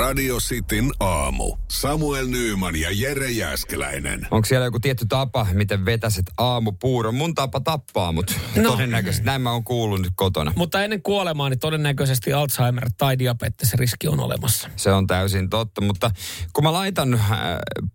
Radio 0.00 0.36
Cityn 0.36 0.90
aamu. 1.00 1.56
Samuel 1.68 2.26
Nyyman 2.26 2.76
ja 2.76 2.88
Jere 2.92 3.30
Jäskeläinen. 3.30 4.26
Onko 4.30 4.44
siellä 4.44 4.64
joku 4.64 4.80
tietty 4.80 5.06
tapa, 5.08 5.46
miten 5.52 5.84
vetäiset 5.84 6.24
aamupuuron? 6.36 7.14
Mun 7.14 7.34
tapa 7.34 7.60
tappaa, 7.60 8.12
mutta 8.12 8.34
no. 8.56 8.62
No. 8.62 8.70
todennäköisesti 8.70 9.26
näin 9.26 9.42
mä 9.42 9.52
oon 9.52 9.64
kuullut 9.64 10.02
nyt 10.02 10.12
kotona. 10.14 10.52
Mutta 10.56 10.84
ennen 10.84 11.02
kuolemaa 11.02 11.48
niin 11.48 11.58
todennäköisesti 11.58 12.32
Alzheimer 12.32 12.90
tai 12.98 13.18
diabetes 13.18 13.74
riski 13.74 14.08
on 14.08 14.20
olemassa. 14.20 14.70
Se 14.76 14.92
on 14.92 15.06
täysin 15.06 15.50
totta, 15.50 15.80
mutta 15.80 16.10
kun 16.52 16.64
mä 16.64 16.72
laitan 16.72 17.14
äh, 17.14 17.30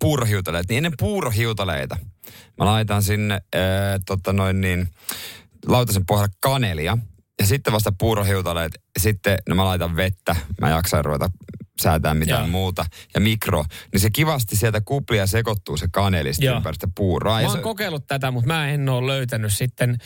puurohiutaleet, 0.02 0.66
niin 0.70 0.78
ennen 0.78 0.94
puurohiutaleita 1.00 1.98
mä 2.60 2.66
laitan 2.66 3.04
sinne 3.04 3.34
äh, 3.34 3.62
tota 4.06 4.34
noin 4.34 4.62
niin, 4.62 4.88
lautasen 5.68 6.06
pohjalle 6.06 6.34
kanelia. 6.40 6.98
Ja 7.40 7.46
sitten 7.46 7.74
vasta 7.74 7.92
puurohiutaleet, 8.00 8.72
sitten 9.00 9.38
no 9.50 9.56
mä 9.56 9.66
laitan 9.66 9.96
vettä, 9.96 10.36
mä 10.62 10.70
jaksan 10.70 11.06
ruveta 11.06 11.30
säätää 11.82 12.14
mitään 12.14 12.42
Joo. 12.42 12.48
muuta. 12.48 12.86
Ja 13.14 13.20
mikro, 13.20 13.66
niin 13.92 14.02
se 14.02 14.10
kivasti 14.10 14.56
sieltä 14.56 14.82
kuplia 14.82 15.28
sekoittuu 15.28 15.78
se 15.78 15.88
kaneli 15.92 16.34
sitten 16.34 16.48
Joo. 16.48 16.58
ympäri 16.58 16.76
sitä 16.76 16.88
puuroa. 16.96 17.42
Mä 17.42 17.48
oon 17.48 17.58
se, 17.58 17.64
kokeillut 17.64 18.08
tätä, 18.08 18.32
mutta 18.32 18.48
mä 18.48 18.70
en 18.70 18.90
ole 18.90 19.12
löytänyt 19.12 19.54
sitten. 19.54 19.98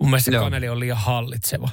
Mun 0.00 0.10
mielestä 0.10 0.30
se 0.30 0.34
Joo. 0.34 0.44
kaneli 0.44 0.68
on 0.68 0.80
liian 0.80 0.98
hallitseva. 0.98 1.68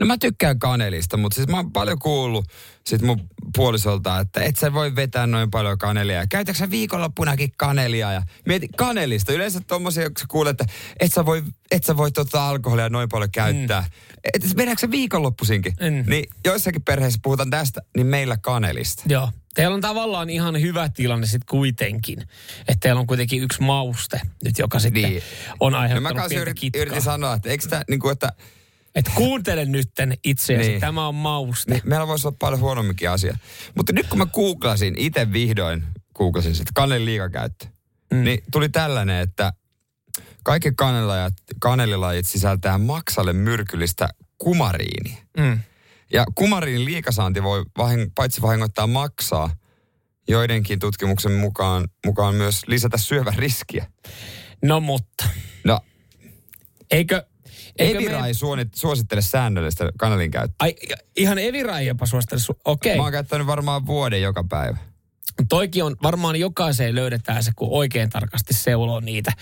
No 0.00 0.06
mä 0.06 0.18
tykkään 0.18 0.58
kanelista, 0.58 1.16
mutta 1.16 1.34
siis 1.34 1.48
mä 1.48 1.56
oon 1.56 1.72
paljon 1.72 1.98
kuullut 1.98 2.44
sit 2.86 3.02
mun 3.02 3.28
puolisolta, 3.56 4.20
että 4.20 4.40
et 4.40 4.56
sä 4.56 4.72
voi 4.72 4.96
vetää 4.96 5.26
noin 5.26 5.50
paljon 5.50 5.78
kanelia. 5.78 6.26
Käytätkö 6.26 6.58
sä 6.58 6.70
viikonloppunakin 6.70 7.52
kanelia? 7.56 8.12
Ja 8.12 8.22
mieti 8.46 8.68
kanelista. 8.76 9.32
Yleensä 9.32 9.60
tommosia, 9.66 10.04
kun 10.04 10.16
sä 10.18 10.24
kuulet, 10.28 10.60
että 10.60 10.74
et 11.00 11.12
sä 11.12 11.26
voi, 11.26 11.42
et 11.70 11.84
sä 11.84 11.96
voi 11.96 12.12
tota 12.12 12.48
alkoholia 12.48 12.88
noin 12.88 13.08
paljon 13.08 13.30
käyttää. 13.30 13.80
Mm. 13.80 14.07
Et 14.34 14.56
vedätkö 14.56 14.80
sä 14.80 14.90
viikonloppuisinkin? 14.90 15.74
En. 15.80 16.04
Niin 16.06 16.24
joissakin 16.44 16.82
perheissä 16.82 17.20
puhutaan 17.22 17.50
tästä, 17.50 17.80
niin 17.96 18.06
meillä 18.06 18.36
kanelista. 18.36 19.02
Joo. 19.06 19.30
Teillä 19.54 19.74
on 19.74 19.80
tavallaan 19.80 20.30
ihan 20.30 20.60
hyvä 20.60 20.88
tilanne 20.88 21.26
sitten 21.26 21.46
kuitenkin. 21.50 22.20
Että 22.58 22.76
teillä 22.80 23.00
on 23.00 23.06
kuitenkin 23.06 23.42
yksi 23.42 23.62
mauste 23.62 24.20
nyt, 24.44 24.58
joka 24.58 24.78
sitten 24.78 25.02
Niin. 25.02 25.12
niin. 25.12 25.22
on 25.60 25.72
No 25.72 25.78
mä 25.78 25.82
aiheuttanut 25.82 26.16
pientä 26.28 26.42
yritin, 26.42 26.60
kitkaa. 26.60 26.82
yritin 26.82 27.02
sanoa, 27.02 27.34
että 27.34 27.48
eikö 27.48 27.68
tää 27.68 27.82
niinku, 27.88 28.08
että 28.08 28.32
Että 28.94 29.10
kuuntele 29.14 29.64
nytten 29.64 30.14
itseäsi, 30.24 30.62
Niin. 30.62 30.70
niin. 30.70 30.80
tämä 30.80 31.08
on 31.08 31.14
mauste. 31.14 31.72
Niin, 31.72 31.82
meillä 31.84 32.06
voisi 32.06 32.26
olla 32.26 32.36
paljon 32.38 32.60
huonomminkin 32.60 33.10
asia. 33.10 33.36
Mutta 33.76 33.92
nyt 33.92 34.06
kun 34.06 34.18
mä 34.18 34.26
googlasin, 34.26 34.94
itse 34.98 35.32
vihdoin 35.32 35.84
googlasin 36.14 36.54
sitä 36.54 36.70
kanelin 36.74 37.04
liikakäyttö, 37.04 37.66
mm. 38.12 38.24
niin 38.24 38.42
tuli 38.52 38.68
tällainen, 38.68 39.20
että 39.20 39.52
kaikki 40.44 40.72
kanelilajit, 40.76 41.34
kanelilajit 41.60 42.26
sisältää 42.26 42.78
maksalle 42.78 43.32
myrkyllistä 43.32 44.08
kumariinia. 44.38 45.16
Mm. 45.38 45.58
Ja 46.12 46.24
kumariinin 46.34 46.84
liikasaanti 46.84 47.42
voi 47.42 47.64
vahing, 47.78 48.10
paitsi 48.14 48.42
vahingoittaa 48.42 48.86
maksaa, 48.86 49.50
joidenkin 50.28 50.78
tutkimuksen 50.78 51.32
mukaan, 51.32 51.88
mukaan 52.06 52.34
myös 52.34 52.62
lisätä 52.66 52.96
syövän 52.98 53.34
riskiä. 53.34 53.86
No 54.64 54.80
mutta, 54.80 55.28
No, 55.64 55.80
eikö... 56.90 57.26
eikö 57.78 57.98
Evira 57.98 58.20
me- 58.20 58.66
suosittele 58.74 59.22
säännöllistä 59.22 59.90
kanelin 59.98 60.30
käyttöä. 60.30 60.56
Ai, 60.58 60.74
Ihan 61.16 61.38
Evira 61.38 61.78
ei 61.78 61.86
jopa 61.86 62.06
suosittele. 62.06 62.40
su- 62.52 62.60
Okei. 62.64 62.96
Mä 62.96 63.02
oon 63.02 63.12
käyttänyt 63.12 63.46
varmaan 63.46 63.86
vuoden 63.86 64.22
joka 64.22 64.44
päivä. 64.44 64.76
Toikin 65.48 65.84
on, 65.84 65.96
varmaan 66.02 66.36
jokaiseen 66.36 66.94
löydetään 66.94 67.44
se, 67.44 67.50
kun 67.56 67.68
oikein 67.70 68.10
tarkasti 68.10 68.54
seuloo 68.54 69.00
niitä 69.00 69.32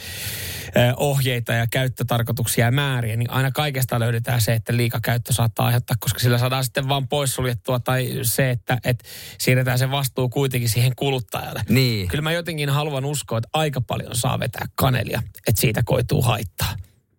ohjeita 0.97 1.53
ja 1.53 1.67
käyttötarkoituksia 1.67 2.65
ja 2.65 2.73
määriä, 2.73 3.17
niin 3.17 3.31
aina 3.31 3.51
kaikesta 3.51 4.01
löydetään 4.01 4.41
se, 4.41 4.53
että 4.53 4.77
liikakäyttö 4.77 5.33
saattaa 5.33 5.67
aiheuttaa, 5.67 5.97
koska 6.01 6.19
sillä 6.19 6.39
saadaan 6.39 6.65
sitten 6.65 6.89
vaan 6.89 7.09
poissuljettua 7.09 7.81
tai 7.81 8.11
se, 8.23 8.51
että, 8.51 8.79
että 8.85 9.05
siirretään 9.39 9.79
se 9.79 9.91
vastuu 9.91 10.29
kuitenkin 10.29 10.69
siihen 10.69 10.93
kuluttajalle. 10.97 11.63
Niin. 11.69 12.09
Kyllä 12.09 12.23
mä 12.23 12.33
jotenkin 12.33 12.69
haluan 12.69 13.05
uskoa, 13.05 13.39
että 13.39 13.49
aika 13.53 13.81
paljon 13.81 14.17
saa 14.17 14.39
vetää 14.39 14.67
kanelia, 14.75 15.23
että 15.47 15.61
siitä 15.61 15.83
koituu 15.85 16.23
haittaa. 16.23 16.77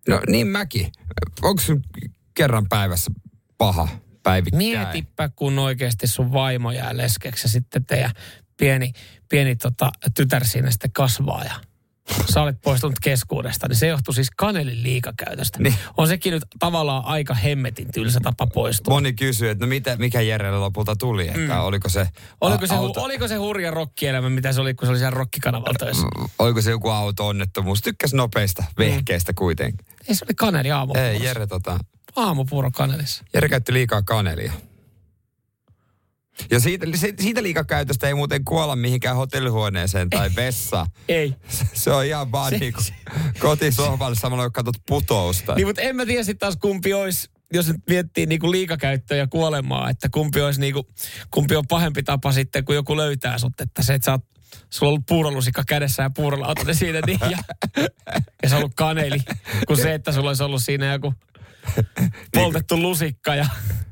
No 0.08 0.20
niin 0.28 0.46
mäkin. 0.46 0.92
Onko 1.42 1.62
sun 1.62 1.82
kerran 2.34 2.68
päivässä 2.68 3.10
paha 3.58 3.88
päivittäin? 4.22 4.64
Mietipä, 4.64 5.28
kun 5.28 5.58
oikeasti 5.58 6.06
sun 6.06 6.32
vaimo 6.32 6.70
jää 6.70 6.96
leskeksi 6.96 7.44
ja 7.44 7.48
sitten 7.48 7.84
teidän 7.84 8.10
pieni, 8.58 8.92
pieni 9.28 9.56
tota, 9.56 9.90
tytär 10.14 10.44
siinä 10.44 10.70
sitten 10.70 10.92
kasvaa 10.92 11.44
ja 11.44 11.54
sä 12.32 12.42
olet 12.42 12.60
poistunut 12.62 12.98
keskuudesta, 13.02 13.68
niin 13.68 13.76
se 13.76 13.86
johtuu 13.86 14.14
siis 14.14 14.30
kanelin 14.36 14.82
liikakäytöstä. 14.82 15.62
Niin. 15.62 15.74
On 15.96 16.08
sekin 16.08 16.32
nyt 16.32 16.42
tavallaan 16.58 17.04
aika 17.04 17.34
hemmetin 17.34 17.92
tylsä 17.92 18.20
tapa 18.22 18.46
poistua. 18.46 18.94
Moni 18.94 19.12
kysyy, 19.12 19.50
että 19.50 19.64
no 19.64 19.68
mitä, 19.68 19.96
mikä 19.96 20.20
Jerelle 20.20 20.58
lopulta 20.58 20.96
tuli, 20.96 21.28
että 21.28 21.54
mm. 21.54 21.60
oliko 21.60 21.88
se 21.88 22.08
Oliko 22.40 22.66
se, 22.66 22.74
auto, 22.74 23.02
oliko 23.02 23.28
se 23.28 23.36
hurja 23.36 23.70
rokkielämä, 23.70 24.30
mitä 24.30 24.52
se 24.52 24.60
oli, 24.60 24.74
kun 24.74 24.86
se 24.86 24.90
oli 24.90 24.98
siellä 24.98 25.16
rokkikanavalla 25.16 25.78
töissä? 25.78 26.06
oliko 26.38 26.62
se 26.62 26.70
joku 26.70 26.88
auto-onnettomuus? 26.88 27.82
Tykkäs 27.82 28.14
nopeista 28.14 28.64
vehkeistä 28.78 29.32
kuitenkin. 29.32 29.86
Ei 30.08 30.14
se 30.14 30.24
oli 30.24 30.34
kaneli 30.34 30.70
aamupuuro. 30.70 31.08
Ei, 31.08 31.24
Jere, 31.24 31.46
tota, 31.46 31.78
Aamupuuro 32.16 32.70
kanelissa. 32.70 33.24
Jere 33.34 33.48
käytti 33.48 33.72
liikaa 33.72 34.02
kanelia. 34.02 34.52
Ja 36.50 36.60
siitä, 36.60 36.86
siitä 37.20 37.42
liikakäytöstä 37.42 38.06
ei 38.08 38.14
muuten 38.14 38.44
kuolla 38.44 38.76
mihinkään 38.76 39.16
hotellihuoneeseen 39.16 40.10
tai 40.10 40.30
vessaan. 40.36 40.86
Ei. 41.08 41.34
Se 41.72 41.90
on 41.90 42.04
ihan 42.04 42.32
vaan 42.32 42.50
Se- 42.50 42.58
niin 42.58 42.72
kuin 42.72 42.84
kotisohvalle 43.38 44.16
samalla 44.16 44.44
kun 44.44 44.52
katsot 44.52 44.76
putousta. 44.86 45.54
Niin, 45.54 45.66
mutta 45.66 45.82
en 45.82 45.96
mä 45.96 46.06
tiedä 46.06 46.22
sitten 46.22 46.38
taas 46.38 46.56
kumpi 46.56 46.94
olisi, 46.94 47.30
jos 47.52 47.66
nyt 47.66 47.76
miettii 47.88 48.26
niinku 48.26 48.50
liikakäyttöä 48.50 49.16
ja 49.16 49.26
kuolemaa, 49.26 49.90
että 49.90 50.08
kumpi 50.08 50.40
olisi 50.40 50.60
niinku, 50.60 50.88
kumpi 51.30 51.56
on 51.56 51.66
pahempi 51.68 52.02
tapa 52.02 52.32
sitten, 52.32 52.64
kun 52.64 52.74
joku 52.74 52.96
löytää 52.96 53.38
sut, 53.38 53.60
että 53.60 53.82
se, 53.82 53.94
että 53.94 54.04
sä 54.04 54.12
oot, 54.12 54.24
sulla 54.70 54.90
on 54.90 54.92
ollut 54.92 55.06
puurolusikka 55.06 55.62
kädessä 55.66 56.02
ja 56.02 56.10
puurolla 56.10 56.48
otat 56.48 56.66
ne 56.66 56.74
siinä 56.74 57.00
niin, 57.06 57.18
ja, 57.30 57.38
ja 58.42 58.48
se 58.48 58.54
on 58.54 58.58
ollut 58.58 58.74
kaneli, 58.76 59.18
kuin 59.66 59.76
se, 59.82 59.94
että 59.94 60.12
sulla 60.12 60.30
olisi 60.30 60.42
ollut 60.42 60.62
siinä 60.62 60.92
joku 60.92 61.14
poltettu 62.34 62.82
lusikka 62.82 63.34
ja 63.34 63.46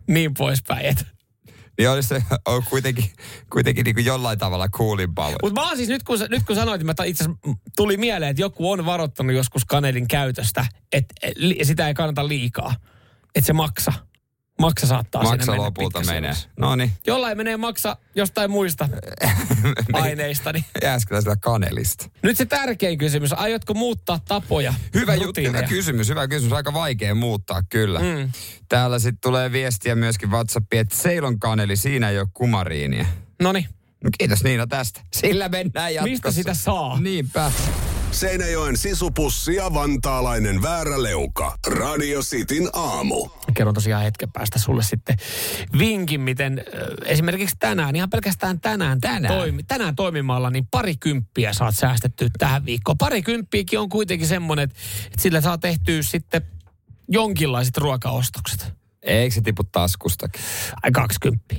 niin 0.07 0.35
poispäin. 0.35 0.87
Et. 0.87 1.16
Niin 1.79 1.91
olisi 1.91 2.09
se 2.09 2.23
on 2.47 2.63
kuitenkin, 2.71 3.11
kuitenkin 3.53 3.85
niin 3.85 3.95
kuin 3.95 4.05
jollain 4.05 4.39
tavalla 4.39 4.69
kuulimpaa. 4.69 5.31
Mutta 5.43 5.61
mä 5.61 5.69
oon 5.69 5.77
siis, 5.77 5.89
nyt 5.89 6.03
kun, 6.03 6.19
nyt 6.29 6.43
kun 6.47 6.57
sanoit, 6.57 6.83
ta- 6.97 7.05
itse 7.05 7.25
tuli 7.77 7.97
mieleen, 7.97 8.31
että 8.31 8.43
joku 8.43 8.71
on 8.71 8.87
varoittanut 8.87 9.37
joskus 9.37 9.65
kanelin 9.65 10.09
käytöstä, 10.09 10.67
että 10.93 11.15
sitä 11.63 11.89
ei 11.89 11.95
kannata 11.95 12.29
liikaa. 12.29 12.75
Että 13.35 13.47
se 13.47 13.53
maksa. 13.53 13.93
Maksa 14.59 14.87
saattaa 14.87 15.23
sinne 15.23 15.37
Maksa 15.37 15.53
mennä 15.53 15.65
lopulta 15.65 16.01
menee. 16.01 16.35
No 16.57 16.77
niin, 16.77 16.93
Jollain 17.07 17.37
menee 17.37 17.57
maksa 17.57 17.97
jostain 18.15 18.51
muista 18.51 18.89
aineista. 19.93 20.53
Niin. 20.53 20.65
jääskeläisellä 20.83 21.37
kanelista. 21.37 22.09
Nyt 22.23 22.37
se 22.37 22.47
tärkein 22.47 22.99
kysymys. 22.99 23.33
Aiotko 23.33 23.75
muuttaa 23.75 24.21
tapoja? 24.29 24.75
Hyvä 24.95 25.15
juttu, 25.15 25.41
hyvä 25.41 25.63
kysymys, 25.63 26.09
hyvä 26.09 26.29
kysymys. 26.29 26.53
Aika 26.53 26.73
vaikea 26.73 27.15
muuttaa 27.15 27.63
kyllä. 27.69 28.01
Mm. 28.01 28.33
Täällä 28.69 28.99
sitten 28.99 29.21
tulee 29.21 29.53
viestiä 29.53 29.95
myöskin 29.95 30.31
WhatsAppiin, 30.31 30.81
että 30.81 30.97
Seilon 30.97 31.39
kaneli, 31.39 31.77
siinä 31.77 32.11
ei 32.11 32.19
ole 32.19 32.29
kumariinia. 32.35 33.07
No 34.05 34.11
kiitos 34.19 34.45
Niina 34.45 34.67
tästä. 34.67 35.01
Sillä 35.13 35.49
mennään 35.49 35.95
jatkossa. 35.95 36.11
Mistä 36.11 36.31
sitä 36.31 36.55
saa? 36.55 37.01
Niinpä. 37.01 37.53
Seinäjoen 38.11 38.77
sisupussi 38.77 39.55
ja 39.55 39.75
vantaalainen 39.75 40.63
vääräleuka. 40.63 41.59
Radio 41.67 42.21
Cityn 42.21 42.69
aamu. 42.73 43.29
Kerron 43.55 43.75
tosiaan 43.75 44.03
hetken 44.03 44.33
päästä 44.33 44.59
sulle 44.59 44.83
sitten 44.83 45.17
vinkin, 45.79 46.21
miten 46.21 46.65
ö, 46.75 46.95
esimerkiksi 47.05 47.57
tänään, 47.59 47.97
ihan 47.97 48.11
pelkästään 48.11 48.61
tänään, 48.61 49.01
Tänään? 49.01 49.35
Toimi, 49.35 49.63
tänään 49.63 49.97
toimimalla, 49.97 50.51
niin 50.51 50.67
pari 50.71 50.97
kymppiä 50.97 51.53
saat 51.53 51.77
säästettyä 51.77 52.29
tähän 52.39 52.65
viikkoon. 52.65 52.99
Pari 52.99 53.23
kymppiäkin 53.23 53.79
on 53.79 53.89
kuitenkin 53.89 54.29
semmoinen, 54.29 54.65
että 54.65 55.23
sillä 55.23 55.41
saa 55.41 55.59
tehtyä 55.59 56.03
sitten 56.03 56.43
jonkinlaiset 57.09 57.77
ruokaostokset. 57.77 58.76
Eikö 59.07 59.35
se 59.35 59.41
tipu 59.41 59.65
taskustakin? 59.65 60.41
Ai 60.83 60.91
kaksikymppiä. 60.91 61.59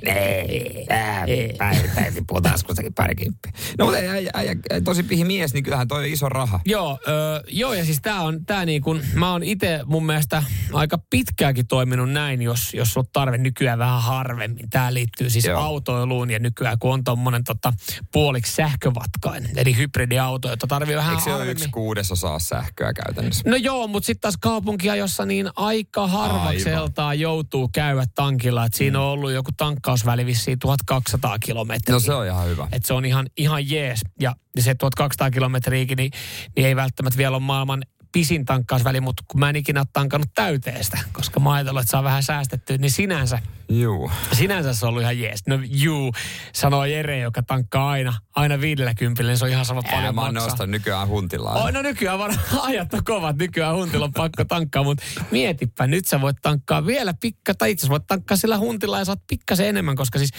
Ei, 1.27 1.53
päivä 1.57 2.11
tippuu 2.13 2.41
taskustakin 2.41 2.93
parikymppiä. 2.93 3.51
No 3.77 3.85
mutta 3.85 3.99
äijä, 3.99 4.31
äijä, 4.33 4.55
tosi 4.83 5.03
pihi 5.03 5.23
mies, 5.23 5.53
niin 5.53 5.63
kyllähän 5.63 5.87
toi 5.87 5.99
on 5.99 6.05
iso 6.05 6.29
raha. 6.29 6.59
Joo, 6.65 6.99
ö, 7.07 7.43
joo, 7.47 7.73
ja 7.73 7.85
siis 7.85 7.99
tää 8.01 8.21
on, 8.21 8.45
tää 8.45 8.65
niin 8.65 8.81
kuin, 8.81 9.01
mä 9.13 9.31
oon 9.31 9.43
itse 9.43 9.79
mun 9.85 10.05
mielestä 10.05 10.43
aika 10.73 10.97
pitkääkin 11.09 11.67
toiminut 11.67 12.11
näin, 12.11 12.41
jos, 12.41 12.73
jos 12.73 12.97
on 12.97 13.05
tarve 13.13 13.37
nykyään 13.37 13.79
vähän 13.79 14.01
harvemmin. 14.01 14.69
Tää 14.69 14.93
liittyy 14.93 15.29
siis 15.29 15.45
Joo. 15.45 15.59
joo. 15.59 15.63
autoiluun 15.67 16.29
ja 16.31 16.39
nykyään 16.39 16.79
kun 16.79 16.93
on 16.93 17.03
tommonen 17.03 17.43
tota, 17.43 17.73
puoliksi 18.11 18.55
sähkövatkainen, 18.55 19.51
eli 19.55 19.77
hybridiauto, 19.77 20.49
jota 20.49 20.67
tarvii 20.67 20.95
vähän 20.95 21.11
Eikö 21.11 21.23
se 21.23 21.29
ole 21.29 21.33
harvemmin. 21.37 21.51
yksi 21.51 21.69
kuudesosaa 21.69 22.39
sähköä 22.39 22.93
käytännössä? 22.93 23.49
No 23.49 23.55
joo, 23.55 23.87
mutta 23.87 24.05
sitten 24.07 24.21
taas 24.21 24.37
kaupunkiajossa 24.41 25.25
niin 25.25 25.49
aika 25.55 26.07
harvakseltaan 26.07 27.19
joutuu 27.37 27.69
käydä 27.73 28.05
tankilla. 28.15 28.65
Et 28.65 28.73
siinä 28.73 28.99
on 28.99 29.05
ollut 29.05 29.31
joku 29.31 29.51
tankkausväli 29.57 30.25
vissiin 30.25 30.59
1200 30.59 31.39
kilometriä. 31.39 31.93
No 31.93 31.99
se 31.99 32.13
on 32.13 32.25
ihan 32.25 32.47
hyvä. 32.47 32.67
Että 32.71 32.87
se 32.87 32.93
on 32.93 33.05
ihan, 33.05 33.27
ihan 33.37 33.69
jees. 33.69 34.01
Ja 34.19 34.35
se 34.59 34.75
1200 34.75 35.31
kilometriäkin, 35.31 35.97
niin, 35.97 36.11
niin 36.55 36.67
ei 36.67 36.75
välttämättä 36.75 37.17
vielä 37.17 37.35
ole 37.35 37.43
maailman 37.43 37.83
pisin 38.11 38.45
tankkausväli, 38.45 39.01
mutta 39.01 39.23
kun 39.27 39.39
mä 39.39 39.49
en 39.49 39.55
ikinä 39.55 39.79
ole 39.79 39.87
tankannut 39.93 40.29
täyteestä, 40.35 40.99
koska 41.13 41.39
mä 41.39 41.53
ajatellut, 41.53 41.81
että 41.81 41.91
saa 41.91 42.03
vähän 42.03 42.23
säästettyä, 42.23 42.77
niin 42.77 42.91
sinänsä, 42.91 43.39
Juu. 43.69 44.11
sinänsä 44.33 44.73
se 44.73 44.85
on 44.85 44.89
ollut 44.89 45.01
ihan 45.01 45.19
jees. 45.19 45.39
No 45.47 45.59
juu, 45.65 46.13
sanoo 46.53 46.85
Jere, 46.85 47.19
joka 47.19 47.43
tankkaa 47.43 47.89
aina, 47.89 48.13
aina 48.35 48.61
viidellä 48.61 48.93
kympillä, 48.93 49.29
niin 49.29 49.37
se 49.37 49.45
on 49.45 49.51
ihan 49.51 49.65
sama 49.65 49.81
Ää, 49.85 49.91
paljon 49.91 50.15
mä 50.15 50.21
oon 50.21 50.33
maksaa. 50.33 50.67
nykyään 50.67 51.07
huntillaan. 51.07 51.57
Oh, 51.57 51.71
no 51.71 51.81
nykyään 51.81 52.19
varmaan 52.19 52.45
ajat 52.61 52.93
on 52.93 53.03
kovat, 53.03 53.37
nykyään 53.37 53.75
huntilla 53.75 54.05
on 54.05 54.13
pakko 54.13 54.45
tankkaa, 54.45 54.83
mutta 54.83 55.03
mietipä, 55.31 55.87
nyt 55.87 56.05
sä 56.05 56.21
voit 56.21 56.37
tankkaa 56.41 56.85
vielä 56.85 57.13
pikka, 57.13 57.55
tai 57.55 57.71
itse 57.71 57.89
voit 57.89 58.07
tankkaa 58.07 58.37
sillä 58.37 58.57
huntilla 58.57 58.99
ja 58.99 59.05
saat 59.05 59.21
pikkasen 59.27 59.67
enemmän, 59.67 59.95
koska 59.95 60.17
siis 60.19 60.31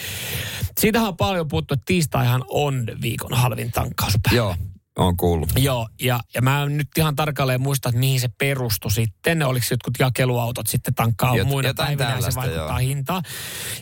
siitähän 0.79 1.07
on 1.07 1.17
paljon 1.17 1.47
puhuttu, 1.47 1.73
että 1.73 1.83
tiistaihan 1.85 2.43
on 2.49 2.85
viikon 3.01 3.33
halvin 3.33 3.71
tankkauspäivä. 3.71 4.37
Joo, 4.37 4.55
on 4.99 5.17
kuullut. 5.17 5.49
Joo, 5.57 5.89
ja, 6.01 6.19
ja 6.35 6.41
mä 6.41 6.63
en 6.63 6.77
nyt 6.77 6.87
ihan 6.97 7.15
tarkalleen 7.15 7.61
muista, 7.61 7.89
että 7.89 7.99
mihin 7.99 8.19
se 8.19 8.29
perustui 8.37 8.91
sitten. 8.91 9.43
Oliko 9.43 9.65
jotkut 9.71 9.93
jakeluautot 9.99 10.67
sitten 10.67 10.93
tankkaa 10.95 11.35
Jot- 11.35 11.43
muina 11.43 11.73
päivinä 11.73 12.15
ja 12.15 12.21
se 12.21 12.35
vaikuttaa 12.35 12.67
joo. 12.67 12.77
hintaan. 12.77 13.23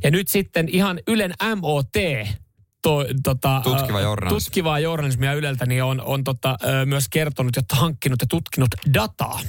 Ja 0.04 0.12
nyt 0.12 0.28
sitten 0.28 0.70
ihan 0.70 1.00
Ylen 1.08 1.34
MOT, 1.62 1.94
to, 2.82 3.06
tota, 3.24 3.62
Tutkiva 3.64 4.02
journalismi. 4.02 4.40
tutkivaa 4.40 4.80
journalismia 4.80 5.34
Yleltä, 5.34 5.66
niin 5.66 5.84
on, 5.84 6.02
on 6.02 6.24
tota, 6.24 6.58
myös 6.86 7.10
kertonut, 7.10 7.58
että 7.58 7.76
hankkinut 7.76 8.22
ja 8.22 8.28
tutkinut 8.28 8.70
dataa, 8.94 9.40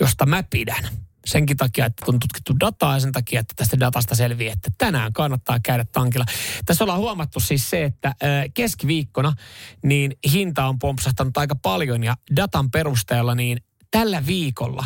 josta 0.00 0.26
mä 0.26 0.42
pidän. 0.50 0.88
Senkin 1.26 1.56
takia, 1.56 1.86
että 1.86 2.04
on 2.08 2.18
tutkittu 2.18 2.60
dataa 2.60 2.94
ja 2.94 3.00
sen 3.00 3.12
takia, 3.12 3.40
että 3.40 3.54
tästä 3.56 3.80
datasta 3.80 4.14
selviää, 4.14 4.52
että 4.52 4.70
tänään 4.78 5.12
kannattaa 5.12 5.60
käydä 5.62 5.84
tankilla. 5.92 6.24
Tässä 6.64 6.84
ollaan 6.84 6.98
huomattu 7.00 7.40
siis 7.40 7.70
se, 7.70 7.84
että 7.84 8.14
keskiviikkona 8.54 9.32
niin 9.82 10.16
hinta 10.32 10.66
on 10.66 10.78
pompsahtanut 10.78 11.36
aika 11.36 11.54
paljon 11.54 12.04
ja 12.04 12.16
datan 12.36 12.70
perusteella 12.70 13.34
niin 13.34 13.58
tällä 13.90 14.26
viikolla 14.26 14.84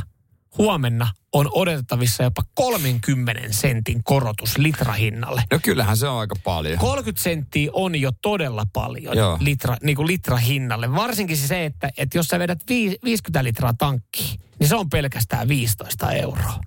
huomenna 0.59 1.09
on 1.33 1.49
odotettavissa 1.53 2.23
jopa 2.23 2.43
30 2.55 3.43
sentin 3.51 4.05
korotus 4.05 4.59
litrahinnalle. 4.59 5.43
No 5.51 5.59
kyllähän 5.63 5.97
se 5.97 6.09
on 6.09 6.21
aika 6.21 6.37
paljon. 6.45 6.79
30 6.79 7.23
senttiä 7.23 7.71
on 7.73 8.01
jo 8.01 8.11
todella 8.23 8.67
paljon 8.73 9.17
Joo. 9.17 9.39
litra, 9.41 9.77
niin 9.83 9.97
kuin 9.97 10.07
litra 10.07 10.37
hinnalle. 10.37 10.95
Varsinkin 10.95 11.37
se, 11.37 11.65
että, 11.65 11.91
että 11.97 12.19
jos 12.19 12.27
sä 12.27 12.39
vedät 12.39 12.59
viis- 12.69 12.99
50 13.05 13.45
litraa 13.45 13.75
tankkiin, 13.75 14.41
niin 14.61 14.69
se 14.69 14.77
on 14.77 14.91
pelkästään 14.91 15.49
15 15.49 16.13
euroa. 16.13 16.61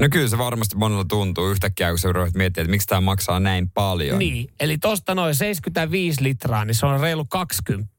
No 0.00 0.08
kyllä 0.10 0.28
se 0.28 0.38
varmasti 0.38 0.76
monella 0.76 1.04
tuntuu 1.04 1.50
yhtäkkiä, 1.50 1.88
kun 1.88 1.98
sä 1.98 2.12
ruvet 2.12 2.34
miettimään, 2.34 2.64
että 2.64 2.70
miksi 2.70 2.86
tämä 2.86 3.00
maksaa 3.00 3.40
näin 3.40 3.70
paljon. 3.70 4.18
Niin, 4.18 4.50
eli 4.60 4.78
tosta 4.78 5.14
noin 5.14 5.34
75 5.34 6.22
litraa, 6.22 6.64
niin 6.64 6.74
se 6.74 6.86
on 6.86 7.00
reilu 7.00 7.24
20 7.24 7.94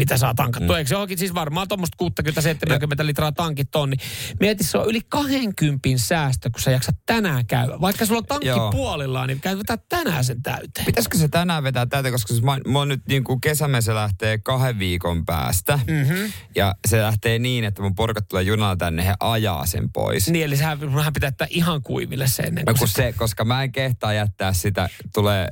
mitä 0.00 0.16
saa 0.16 0.34
tankattua. 0.34 0.76
Mm. 0.76 0.78
Eikö 0.78 0.88
se 0.88 0.96
onkin 0.96 1.18
siis 1.18 1.34
varmaan 1.34 1.68
tuommoista 1.68 2.04
60-70 3.02 3.06
litraa 3.06 3.32
tankit 3.32 3.76
on, 3.76 3.90
niin 3.90 4.00
mieti 4.40 4.64
se 4.64 4.78
on 4.78 4.88
yli 4.88 5.00
20 5.08 5.88
säästö, 5.96 6.50
kun 6.50 6.60
sä 6.60 6.70
jaksat 6.70 6.96
tänään 7.06 7.46
käydä. 7.46 7.80
Vaikka 7.80 8.06
sulla 8.06 8.18
on 8.18 8.26
tankki 8.26 8.48
Joo. 8.48 8.70
puolillaan, 8.70 9.28
niin 9.28 9.40
käy 9.40 9.58
vetää 9.58 9.78
tänään 9.88 10.24
sen 10.24 10.42
täyteen. 10.42 10.86
Pitäisikö 10.86 11.18
se 11.18 11.28
tänään 11.28 11.62
vetää 11.62 11.86
tätä, 11.86 12.10
koska 12.10 12.28
siis 12.34 12.42
mä, 12.42 12.58
mä 12.68 12.78
oon 12.78 12.88
nyt 12.88 13.02
niin 13.08 13.24
kuin 13.24 13.40
kesämessä 13.40 13.94
lähtee 13.94 14.38
kahden 14.38 14.78
viikon 14.78 15.26
päästä. 15.26 15.78
Mm-hmm. 15.86 16.32
Ja 16.54 16.74
se 16.88 17.02
lähtee 17.02 17.38
niin, 17.38 17.64
että 17.64 17.82
mun 17.82 17.94
porukat 17.94 18.28
tulee 18.28 18.42
junalla 18.42 18.76
tänne, 18.76 19.06
he 19.06 19.14
ajaa 19.20 19.66
sen 19.66 19.92
pois. 19.92 20.28
Niin, 20.28 20.44
eli 20.44 20.56
sehän 20.56 20.78
pitää 21.14 21.26
jättää 21.26 21.46
ihan 21.50 21.82
kuiville 21.82 22.28
se 22.28 22.42
ennen 22.42 22.64
No 22.66 22.72
kuin 22.72 22.78
kun 22.78 22.88
se... 22.88 22.92
se, 22.92 23.12
koska 23.12 23.44
mä 23.44 23.62
en 23.62 23.72
kehtaa 23.72 24.12
jättää 24.12 24.52
sitä, 24.52 24.88
tulee 25.14 25.48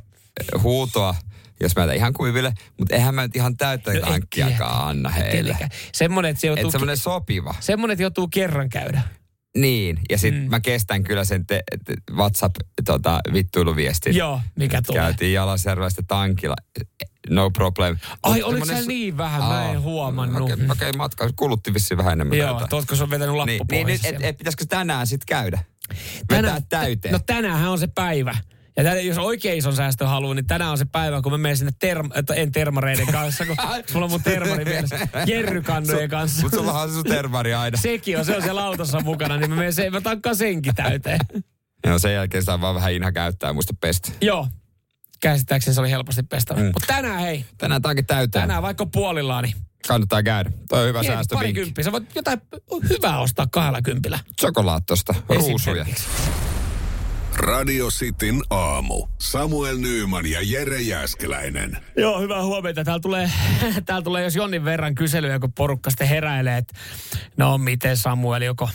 huutoa, 0.62 1.14
jos 1.60 1.76
mä 1.76 1.92
ihan 1.92 2.12
kuiville, 2.12 2.54
mutta 2.78 2.94
eihän 2.94 3.14
mä 3.14 3.22
nyt 3.22 3.36
ihan 3.36 3.56
täyttä 3.56 3.92
No 3.92 3.98
et 3.98 4.04
tankkiakaan 4.04 4.88
anna 4.88 5.08
heille. 5.08 5.56
Semmoinen, 5.92 6.30
että 6.30 6.40
se 6.40 6.46
joutuu, 6.46 6.66
Että 6.66 6.72
semmoinen 6.72 6.96
sopiva. 6.96 7.54
semmoinen, 7.60 7.92
että 7.92 8.02
joutuu 8.02 8.28
kerran 8.28 8.68
käydä. 8.68 9.02
Niin, 9.56 9.98
ja 10.10 10.18
sitten 10.18 10.42
mm. 10.42 10.50
mä 10.50 10.60
kestän 10.60 11.04
kyllä 11.04 11.24
sen 11.24 11.46
te, 11.46 11.62
te, 11.84 11.94
WhatsApp-vittuiluviestin. 12.12 14.16
Joo, 14.16 14.40
mikä 14.56 14.82
tulee. 14.82 15.02
Käytiin 15.02 15.32
Jalasjärvestä 15.32 16.02
tankilla. 16.08 16.56
No 17.30 17.50
problem. 17.50 17.96
Ai, 18.22 18.40
Mut 18.40 18.48
oliko 18.48 18.66
su- 18.66 18.86
niin 18.86 19.16
vähän? 19.16 19.42
Mä 19.42 19.70
en 19.70 19.76
Aa, 19.76 19.80
huomannut. 19.80 20.42
Okei, 20.42 20.64
okay, 20.64 20.68
okay, 20.70 20.92
matka 20.92 21.30
kulutti 21.36 21.74
vissiin 21.74 21.98
vähän 21.98 22.12
enemmän. 22.12 22.38
Joo, 22.38 22.66
tuotko 22.70 22.96
se 22.96 23.02
on 23.02 23.10
vetänyt 23.10 23.34
lappu 23.34 23.50
niin, 23.50 23.66
pois 23.66 23.86
niin 23.86 23.94
et, 23.94 24.00
siellä? 24.00 24.26
et, 24.26 24.36
pitäisikö 24.36 24.64
tänään 24.68 25.06
sitten 25.06 25.26
käydä? 25.26 25.58
Vetää 26.30 26.60
täyteen. 26.68 27.12
No 27.12 27.20
tänäänhän 27.26 27.70
on 27.70 27.78
se 27.78 27.86
päivä. 27.86 28.36
Ja 28.78 28.84
tänään, 28.84 29.06
jos 29.06 29.18
oikein 29.18 29.58
ison 29.58 29.76
säästö 29.76 30.06
haluaa, 30.06 30.34
niin 30.34 30.46
tänään 30.46 30.70
on 30.70 30.78
se 30.78 30.84
päivä, 30.84 31.22
kun 31.22 31.32
mä 31.32 31.38
menen 31.38 31.56
sinne 31.56 31.72
term, 31.78 32.10
että 32.14 32.34
en 32.34 32.52
termareiden 32.52 33.06
kanssa, 33.06 33.46
kun 33.46 33.56
mulla 33.92 34.04
on 34.04 34.10
mun 34.10 34.22
termari 34.22 34.64
mielessä. 34.64 35.08
Jerrykannojen 35.26 36.10
kanssa. 36.10 36.42
Mutta 36.42 36.56
sullahan 36.56 36.82
on 36.82 36.88
se 36.88 36.94
sun 36.94 37.04
tervari 37.04 37.54
aina. 37.54 37.76
Sekin 37.82 38.18
on, 38.18 38.24
se 38.24 38.36
on 38.36 38.42
siellä 38.42 38.64
autossa 38.64 39.00
mukana, 39.00 39.36
niin 39.36 39.50
mä 39.50 39.56
menen 39.56 39.72
sen, 39.72 39.92
mä 39.92 40.00
tankkaan 40.00 40.36
senkin 40.36 40.74
täyteen. 40.74 41.20
Joo, 41.86 41.98
sen 41.98 42.14
jälkeen 42.14 42.44
saa 42.44 42.60
vaan 42.60 42.74
vähän 42.74 42.92
inha 42.92 43.12
käyttää 43.12 43.52
muista 43.52 43.74
pestä. 43.80 44.12
Joo. 44.20 44.48
Käsittääkseni 45.20 45.74
se 45.74 45.80
oli 45.80 45.90
helposti 45.90 46.22
pestävä. 46.22 46.60
Mm. 46.60 46.66
Mutta 46.66 46.86
tänään 46.86 47.20
hei, 47.20 47.44
Tänään 47.58 47.82
taankin 47.82 48.06
täyteen. 48.06 48.42
tänään 48.42 48.62
vaikka 48.62 48.86
puolillaan, 48.86 49.44
niin 49.44 49.54
Kannattaa 49.88 50.22
käydä. 50.22 50.50
Toi 50.68 50.82
on 50.82 50.88
hyvä 50.88 51.00
mieti, 51.00 51.14
säästövinkki. 51.14 51.46
parikymppiä. 51.54 51.84
Sä 51.84 51.92
voit 51.92 52.14
jotain 52.14 52.40
hyvää 52.88 53.18
ostaa 53.18 53.46
kahdella 53.50 53.82
kympillä. 53.82 54.18
Chokolaattosta, 54.40 55.14
ruusuja. 55.28 55.86
Radio 57.38 57.88
Cityn 57.88 58.42
aamu. 58.50 59.06
Samuel 59.18 59.78
Nyyman 59.78 60.26
ja 60.26 60.40
Jere 60.42 60.80
Jäskeläinen. 60.80 61.78
Joo, 61.96 62.20
hyvää 62.20 62.42
huomenta. 62.42 62.84
Täällä 62.84 63.00
tulee, 63.00 63.30
täällä 63.86 64.04
tulee 64.04 64.24
jos 64.24 64.36
jonnin 64.36 64.64
verran 64.64 64.94
kyselyjä, 64.94 65.38
kun 65.38 65.52
porukka 65.52 65.90
sitten 65.90 66.08
heräilee, 66.08 66.56
että 66.56 66.74
no 67.36 67.58
miten 67.58 67.96
Samuel, 67.96 68.42
joko, 68.42 68.68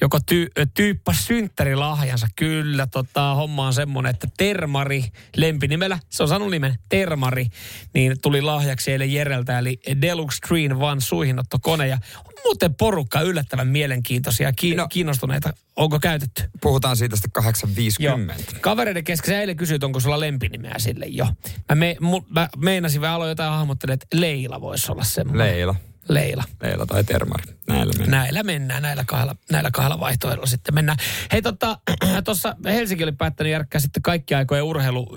joko 0.00 0.18
ty, 0.26 0.50
tyyppas 0.74 1.26
synttärilahjansa. 1.26 2.26
Kyllä, 2.36 2.86
tota, 2.86 3.34
homma 3.34 3.66
on 3.66 3.74
semmoinen, 3.74 4.10
että 4.10 4.28
Termari 4.36 5.04
lempinimellä, 5.36 5.98
se 6.08 6.22
on 6.22 6.28
saanut 6.28 6.50
nimen 6.50 6.78
Termari, 6.88 7.46
niin 7.94 8.16
tuli 8.22 8.42
lahjaksi 8.42 8.92
eilen 8.92 9.12
Jereltä, 9.12 9.58
eli 9.58 9.80
Deluxe 10.00 10.36
Screen 10.36 10.72
One 10.72 11.00
suihinottokone. 11.00 11.88
Ja 11.88 11.98
on 12.24 12.32
muuten 12.44 12.74
porukka 12.74 13.20
yllättävän 13.20 13.68
mielenkiintoisia, 13.68 14.52
ki- 14.52 14.74
No. 14.74 14.88
kiinnostuneita. 14.88 15.52
Onko 15.76 15.98
käytetty? 16.00 16.42
Puhutaan 16.60 16.96
siitä 16.96 17.16
sitten 17.16 17.30
Joo. 17.36 17.42
850. 17.44 18.60
Kavereiden 18.60 19.04
kesken 19.04 19.36
eilen 19.40 19.56
kysyit, 19.56 19.84
onko 19.84 20.00
sulla 20.00 20.20
lempinimeä 20.20 20.74
sille 20.78 21.06
jo. 21.06 21.26
Mä, 21.68 21.74
me, 21.74 21.96
mu, 22.00 22.20
mä 22.30 22.48
meinasin 22.56 23.00
vähän 23.00 23.16
aloin 23.16 23.28
jotain 23.28 23.52
hahmottelemaan, 23.52 23.94
että 24.02 24.20
Leila 24.20 24.60
voisi 24.60 24.92
olla 24.92 25.04
semmoinen. 25.04 25.46
Leila. 25.46 25.74
Leila. 26.08 26.44
Leila 26.62 26.86
tai 26.86 27.04
Termari. 27.04 27.44
Näillä 27.68 27.92
mennään. 27.98 28.22
Näillä 28.22 28.42
mennään, 28.42 28.82
näillä 28.82 29.04
kahdella, 29.04 29.36
näillä 29.50 29.70
kahdella 29.70 30.00
vaihtoehdolla 30.00 30.46
sitten 30.46 30.74
mennään. 30.74 30.98
Hei 31.32 31.42
tota, 31.42 31.78
tuossa 32.24 32.56
Helsinki 32.64 33.04
oli 33.04 33.12
päättänyt 33.12 33.52
järkkää 33.52 33.80
sitten 33.80 34.02
kaikki 34.02 34.34
aikojen 34.34 34.64
urheilu, 34.64 35.16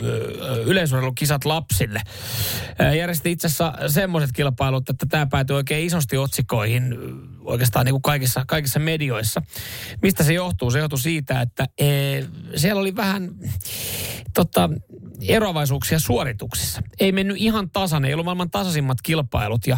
yleisurheilukisat 0.66 1.46
lapsille. 1.46 2.02
Järjesti 2.98 3.32
itse 3.32 3.48
asiassa 3.48 3.74
semmoiset 3.88 4.32
kilpailut, 4.32 4.90
että 4.90 5.06
tämä 5.10 5.26
päätyi 5.26 5.56
oikein 5.56 5.86
isosti 5.86 6.18
otsikoihin 6.18 6.98
oikeastaan 7.44 7.86
niin 7.86 7.94
kuin 7.94 8.02
kaikissa, 8.02 8.44
kaikissa 8.48 8.80
medioissa. 8.80 9.42
Mistä 10.02 10.24
se 10.24 10.34
johtuu? 10.34 10.72
Se 10.72 10.80
johtuu 10.80 10.98
siitä, 10.98 11.42
että 11.42 11.66
e, 11.78 11.88
siellä 12.56 12.80
oli 12.82 12.96
vähän 12.96 13.32
tota, 14.34 14.70
eroavaisuuksia 15.28 16.00
suorituksissa. 16.00 16.82
Ei 17.00 17.12
mennyt 17.12 17.38
ihan 17.40 17.70
tasan, 17.70 18.06
ei 18.06 18.14
ollut 18.14 18.26
maailman 18.26 18.52
tasaisimmat 18.52 19.02
kilpailut 19.02 19.68
ja, 19.68 19.78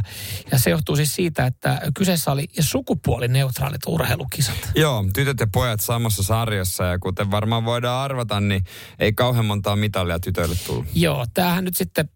ja 0.51 0.59
se 0.59 0.69
johtuu 0.69 0.95
siis 0.95 1.15
siitä, 1.15 1.45
että 1.45 1.81
kyseessä 1.97 2.31
oli 2.31 2.45
sukupuolineutraalit 2.63 3.81
urheilukisat. 3.87 4.71
Joo, 4.75 5.05
tytöt 5.13 5.39
ja 5.39 5.47
pojat 5.53 5.79
samassa 5.79 6.23
sarjassa 6.23 6.83
ja 6.83 6.99
kuten 6.99 7.31
varmaan 7.31 7.65
voidaan 7.65 8.03
arvata, 8.03 8.39
niin 8.39 8.63
ei 8.99 9.13
kauhean 9.13 9.45
montaa 9.45 9.75
mitalia 9.75 10.19
tytöille 10.19 10.55
tullut. 10.67 10.85
Joo, 10.93 11.25
tämähän 11.33 11.63
nyt 11.63 11.77
sitten, 11.77 12.09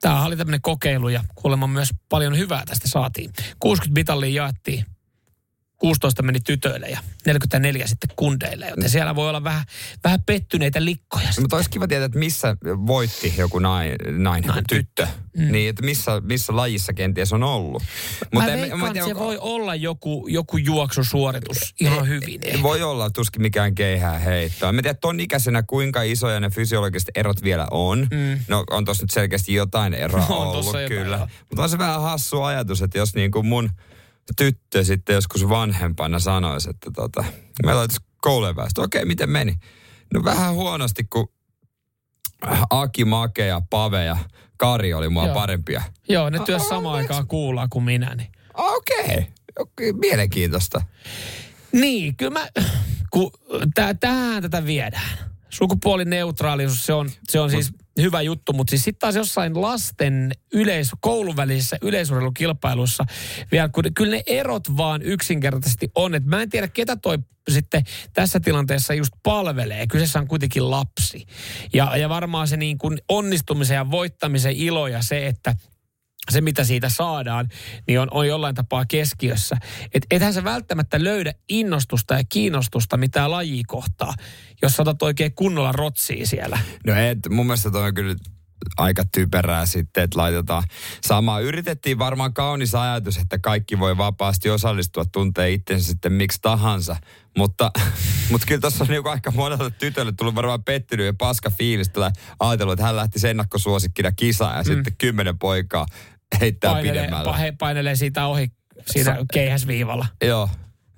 tämä 0.00 0.24
oli 0.24 0.36
tämmöinen 0.36 0.62
kokeilu 0.62 1.08
ja 1.08 1.24
kuulemma 1.34 1.66
myös 1.66 1.88
paljon 2.08 2.38
hyvää 2.38 2.62
tästä 2.66 2.88
saatiin. 2.88 3.30
60 3.60 4.00
mitallia 4.00 4.42
jaettiin 4.42 4.84
16 5.78 6.22
meni 6.22 6.40
tytöille 6.40 6.86
ja 6.88 6.98
44 7.26 7.86
sitten 7.86 8.10
kundeille, 8.16 8.68
joten 8.68 8.90
siellä 8.90 9.14
voi 9.14 9.28
olla 9.28 9.44
vähän, 9.44 9.64
vähän 10.04 10.22
pettyneitä 10.26 10.84
likkoja. 10.84 11.28
Mutta 11.40 11.56
olisi 11.56 11.70
kiva 11.70 11.88
tietää, 11.88 12.06
että 12.06 12.18
missä 12.18 12.56
voitti 12.64 13.34
joku 13.36 13.58
nainen, 13.58 13.96
nainen 14.22 14.48
joku 14.48 14.60
tyttö. 14.68 15.06
Mm. 15.36 15.52
Niin, 15.52 15.70
että 15.70 15.82
missä, 15.82 16.20
missä 16.20 16.56
lajissa 16.56 16.92
kenties 16.92 17.32
on 17.32 17.42
ollut. 17.42 17.82
Mä 18.34 18.46
en- 18.46 18.60
veikkaan, 18.60 18.86
että 18.86 19.04
se 19.04 19.10
onko- 19.14 19.24
voi 19.24 19.38
olla 19.40 19.74
joku, 19.74 20.26
joku 20.30 20.56
juoksusuoritus 20.56 21.74
ihan 21.80 22.08
hyvin. 22.08 22.40
Ei 22.42 22.62
Voi 22.62 22.82
olla 22.82 23.10
tuskin 23.10 23.42
mikään 23.42 23.74
keihää 23.74 24.18
heittoa. 24.18 24.72
Mä 24.72 24.82
tiedän, 24.82 24.98
ton 25.00 25.20
ikäisenä 25.20 25.62
kuinka 25.62 26.02
isoja 26.02 26.40
ne 26.40 26.50
fysiologiset 26.50 27.08
erot 27.14 27.42
vielä 27.42 27.66
on. 27.70 27.98
Mm. 28.10 28.38
No 28.48 28.64
on 28.70 28.84
tossa 28.84 29.02
nyt 29.02 29.10
selkeästi 29.10 29.54
jotain 29.54 29.94
eroa 29.94 30.26
On 30.26 30.46
ollut, 30.46 30.66
jotain, 30.66 30.88
kyllä. 30.88 31.16
joo. 31.16 31.28
Mutta 31.50 31.62
on 31.62 31.68
se 31.68 31.78
vähän 31.78 32.02
hassu 32.02 32.42
ajatus, 32.42 32.82
että 32.82 32.98
jos 32.98 33.14
niin 33.14 33.30
kuin 33.30 33.46
mun 33.46 33.70
tyttö 34.36 34.84
sitten 34.84 35.14
joskus 35.14 35.48
vanhempana 35.48 36.18
sanoisi, 36.18 36.70
että 36.70 36.90
tota, 36.94 37.24
meillä 37.66 37.80
olisi 37.80 38.00
koulujen 38.20 38.56
väestö. 38.56 38.82
Okei, 38.82 39.04
miten 39.04 39.30
meni? 39.30 39.54
No 40.14 40.24
vähän 40.24 40.54
huonosti, 40.54 41.04
kun 41.04 41.28
Aki, 42.70 43.04
Make 43.04 43.46
ja 43.46 43.62
Pave 43.70 44.04
ja 44.04 44.16
Kari 44.56 44.94
oli 44.94 45.08
mua 45.08 45.26
Joo. 45.26 45.34
parempia. 45.34 45.82
Joo, 46.08 46.30
ne 46.30 46.38
työs 46.46 46.68
samaan 46.68 46.96
aikaan 46.96 47.26
kuulaa 47.26 47.68
kuin 47.68 47.84
minä. 47.84 48.14
Niin. 48.14 48.28
Okei. 48.54 49.26
Mielenkiintoista. 50.00 50.82
Niin, 51.72 52.16
kyllä 52.16 52.32
mä, 52.32 52.48
kun 53.10 53.30
tää, 53.74 53.94
tähän 53.94 54.42
tätä 54.42 54.66
viedään. 54.66 55.18
Sukupuolineutraalisuus, 55.48 56.86
se 56.86 56.92
on, 56.92 57.10
se 57.28 57.40
on 57.40 57.50
siis 57.50 57.72
hyvä 58.02 58.22
juttu, 58.22 58.52
mutta 58.52 58.70
siis 58.70 58.84
sitten 58.84 58.98
taas 58.98 59.16
jossain 59.16 59.62
lasten 59.62 60.32
yleis, 60.52 60.90
koulun 61.00 61.36
välisissä 61.36 61.76
yleisurheilukilpailuissa 61.82 63.04
vielä, 63.52 63.68
kun 63.68 63.84
kyllä 63.94 64.16
ne 64.16 64.22
erot 64.26 64.76
vaan 64.76 65.02
yksinkertaisesti 65.02 65.90
on. 65.94 66.14
Et 66.14 66.24
mä 66.24 66.42
en 66.42 66.50
tiedä, 66.50 66.68
ketä 66.68 66.96
toi 66.96 67.18
sitten 67.48 67.82
tässä 68.12 68.40
tilanteessa 68.40 68.94
just 68.94 69.12
palvelee. 69.22 69.86
Kyseessä 69.86 70.18
on 70.18 70.28
kuitenkin 70.28 70.70
lapsi. 70.70 71.26
Ja, 71.72 71.96
ja 71.96 72.08
varmaan 72.08 72.48
se 72.48 72.56
niin 72.56 72.78
kuin 72.78 72.98
onnistumisen 73.08 73.74
ja 73.74 73.90
voittamisen 73.90 74.56
ilo 74.56 74.86
ja 74.86 75.02
se, 75.02 75.26
että 75.26 75.54
se, 76.30 76.40
mitä 76.40 76.64
siitä 76.64 76.88
saadaan, 76.88 77.48
niin 77.86 78.00
on, 78.00 78.08
on 78.10 78.28
jollain 78.28 78.54
tapaa 78.54 78.84
keskiössä. 78.86 79.56
Et 79.94 80.06
ethän 80.10 80.34
sä 80.34 80.44
välttämättä 80.44 81.04
löydä 81.04 81.34
innostusta 81.48 82.14
ja 82.14 82.24
kiinnostusta 82.28 82.96
mitään 82.96 83.30
lajia 83.30 83.62
kohtaa, 83.66 84.14
jos 84.62 84.76
saatat 84.76 85.02
oikein 85.02 85.34
kunnolla 85.34 85.72
rotsia 85.72 86.26
siellä. 86.26 86.58
No 86.86 86.94
et, 86.94 87.18
mun 87.30 87.46
mielestä 87.46 87.70
toi 87.70 87.86
on 87.86 87.94
kyllä 87.94 88.14
aika 88.76 89.04
typerää 89.12 89.66
sitten, 89.66 90.04
että 90.04 90.18
laitetaan 90.18 90.62
samaa. 91.04 91.40
Yritettiin 91.40 91.98
varmaan 91.98 92.34
kaunis 92.34 92.74
ajatus, 92.74 93.16
että 93.16 93.38
kaikki 93.38 93.78
voi 93.78 93.96
vapaasti 93.96 94.50
osallistua, 94.50 95.04
tuntee 95.04 95.50
itsensä 95.50 95.86
sitten 95.86 96.12
miksi 96.12 96.38
tahansa. 96.42 96.96
Mutta, 97.36 97.70
mutta 98.30 98.46
kyllä 98.46 98.60
tuossa 98.60 98.84
on 98.84 98.90
niinku 98.90 99.08
aika 99.08 99.30
monelle 99.30 99.70
tytölle 99.70 100.12
tullut 100.12 100.34
varmaan 100.34 100.64
pettynyt 100.64 101.06
ja 101.06 101.14
paska 101.18 101.50
fiilis. 101.50 101.90
Ajatellut, 102.40 102.72
että 102.72 102.84
hän 102.84 102.96
lähti 102.96 103.28
ennakkosuosikkina 103.28 104.12
kisaan 104.12 104.56
ja 104.56 104.62
mm. 104.62 104.74
sitten 104.74 104.96
kymmenen 104.98 105.38
poikaa 105.38 105.86
heittää 106.40 106.72
painelee, 106.72 107.02
pidemmällä. 107.02 107.36
He 107.36 107.52
painelee 107.58 107.96
siitä 107.96 108.26
ohi 108.26 108.52
siinä 108.86 109.14
Sa- 109.16 109.24
keihäsviivalla. 109.32 110.06
Joo. 110.24 110.48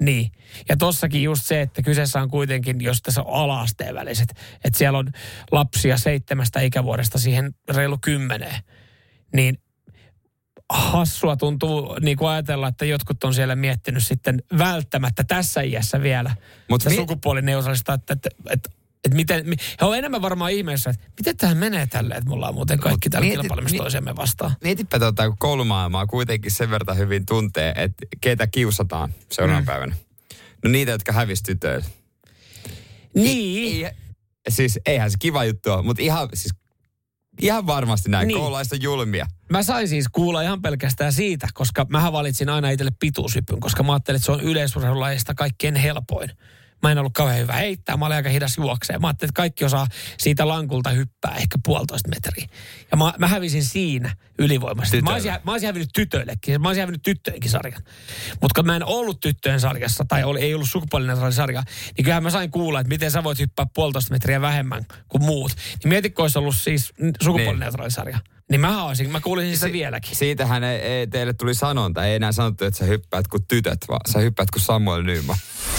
Niin. 0.01 0.33
Ja 0.69 0.77
tossakin 0.77 1.23
just 1.23 1.47
se, 1.47 1.61
että 1.61 1.83
kyseessä 1.83 2.21
on 2.21 2.31
kuitenkin, 2.31 2.81
jos 2.81 3.03
tässä 3.03 3.23
on 3.23 3.35
ala-asteen 3.35 3.95
väliset, 3.95 4.31
että 4.65 4.79
siellä 4.79 4.99
on 4.99 5.13
lapsia 5.53 5.99
seitsemästä 5.99 6.61
ikävuodesta 6.61 7.19
siihen 7.19 7.55
reilu 7.75 7.99
kymmeneen. 8.05 8.63
Niin 9.35 9.59
hassua 10.71 11.37
tuntuu 11.37 11.97
niin 12.01 12.17
kuin 12.17 12.29
ajatella, 12.29 12.69
että 12.69 12.85
jotkut 12.85 13.25
on 13.25 13.35
siellä 13.35 13.57
miettinyt 13.57 14.07
sitten 14.07 14.43
välttämättä 14.59 15.25
tässä 15.25 15.61
iässä 15.61 16.03
vielä 16.03 16.37
Mut 16.69 16.85
mi- 16.85 16.95
sukupuolineutraalista, 16.95 17.95
että, 17.95 18.13
että, 18.13 18.29
että 18.51 18.71
että 19.05 19.17
miten, 19.17 19.47
he 19.81 19.87
on 19.87 19.99
enemmän 19.99 20.23
varmaan 20.23 20.53
ihmeessä, 20.53 20.91
että 20.91 21.07
miten 21.19 21.37
tähän 21.37 21.57
menee 21.57 21.87
tälle, 21.87 22.15
että 22.15 22.29
me 22.29 22.35
ollaan 22.35 22.55
muuten 22.55 22.79
kaikki 22.79 23.11
täällä 23.11 23.27
mieti, 23.27 23.41
kilpailemassa 23.41 23.77
toisemme 23.77 24.17
vastaan. 24.17 24.57
Mietipä 24.65 24.99
tota, 24.99 25.29
kun 25.29 25.39
koulumaailmaa 25.39 26.07
kuitenkin 26.07 26.51
sen 26.51 26.71
verran 26.71 26.97
hyvin 26.99 27.27
tuntee, 27.27 27.73
että 27.77 28.07
keitä 28.21 28.47
kiusataan 28.47 29.15
seuraavana 29.31 29.61
mm. 29.61 29.67
päivänä. 29.67 29.97
No 30.65 30.71
niitä, 30.71 30.93
jotka 30.93 31.13
hävisi 31.13 31.43
tytöille. 31.43 31.87
Niin. 33.15 33.87
Ei, 33.87 33.93
siis 34.49 34.79
eihän 34.87 35.11
se 35.11 35.17
kiva 35.21 35.45
juttu 35.45 35.71
ole, 35.71 35.83
mutta 35.83 36.03
ihan, 36.03 36.29
siis, 36.35 36.55
ihan 37.41 37.67
varmasti 37.67 38.11
näin 38.11 38.29
niin. 38.29 38.39
koululaista 38.39 38.77
julmia. 38.77 39.27
Mä 39.51 39.63
sain 39.63 39.89
siis 39.89 40.07
kuulla 40.13 40.43
ihan 40.43 40.63
pelkästään 40.63 41.13
siitä, 41.13 41.49
koska 41.55 41.87
mä 41.89 42.13
valitsin 42.13 42.49
aina 42.49 42.71
itselle 42.71 42.93
pituushypyn, 43.01 43.61
koska 43.61 43.83
mä 43.83 43.93
ajattelin, 43.93 44.17
että 44.17 44.27
se 44.27 44.33
on 44.33 44.41
yleisurheilulajista 44.41 45.35
kaikkein 45.35 45.77
helpoin. 45.77 46.31
Mä 46.83 46.93
en 46.93 46.99
ollut 46.99 47.13
kauhean 47.15 47.39
hyvä 47.39 47.53
heittää, 47.53 47.97
mä 47.97 48.07
olin 48.07 48.17
aika 48.17 48.29
hidas 48.29 48.57
juokseen. 48.57 49.01
Mä 49.01 49.07
ajattelin, 49.07 49.29
että 49.29 49.37
kaikki 49.37 49.65
osaa 49.65 49.87
siitä 50.19 50.49
lankulta 50.49 50.91
hyppää 50.91 51.35
ehkä 51.37 51.59
puolitoista 51.65 52.09
metriä. 52.09 52.47
Ja 52.91 52.97
mä, 52.97 53.15
mä 53.19 53.29
hävisin 53.29 53.65
siinä 53.65 54.17
ylivoimasti. 54.39 55.03
Mä 55.03 55.13
olisin, 55.13 55.33
mä 55.45 55.53
olisin 55.53 55.67
hävinnyt 55.67 55.91
tytöillekin. 55.95 56.61
Mä 56.61 56.69
olisin 56.69 56.83
hävinnyt 56.83 57.03
tyttöjenkin 57.03 57.51
sarjan. 57.51 57.83
Mutta 58.43 58.55
kun 58.55 58.67
mä 58.67 58.77
en 58.77 58.85
ollut 58.85 59.21
tyttöjen 59.21 59.61
sarjassa, 59.61 60.05
tai 60.09 60.25
oli, 60.25 60.41
ei 60.41 60.55
ollut 60.55 60.69
sukupuolinen 60.69 61.33
sarja, 61.33 61.63
niin 61.97 62.05
kyllähän 62.05 62.23
mä 62.23 62.31
sain 62.31 62.51
kuulla, 62.51 62.81
että 62.81 62.89
miten 62.89 63.11
sä 63.11 63.25
voit 63.25 63.39
hyppää 63.39 63.67
puolitoista 63.75 64.15
metriä 64.15 64.41
vähemmän 64.41 64.87
kuin 65.09 65.25
muut. 65.25 65.53
Niin 65.57 65.89
mietitkö, 65.89 66.23
olisi 66.23 66.39
ollut 66.39 66.57
siis 66.57 66.93
sukupuolinen 67.23 67.73
sarja. 67.89 68.19
Niin 68.51 68.61
mä 68.61 68.85
olisin, 68.85 69.11
mä 69.11 69.21
kuulisin 69.21 69.55
sitä 69.55 69.67
si- 69.67 69.73
vieläkin. 69.73 70.17
Siitähän 70.17 70.65
ei, 70.65 70.81
ei, 70.81 71.07
teille 71.07 71.33
tuli 71.33 71.55
sanonta. 71.55 72.07
Ei 72.07 72.15
enää 72.15 72.33
sanottu, 72.33 72.65
että 72.65 72.79
sä 72.79 72.85
hyppäät 72.85 73.29
kuin 73.29 73.45
tytöt, 73.49 73.79
vaan 73.89 74.01
sä 74.13 74.19
hyppäät 74.19 74.51
kuin 74.51 74.63
Samuel 74.63 75.03
Nyman. 75.03 75.37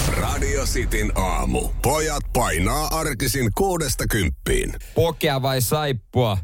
Radio 0.08 0.64
Cityn 0.64 1.12
aamu. 1.14 1.68
Pojat 1.82 2.22
painaa 2.32 2.86
arkisin 2.98 3.50
kuudesta 3.54 4.04
kymppiin. 4.06 4.74
Pokea 4.94 5.42
vai 5.42 5.60
saippua? 5.60 6.38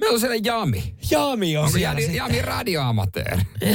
Meillä 0.00 0.14
on 0.14 0.20
siellä 0.20 0.36
Jami. 0.44 0.94
Jami 1.10 1.56
on 1.56 1.64
Onko 1.64 1.78
siellä 1.78 2.00
Jami, 2.00 2.16
Jami 2.16 2.42
radioamateur? 2.42 3.38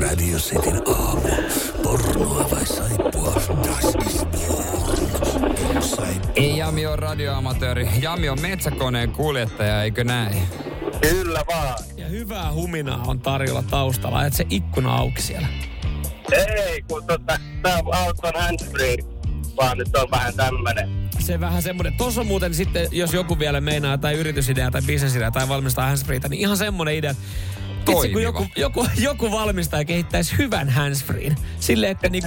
Radio 0.00 0.38
Cityn 0.38 0.82
aamu. 0.86 1.28
Pornoa 1.82 2.50
vai 2.50 2.66
saippua? 2.66 3.34
Das 3.66 3.94
ist 4.06 4.25
Jami 6.36 6.86
on 6.86 6.98
radioamatööri. 6.98 7.88
Jami 8.02 8.28
on 8.28 8.40
metsäkoneen 8.40 9.12
kuljettaja, 9.12 9.82
eikö 9.82 10.04
näin? 10.04 10.42
Kyllä 11.00 11.42
vaan. 11.52 11.74
Ja 11.96 12.06
hyvää 12.08 12.52
huminaa 12.52 13.02
on 13.06 13.20
tarjolla 13.20 13.62
taustalla. 13.62 14.26
Et 14.26 14.32
se 14.32 14.46
ikkuna 14.50 14.96
auki 14.96 15.22
siellä. 15.22 15.48
Ei, 16.32 16.82
kun 16.82 17.06
tota, 17.06 17.40
tää 17.62 17.80
auto 17.92 18.28
on 18.28 18.42
handsfree, 18.42 18.96
vaan 19.56 19.78
nyt 19.78 19.96
on 19.96 20.10
vähän 20.10 20.34
tämmönen. 20.34 21.08
Se 21.18 21.40
vähän 21.40 21.62
semmonen. 21.62 21.92
Tuossa 21.92 22.20
on 22.20 22.26
muuten 22.26 22.54
sitten, 22.54 22.88
jos 22.92 23.14
joku 23.14 23.38
vielä 23.38 23.60
meinaa 23.60 23.98
tai 23.98 24.14
yritysidea 24.14 24.70
tai 24.70 24.82
bisnesidea 24.82 25.30
tai 25.30 25.48
valmistaa 25.48 25.86
handsfreeta, 25.86 26.28
niin 26.28 26.40
ihan 26.40 26.56
semmonen 26.56 26.94
idea, 26.94 27.14
Itse, 27.92 28.08
kun 28.08 28.22
joku, 28.22 28.46
joku, 28.56 28.86
joku 28.98 29.30
valmistaja 29.30 29.84
kehittäisi 29.84 30.38
hyvän 30.38 30.68
handsfreen. 30.68 31.36
Silleen, 31.60 31.92
että 31.92 32.08
niin 32.08 32.24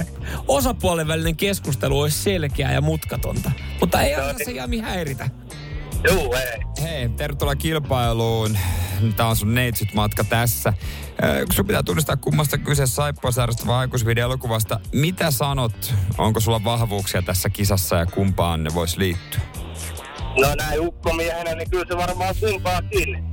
osapuolen 0.48 1.08
välinen 1.08 1.36
keskustelu 1.36 2.00
olisi 2.00 2.18
selkeää 2.18 2.72
ja 2.72 2.80
mutkatonta. 2.80 3.50
Mutta 3.80 4.02
ei 4.02 4.16
no, 4.16 4.22
se 4.44 4.50
Jami 4.50 4.78
häiritä. 4.78 5.30
Joo, 6.04 6.34
ei. 6.34 6.82
Hei, 6.82 7.08
tervetuloa 7.08 7.56
kilpailuun. 7.56 8.58
Tämä 9.16 9.28
on 9.28 9.36
sun 9.36 9.54
neitsyt 9.54 9.94
matka 9.94 10.24
tässä. 10.24 10.72
Kun 11.46 11.54
sun 11.54 11.66
pitää 11.66 11.82
tunnistaa 11.82 12.16
kummasta 12.16 12.58
kyse 12.58 12.86
saippuasäädöstä 12.86 13.66
vai 13.66 13.78
aikuisvideolokuvasta, 13.78 14.80
mitä 14.92 15.30
sanot? 15.30 15.94
Onko 16.18 16.40
sulla 16.40 16.64
vahvuuksia 16.64 17.22
tässä 17.22 17.50
kisassa 17.50 17.96
ja 17.96 18.06
kumpaan 18.06 18.64
ne 18.64 18.70
voisi 18.74 18.98
liittyä? 18.98 19.40
No 20.40 20.54
näin 20.54 20.80
ukkomiehenä, 20.80 21.54
niin 21.54 21.70
kyllä 21.70 21.84
se 21.88 21.96
varmaan 21.96 22.34
kumpaakin 22.40 23.24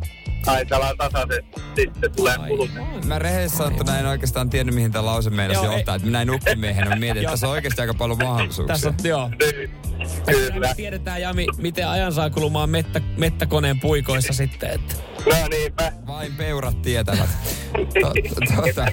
aika 0.48 0.96
tasaisesti 0.98 1.62
sitten 1.75 2.12
tulee 2.16 2.36
kulutettua. 2.48 2.88
Mä 3.06 3.20
rehellisesti 3.20 3.58
sanottuna 3.58 4.00
en 4.00 4.06
oikeastaan 4.06 4.50
tiennyt, 4.50 4.75
mihin 4.75 4.92
tämä 4.92 5.06
lause 5.06 5.30
meinasi 5.30 5.66
johtaa. 5.66 5.96
Että 5.96 6.06
minä 6.06 6.25
nukkimiehenä 6.25 6.96
mietin, 6.96 7.22
että 7.22 7.32
tässä 7.32 7.48
on 7.48 7.54
oikeasti 7.54 7.82
aika 7.82 7.94
paljon 7.94 8.18
mahdollisuuksia. 8.24 8.74
Tässä 8.74 8.89
on, 8.89 8.96
joo. 9.04 9.32
Kyllä. 10.25 10.74
Tiedetään, 10.75 11.22
Jami, 11.22 11.46
miten 11.58 11.88
ajan 11.88 12.13
saa 12.13 12.30
kulumaan 12.30 12.70
mettä, 12.70 13.01
mettäkoneen 13.18 13.80
puikoissa 13.80 14.34
sitten. 14.34 14.70
Että. 14.70 14.96
No 15.25 15.48
niinpä. 15.48 15.92
Vain 16.08 16.36
peurat 16.36 16.82
tietävät. 16.82 17.30
tuota, 18.56 18.86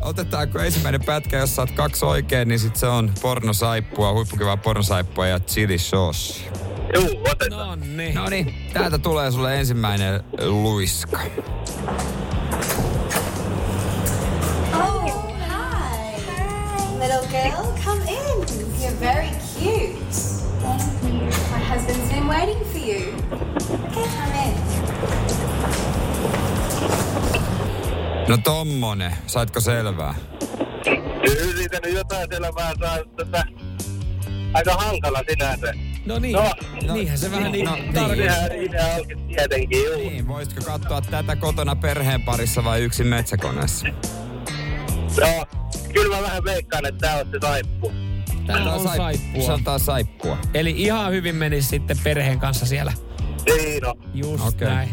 otetaanko 0.00 0.58
ensimmäinen 0.58 1.04
pätkä, 1.04 1.38
jos 1.38 1.56
saat 1.56 1.70
kaksi 1.70 2.04
oikein, 2.04 2.48
niin 2.48 2.58
sit 2.58 2.76
se 2.76 2.86
on 2.86 3.12
pornosaippua, 3.22 4.12
huippukivaa 4.12 4.56
pornosaippua 4.56 5.26
ja 5.26 5.40
chili 5.40 5.78
sauce. 5.78 6.50
Otetaan. 7.32 7.80
No 7.80 7.86
niin. 7.96 8.14
No 8.14 8.28
niin, 8.28 8.54
täältä 8.72 8.98
tulee 8.98 9.30
sulle 9.30 9.58
ensimmäinen 9.58 10.24
luiska. 10.46 11.20
Oh, 14.74 15.04
hi. 15.04 15.10
Hi. 15.48 16.18
Little 16.98 17.26
girl, 17.30 17.66
come 17.84 18.02
in. 18.10 18.46
You're 18.82 19.00
very 19.00 19.28
cute. 19.58 20.02
Thank 20.62 20.82
you. 21.02 21.24
My 21.52 21.60
husband's 21.70 22.08
been 22.14 22.28
waiting 22.28 22.60
for 22.72 22.78
you. 22.78 23.14
Okay, 23.72 24.08
come 24.08 24.34
in. 24.44 24.52
No 28.28 28.36
tommonen, 28.44 29.12
saitko 29.26 29.60
selvää? 29.60 30.14
Yritän 31.24 31.92
jotain 31.94 32.28
selvää 32.32 32.72
saa 32.80 32.98
tätä 33.16 33.44
aika 34.54 34.74
hankala 34.74 35.22
sinänsä. 35.30 35.74
No 36.06 36.18
niin, 36.18 36.32
no, 36.32 36.52
no 36.86 36.94
niinhän 36.94 37.18
se 37.18 37.30
vähän 37.30 37.52
niin 37.52 37.64
no, 37.66 37.76
niin. 37.76 38.70
tietenkin, 39.28 39.84
juu. 39.84 39.96
Niin, 39.96 40.28
voisitko 40.28 40.64
katsoa 40.64 41.00
tätä 41.00 41.36
kotona 41.36 41.76
perheen 41.76 42.22
parissa 42.22 42.64
vai 42.64 42.82
yksin 42.82 43.06
metsäkoneessa? 43.06 43.86
No, 45.20 45.46
kyllä 45.92 46.16
mä 46.16 46.22
vähän 46.22 46.44
veikkaan, 46.44 46.86
että 46.86 47.08
tää 47.08 47.20
on 47.20 47.26
se 47.30 47.38
saippu. 47.40 47.92
Tää 48.46 48.56
on, 48.56 48.68
on 48.68 48.96
saippua. 48.96 49.46
Se 49.46 49.52
on 49.52 49.64
taas 49.64 49.86
saippua. 49.86 50.38
Eli 50.54 50.70
ihan 50.70 51.12
hyvin 51.12 51.36
menisi 51.36 51.68
sitten 51.68 51.96
perheen 52.04 52.40
kanssa 52.40 52.66
siellä. 52.66 52.92
No. 53.82 53.94
Just 54.14 54.46
okay. 54.46 54.68
näin. 54.68 54.88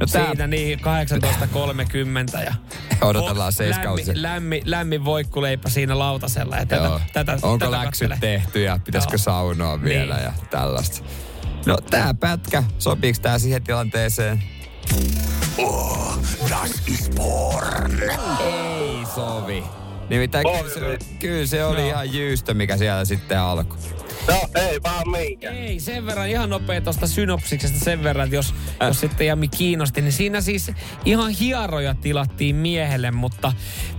No 0.00 0.06
tää... 0.12 0.26
Siitä 0.26 0.46
niin 0.46 0.78
18.30 0.78 2.44
ja... 2.44 2.54
Odotellaan 3.00 3.52
seiskausia. 3.52 4.06
Lämmin, 4.06 4.22
lämmin, 4.22 4.62
lämmin 4.64 5.04
voikkuleipä 5.04 5.68
siinä 5.68 5.98
lautasella. 5.98 6.56
Ja 6.56 6.66
tätä, 6.66 7.00
tätä, 7.12 7.32
Onko 7.32 7.58
tätä 7.58 7.70
läksyt 7.70 8.08
katsele. 8.08 8.16
tehty 8.20 8.62
ja 8.62 8.78
pitäisikö 8.84 9.14
Joo. 9.14 9.18
saunoa 9.18 9.82
vielä 9.82 10.14
niin. 10.14 10.24
ja 10.24 10.32
tällaista. 10.50 11.04
No 11.66 11.78
tää 11.90 12.14
pätkä, 12.14 12.62
sopiiko 12.78 13.18
tää 13.22 13.38
siihen 13.38 13.62
tilanteeseen? 13.62 14.42
Oh, 15.58 16.18
das 16.50 16.82
ist 16.86 17.14
porn. 17.14 18.02
Ei 18.40 19.04
sovi. 19.14 19.64
Nimittäin 20.10 20.46
kyllä 20.46 20.98
se, 20.98 20.98
kyllä 21.18 21.46
se 21.46 21.64
oli 21.64 21.88
ihan 21.88 22.12
jyystö, 22.12 22.54
mikä 22.54 22.76
siellä 22.76 23.04
sitten 23.04 23.38
alkoi. 23.38 23.78
No, 24.28 24.40
ei 24.54 24.82
vaan 24.82 25.10
minkä. 25.10 25.50
Ei, 25.50 25.80
sen 25.80 26.06
verran 26.06 26.28
ihan 26.28 26.50
nopea 26.50 26.80
tuosta 26.80 27.06
synopsiksesta 27.06 27.78
sen 27.78 28.02
verran, 28.04 28.24
että 28.24 28.36
jos, 28.36 28.54
äh. 28.82 28.88
jos 28.88 29.00
sitten 29.00 29.26
Jami 29.26 29.48
kiinnosti, 29.48 30.00
niin 30.02 30.12
siinä 30.12 30.40
siis 30.40 30.72
ihan 31.04 31.30
hieroja 31.30 31.94
tilattiin 31.94 32.56
miehelle, 32.56 33.10
mutta 33.10 33.52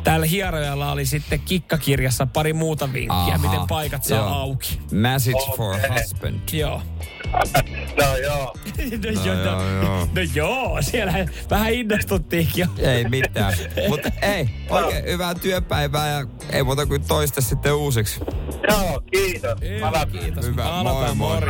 täällä 0.03 0.25
hierojalla 0.25 0.91
oli 0.91 1.05
sitten 1.05 1.39
kikkakirjassa 1.39 2.25
pari 2.25 2.53
muuta 2.53 2.94
vinkkiä, 2.94 3.15
Aha, 3.15 3.38
miten 3.38 3.67
paikat 3.67 4.03
saa 4.03 4.17
joo. 4.17 4.27
auki. 4.27 4.79
Message 4.91 5.55
for 5.58 5.75
Okei. 5.75 5.89
husband. 5.89 6.39
Joo. 6.53 6.82
No 7.98 8.17
joo. 8.17 8.55
no, 8.77 9.12
No 9.15 9.22
joo, 9.25 9.44
joo, 9.44 9.70
joo. 9.84 10.00
no 10.15 10.22
joo, 10.36 10.82
siellä 10.82 11.13
vähän 11.50 11.74
innostuttiinkin 11.74 12.62
jo. 12.77 12.89
Ei 12.89 13.10
mitään. 13.10 13.53
Mutta 13.89 14.12
ei, 14.22 14.50
oikein 14.70 15.05
hyvää 15.05 15.36
työpäivää 15.36 16.10
ja 16.10 16.27
ei 16.51 16.63
muuta 16.63 16.86
kuin 16.86 17.03
toista 17.03 17.41
sitten 17.41 17.74
uusiksi. 17.75 18.20
Joo, 18.70 19.01
kiitos. 19.12 19.60
Palataan. 19.82 20.14
Kiitos. 20.19 20.45
Hyvä, 20.45 20.84
moi, 20.84 21.15
moi. 21.15 21.41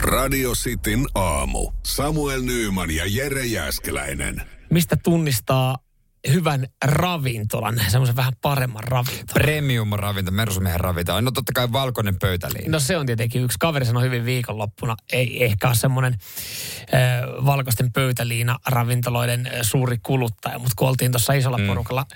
Radio 0.00 0.52
Cityn 0.52 1.06
aamu. 1.14 1.72
Samuel 1.86 2.42
Nyyman 2.42 2.90
ja 2.90 3.04
Jere 3.06 3.46
Jäskeläinen. 3.46 4.42
Mistä 4.70 4.96
tunnistaa 5.02 5.78
hyvän 6.32 6.66
ravintolan, 6.84 7.80
semmoisen 7.88 8.16
vähän 8.16 8.32
paremman 8.42 8.84
ravintolan? 8.84 9.34
Premium-ravinto, 9.34 10.30
mersumiehen 10.30 10.80
ravinto. 10.80 11.20
No 11.20 11.30
totta 11.30 11.52
kai 11.54 11.72
valkoinen 11.72 12.18
pöytäliina. 12.18 12.70
No 12.70 12.80
se 12.80 12.96
on 12.96 13.06
tietenkin 13.06 13.42
yksi. 13.42 13.58
Kaveri 13.60 13.86
sanoi 13.86 14.02
hyvin 14.02 14.24
viikonloppuna. 14.24 14.96
Ei 15.12 15.44
ehkä 15.44 15.66
ole 15.66 15.74
semmoinen 15.74 16.14
äh, 16.14 17.00
valkoisten 17.46 17.92
pöytäliina 17.92 18.58
ravintoloiden 18.66 19.46
äh, 19.46 19.52
suuri 19.62 19.98
kuluttaja, 20.02 20.58
mutta 20.58 20.74
kun 20.76 20.88
oltiin 20.88 21.12
tuossa 21.12 21.32
isolla 21.32 21.58
mm. 21.58 21.66
porukalla 21.66 22.06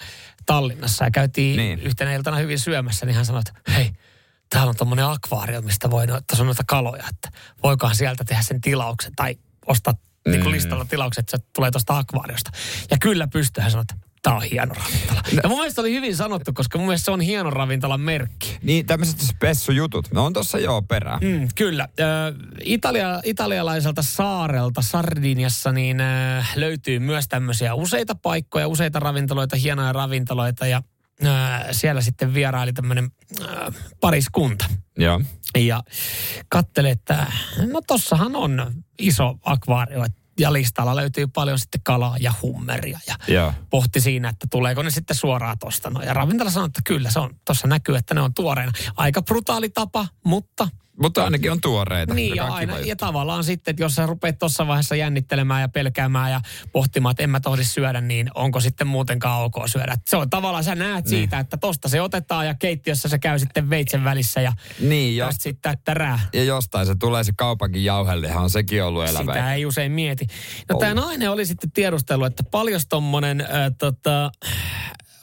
Tallinnassa 0.46 1.04
ja 1.04 1.10
käytiin 1.10 1.56
niin. 1.56 1.80
yhtenä 1.80 2.14
iltana 2.14 2.36
hyvin 2.36 2.58
syömässä, 2.58 3.06
niin 3.06 3.16
hän 3.16 3.26
sanoi, 3.26 3.40
että 3.40 3.72
hei, 3.72 3.90
täällä 4.52 4.70
on 4.70 4.76
tuommoinen 4.76 5.06
akvaario, 5.06 5.62
mistä 5.62 5.90
voi, 5.90 6.06
no, 6.06 6.20
tässä 6.26 6.42
on 6.42 6.46
noita 6.46 6.62
kaloja, 6.66 7.04
että 7.10 7.38
voikohan 7.62 7.96
sieltä 7.96 8.24
tehdä 8.24 8.42
sen 8.42 8.60
tilauksen 8.60 9.12
tai 9.16 9.36
ostaa 9.66 9.92
mm. 9.92 10.32
niin 10.32 10.50
listalla 10.50 10.84
tilaukset, 10.84 11.22
että 11.22 11.36
se 11.36 11.44
tulee 11.54 11.70
tuosta 11.70 11.98
akvaariosta. 11.98 12.50
Ja 12.90 12.96
kyllä 12.98 13.26
pystyy, 13.26 13.62
hän 13.62 13.70
sanoi, 13.70 13.82
että 13.82 14.08
tämä 14.22 14.36
on 14.36 14.42
hieno 14.42 14.74
ravintola. 14.74 15.20
No. 15.32 15.40
Ja 15.42 15.48
mun 15.48 15.58
mielestä 15.58 15.80
oli 15.80 15.92
hyvin 15.92 16.16
sanottu, 16.16 16.52
koska 16.52 16.78
mun 16.78 16.86
mielestä 16.86 17.04
se 17.04 17.10
on 17.10 17.20
hieno 17.20 17.50
ravintolan 17.50 18.00
merkki. 18.00 18.58
Niin, 18.62 18.86
tämmöiset 18.86 19.20
spessujutut. 19.20 20.12
No 20.12 20.24
on 20.24 20.32
tossa 20.32 20.58
joo 20.58 20.82
perää. 20.82 21.18
Mm, 21.22 21.48
kyllä. 21.54 21.88
Ö, 22.00 22.04
Italia, 22.64 23.20
italialaiselta 23.24 24.02
saarelta 24.02 24.82
Sardiniassa 24.82 25.72
niin 25.72 26.00
ö, 26.00 26.04
löytyy 26.56 26.98
myös 26.98 27.28
tämmöisiä 27.28 27.74
useita 27.74 28.14
paikkoja, 28.14 28.68
useita 28.68 29.00
ravintoloita, 29.00 29.56
hienoja 29.56 29.92
ravintoloita 29.92 30.66
ja 30.66 30.82
siellä 31.70 32.00
sitten 32.00 32.34
vieraili 32.34 32.72
tämmöinen 32.72 33.10
pariskunta. 34.00 34.64
Joo. 34.98 35.20
Ja 35.58 35.82
kattele, 36.48 36.90
että 36.90 37.26
no 37.72 37.80
tossahan 37.86 38.36
on 38.36 38.72
iso 38.98 39.38
akvaario 39.44 40.06
ja 40.38 40.52
listalla 40.52 40.96
löytyy 40.96 41.26
paljon 41.26 41.58
sitten 41.58 41.80
kalaa 41.84 42.16
ja 42.20 42.32
hummeria. 42.42 43.00
Ja 43.06 43.16
Joo. 43.28 43.54
pohti 43.70 44.00
siinä, 44.00 44.28
että 44.28 44.46
tuleeko 44.50 44.82
ne 44.82 44.90
sitten 44.90 45.16
suoraan 45.16 45.58
tosta. 45.58 45.90
No, 45.90 46.02
ja 46.02 46.14
ravintola 46.14 46.50
sanoi, 46.50 46.66
että 46.66 46.80
kyllä 46.84 47.10
se 47.10 47.18
on, 47.18 47.36
tuossa 47.44 47.68
näkyy, 47.68 47.96
että 47.96 48.14
ne 48.14 48.20
on 48.20 48.34
tuoreena. 48.34 48.72
Aika 48.96 49.22
brutaali 49.22 49.68
tapa, 49.68 50.06
mutta 50.24 50.68
Mutta 51.00 51.24
ainakin 51.24 51.52
on 51.52 51.60
tuoreita. 51.60 52.14
niin, 52.14 52.36
ja, 52.36 52.44
aina, 52.46 52.78
ja 52.78 52.96
tavallaan 52.96 53.44
sitten, 53.44 53.72
että 53.72 53.82
jos 53.82 53.94
sä 53.94 54.06
rupeat 54.06 54.38
tuossa 54.38 54.66
vaiheessa 54.66 54.96
jännittelemään 54.96 55.60
ja 55.60 55.68
pelkäämään 55.68 56.30
ja 56.30 56.40
pohtimaan, 56.72 57.10
että 57.10 57.22
en 57.22 57.30
mä 57.30 57.40
tohdi 57.40 57.64
syödä, 57.64 58.00
niin 58.00 58.30
onko 58.34 58.60
sitten 58.60 58.86
muutenkaan 58.86 59.42
ok 59.44 59.54
syödä. 59.66 59.96
Se 60.06 60.16
on 60.16 60.30
tavallaan, 60.30 60.64
sä 60.64 60.74
näet 60.74 61.04
niin. 61.04 61.08
siitä, 61.08 61.38
että 61.38 61.56
tosta 61.56 61.88
se 61.88 62.00
otetaan 62.00 62.46
ja 62.46 62.54
keittiössä 62.54 63.08
se 63.08 63.18
käy 63.18 63.38
sitten 63.38 63.70
veitsen 63.70 64.04
välissä 64.04 64.40
ja 64.40 64.52
Niin, 64.80 65.16
jos, 65.16 65.34
sitten 65.38 65.62
tättärää. 65.62 66.20
ja 66.32 66.44
jostain 66.44 66.86
se 66.86 66.94
tulee 66.94 67.24
se 67.24 67.32
kaupankin 67.36 67.84
jauhelihan, 67.84 68.42
on 68.42 68.50
sekin 68.50 68.84
ollut 68.84 69.04
elävä. 69.04 69.32
Sitä 69.32 69.54
ei 69.54 69.66
usein 69.66 69.92
mieti. 69.92 70.26
No 70.68 70.78
tämä 70.78 70.94
nainen 70.94 71.30
oli 71.30 71.46
sitten 71.46 71.72
tiedustellut, 71.72 72.26
että 72.26 72.42
paljon 72.42 72.80
tommonen 72.88 73.40
äh, 73.40 73.48
tota, 73.78 74.30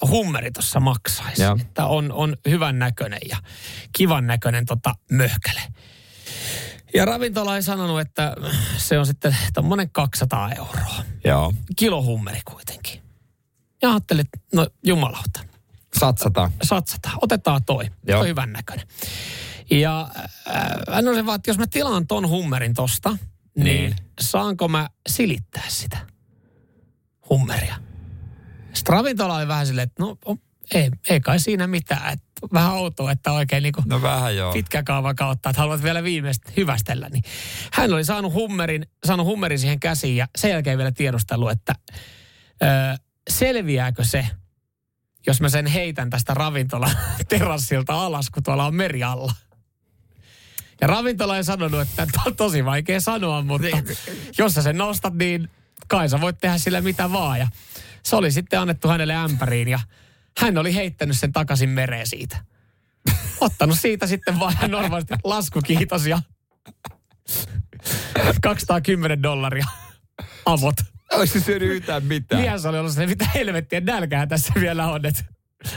hummeri 0.07 0.51
tuossa 0.51 0.79
maksaisi. 0.79 1.41
Joo. 1.41 1.57
Että 1.61 1.85
on, 1.85 2.11
on 2.11 2.37
hyvän 2.49 2.79
näköinen 2.79 3.19
ja 3.29 3.37
kivan 3.97 4.27
näköinen 4.27 4.65
tota, 4.65 4.95
möhkäle. 5.11 5.61
Ja 6.93 7.05
ravintola 7.05 7.55
ei 7.55 7.63
sanonut, 7.63 7.99
että 7.99 8.35
se 8.77 8.99
on 8.99 9.05
sitten 9.05 9.37
tommonen 9.53 9.89
200 9.89 10.51
euroa. 10.51 11.03
Joo. 11.25 11.53
Kilo 11.75 12.03
hummeri 12.03 12.39
kuitenkin. 12.45 13.01
Ja 13.81 13.89
ajattelin, 13.91 14.21
että 14.21 14.39
no 14.53 14.67
jumalauta, 14.83 15.39
Satsataan. 15.99 16.51
satsataan, 16.63 17.17
otetaan 17.21 17.63
toi. 17.63 17.85
Joo. 18.07 18.19
Toi 18.19 18.27
hyvän 18.27 18.53
näköinen. 18.53 18.87
Ja 19.71 20.09
äh, 20.55 21.07
on 21.07 21.15
se 21.15 21.25
vaan, 21.25 21.35
että 21.35 21.49
jos 21.49 21.57
mä 21.57 21.67
tilaan 21.67 22.07
ton 22.07 22.27
hummerin 22.29 22.73
tosta, 22.73 23.09
niin, 23.09 23.19
Niin. 23.63 23.77
niin 23.81 23.95
saanko 24.21 24.67
mä 24.67 24.89
silittää 25.09 25.63
sitä 25.67 25.97
hummeria? 27.29 27.75
Sitten 28.79 28.93
ravintola 28.93 29.35
oli 29.35 29.47
vähän 29.47 29.67
silleen, 29.67 29.87
että 29.87 30.03
no 30.03 30.17
ei, 30.73 30.89
ei 31.09 31.19
kai 31.19 31.39
siinä 31.39 31.67
mitään. 31.67 32.13
Että 32.13 32.25
vähän 32.53 32.73
outoa, 32.73 33.11
että 33.11 33.31
oikein 33.31 33.63
niin 33.63 33.73
No 33.85 34.01
vähän 34.01 34.35
joo. 34.35 34.53
pitkä 34.53 34.83
kaava 34.83 35.13
kautta, 35.13 35.49
että 35.49 35.61
haluat 35.61 35.83
vielä 35.83 36.03
viimeistä 36.03 36.51
hyvästellä. 36.57 37.09
Niin 37.09 37.23
hän 37.73 37.93
oli 37.93 38.05
saanut 38.05 38.33
hummerin, 38.33 38.85
saanut 39.05 39.25
hummerin 39.25 39.59
siihen 39.59 39.79
käsiin 39.79 40.15
ja 40.15 40.27
sen 40.37 40.51
jälkeen 40.51 40.77
vielä 40.77 40.91
tiedustelu, 40.91 41.47
että 41.47 41.75
ö, 42.63 42.65
selviääkö 43.29 44.03
se, 44.03 44.27
jos 45.27 45.41
mä 45.41 45.49
sen 45.49 45.65
heitän 45.65 46.09
tästä 46.09 46.33
ravintolan 46.33 46.97
terassilta 47.29 48.05
alas, 48.05 48.29
kun 48.29 48.43
tuolla 48.43 48.65
on 48.65 48.75
meri 48.75 49.03
alla. 49.03 49.33
Ja 50.81 50.87
ravintola 50.87 51.37
ei 51.37 51.43
sanonut, 51.43 51.81
että 51.81 52.05
to, 52.05 52.19
on 52.25 52.35
tosi 52.35 52.65
vaikea 52.65 52.99
sanoa, 53.01 53.41
mutta 53.41 53.67
jos 54.37 54.53
sä 54.53 54.61
sen 54.61 54.77
nostat, 54.77 55.13
niin 55.13 55.49
kai 55.87 56.09
sä 56.09 56.21
voit 56.21 56.37
tehdä 56.41 56.57
sillä 56.57 56.81
mitä 56.81 57.11
vaan. 57.11 57.39
Ja 57.39 57.47
se 58.03 58.15
oli 58.15 58.31
sitten 58.31 58.59
annettu 58.59 58.87
hänelle 58.87 59.15
ämpäriin 59.15 59.67
ja 59.67 59.79
hän 60.37 60.57
oli 60.57 60.75
heittänyt 60.75 61.17
sen 61.17 61.33
takaisin 61.33 61.69
mereen 61.69 62.07
siitä. 62.07 62.37
Ottanut 63.41 63.79
siitä 63.79 64.07
sitten 64.07 64.39
vaan 64.39 64.53
normaalisti 64.67 65.13
lasku 65.23 65.61
kiitos 65.61 66.05
ja 66.05 66.21
210 68.41 69.23
dollaria 69.23 69.65
avot. 70.45 70.75
Olisi 71.11 71.41
syönyt 71.41 71.69
yhtään 71.69 72.03
mitään. 72.03 72.41
Mies 72.41 72.65
oli 72.65 72.79
ollut 72.79 72.93
se, 72.93 73.07
mitä 73.07 73.25
helvettiä 73.35 73.79
nälkää 73.79 74.27
tässä 74.27 74.53
vielä 74.59 74.87
on. 74.87 75.01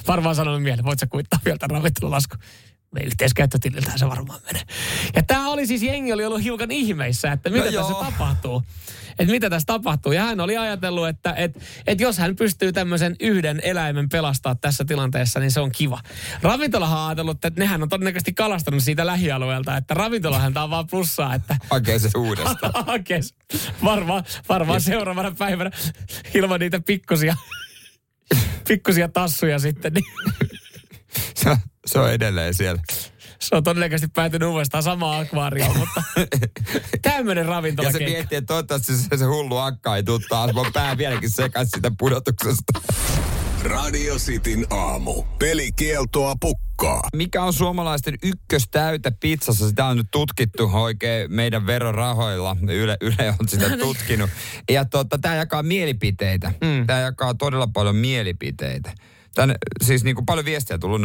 Varmaan 0.08 0.34
sanonut 0.34 0.62
mieleen, 0.62 0.84
voit 0.84 0.98
sä 0.98 1.06
kuittaa 1.06 1.40
vielä 1.44 1.58
tämän 1.58 1.76
ravintolalasku. 1.76 2.36
Me 2.92 3.00
yhteiskäyttötililtähän 3.00 3.98
se 3.98 4.08
varmaan 4.08 4.40
menee. 4.46 4.62
Ja 5.16 5.22
tämä 5.22 5.48
oli 5.48 5.66
siis, 5.66 5.82
jengi 5.82 6.12
oli 6.12 6.24
ollut 6.24 6.42
hiukan 6.42 6.70
ihmeissä, 6.70 7.32
että 7.32 7.50
mitä 7.50 7.64
No 7.64 7.72
tässä 7.72 7.92
joo. 7.92 8.04
tapahtuu. 8.04 8.62
Että 9.18 9.32
mitä 9.32 9.50
tässä 9.50 9.66
tapahtuu. 9.66 10.12
Ja 10.12 10.22
hän 10.22 10.40
oli 10.40 10.56
ajatellut, 10.56 11.08
että 11.08 11.34
et, 11.36 11.58
et 11.86 12.00
jos 12.00 12.18
hän 12.18 12.36
pystyy 12.36 12.72
tämmöisen 12.72 13.16
yhden 13.20 13.60
eläimen 13.64 14.08
pelastaa 14.08 14.54
tässä 14.54 14.84
tilanteessa, 14.84 15.40
niin 15.40 15.50
se 15.50 15.60
on 15.60 15.72
kiva. 15.72 16.00
Ravintolahan 16.42 16.98
on 16.98 17.06
ajatellut, 17.06 17.44
että 17.44 17.60
nehän 17.60 17.82
on 17.82 17.88
todennäköisesti 17.88 18.32
kalastanut 18.32 18.82
siitä 18.82 19.06
lähialueelta, 19.06 19.76
että 19.76 19.94
ravintolahan 19.94 20.54
tämä 20.54 20.64
on 20.64 20.70
vaan 20.70 20.86
plussaa, 20.86 21.34
että 21.34 21.56
Hakee 21.70 21.98
se 21.98 22.10
uudestaan. 22.16 22.72
Hakes. 22.86 23.34
Varmaan, 23.84 24.24
varmaan 24.48 24.80
seuraavana 24.80 25.30
päivänä 25.38 25.70
ilman 26.34 26.60
niitä 26.60 26.80
pikkusia, 26.80 27.36
pikkusia 28.68 29.08
tassuja 29.08 29.58
sitten. 29.58 29.92
Niin 29.92 30.04
se, 31.34 31.56
se 31.86 31.98
on 31.98 32.12
edelleen 32.12 32.54
siellä. 32.54 32.82
se 33.38 33.56
on 33.56 33.62
todennäköisesti 33.62 34.12
päätynyt 34.14 34.48
uudestaan 34.48 34.82
samaan 34.82 35.20
akvaarioon, 35.20 35.78
mutta 35.78 36.02
tämmöinen 37.02 37.46
ravintola 37.46 37.88
Ja 37.88 37.92
se 37.92 37.98
miettii, 37.98 38.38
että 38.38 38.46
toivottavasti 38.46 38.96
se, 38.96 39.16
se 39.16 39.24
hullu 39.24 39.56
akka 39.56 39.96
ei 39.96 40.02
tuu 40.02 40.18
taas. 40.28 40.54
Mä 40.54 40.60
pää 40.72 40.98
vieläkin 40.98 41.30
sekas 41.30 41.68
sitä 41.74 41.92
pudotuksesta. 41.98 42.80
Radio 43.64 44.16
Cityn 44.16 44.66
aamu. 44.70 45.22
Pelikieltoa 45.38 46.34
pukkaa. 46.40 47.02
Mikä 47.16 47.42
on 47.42 47.52
suomalaisten 47.52 48.14
ykköstäyte 48.22 49.12
pizzassa? 49.20 49.68
Sitä 49.68 49.86
on 49.86 49.96
nyt 49.96 50.06
tutkittu 50.10 50.70
oikein 50.72 51.32
meidän 51.32 51.66
verorahoilla. 51.66 52.56
Yle, 52.68 52.96
Yle 53.00 53.34
on 53.40 53.48
sitä 53.48 53.76
tutkinut. 53.86 54.30
Ja 54.70 54.84
tota, 54.84 55.18
tämä 55.18 55.34
jakaa 55.34 55.62
mielipiteitä. 55.62 56.52
Mm. 56.60 56.86
Tämä 56.86 57.00
jakaa 57.00 57.34
todella 57.34 57.66
paljon 57.66 57.96
mielipiteitä. 57.96 58.92
Tänne, 59.34 59.54
siis 59.82 60.04
niin 60.04 60.14
kuin 60.14 60.26
paljon 60.26 60.44
viestiä 60.44 60.78
tullut 60.78 61.00
047255854. 61.00 61.04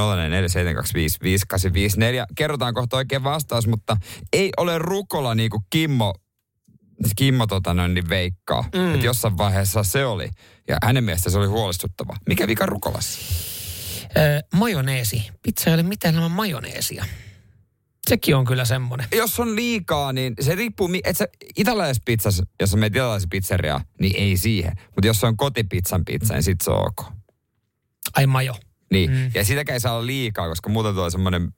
Kerrotaan 2.36 2.74
kohta 2.74 2.98
oikein 2.98 3.24
vastaus, 3.24 3.68
mutta 3.68 3.98
ei 4.34 4.50
ole 4.58 4.78
rukola 4.78 5.36
niin 5.36 5.50
kuin 5.50 5.64
Kimmo 5.70 6.14
Kimmo 7.16 7.48
tota 7.48 7.74
noin, 7.74 7.94
niin 7.94 8.10
veikkaa, 8.10 8.70
mm. 8.76 8.94
että 8.94 9.06
jossain 9.06 9.38
vaiheessa 9.38 9.84
se 9.84 10.06
oli. 10.06 10.30
Ja 10.68 10.78
hänen 10.84 11.04
mielestä 11.04 11.30
se 11.30 11.38
oli 11.38 11.48
huolestuttava. 11.48 12.18
Mikä 12.28 12.48
vika 12.48 12.66
rukolassa? 12.66 13.20
Öö, 14.18 14.40
majoneesi. 14.54 15.30
Pizza 15.44 15.70
ei 15.70 15.74
ole 15.74 15.84
mitään 15.84 16.16
ilman 16.16 16.32
majoneesia. 16.32 17.06
Sekin 18.10 18.36
on 18.36 18.46
kyllä 18.46 18.66
semmoinen. 18.66 19.08
jos 19.16 19.40
on 19.40 19.56
liikaa, 19.56 20.14
niin 20.14 20.34
se 20.40 20.56
riippuu, 20.56 20.90
että 21.04 21.28
italialaisessa 21.56 22.04
pizzassa, 22.06 22.44
jos 22.60 22.74
on 22.74 22.80
menet 22.80 22.96
italialaisessa 22.96 23.82
niin 24.00 24.16
ei 24.16 24.38
siihen. 24.38 24.74
Mutta 24.86 25.08
jos 25.08 25.20
se 25.20 25.28
on 25.28 25.38
kotipizzan 25.38 26.06
pizza, 26.06 26.34
niin 26.34 26.44
sit 26.44 26.62
se 26.62 26.72
on 26.72 26.88
ok. 26.88 27.17
Ai 28.16 28.28
majo. 28.28 28.56
Niin. 28.92 29.12
Mm. 29.12 29.32
Ja 29.34 29.46
sitäkään 29.46 29.74
ei 29.74 29.80
saa 29.80 29.94
olla 29.94 30.06
liikaa, 30.06 30.50
koska 30.50 30.70
muuten 30.70 30.96
tulee 30.96 31.10
semmoinen 31.10 31.54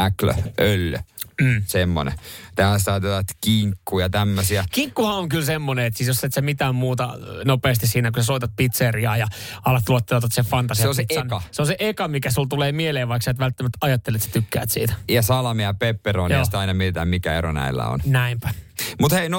äklö, 0.00 0.34
öllö. 0.60 0.98
Mm. 1.40 1.62
Semmoinen. 1.66 2.14
Tähän 2.54 2.80
saa 2.80 2.94
jotain 2.94 3.24
kinkkuja 3.40 4.04
ja 4.04 4.10
tämmöisiä. 4.10 4.64
Kinkkuhan 4.72 5.16
on 5.16 5.28
kyllä 5.28 5.44
semmoinen, 5.44 5.84
että 5.84 5.98
siis 5.98 6.08
jos 6.08 6.24
et 6.24 6.32
sä 6.32 6.40
mitään 6.40 6.74
muuta 6.74 7.14
nopeasti 7.44 7.86
siinä, 7.86 8.10
kun 8.10 8.22
sä 8.22 8.26
soitat 8.26 8.50
pizzeriaa 8.56 9.16
ja 9.16 9.26
alat 9.64 9.88
luottelua 9.88 10.20
sen 10.32 10.44
fantasia. 10.44 10.82
Se 10.82 10.88
on 10.88 10.94
se 10.94 11.04
eka. 11.08 11.42
Se 11.50 11.62
on 11.62 11.66
se 11.66 11.76
eka, 11.78 12.08
mikä 12.08 12.30
sulla 12.30 12.48
tulee 12.48 12.72
mieleen, 12.72 13.08
vaikka 13.08 13.24
sä 13.24 13.30
et 13.30 13.38
välttämättä 13.38 13.78
ajattele, 13.80 14.16
että 14.16 14.26
sä 14.26 14.32
tykkäät 14.32 14.70
siitä. 14.70 14.94
Ja 15.08 15.22
salamia 15.22 15.66
ja 15.66 15.74
pepperonia, 15.74 16.38
ja 16.38 16.44
sitä 16.44 16.58
aina 16.58 16.74
mietitään, 16.74 17.08
mikä 17.08 17.38
ero 17.38 17.52
näillä 17.52 17.88
on. 17.88 18.00
Näinpä. 18.06 18.50
Mutta 19.00 19.16
hei, 19.16 19.28
020352352 19.28 19.34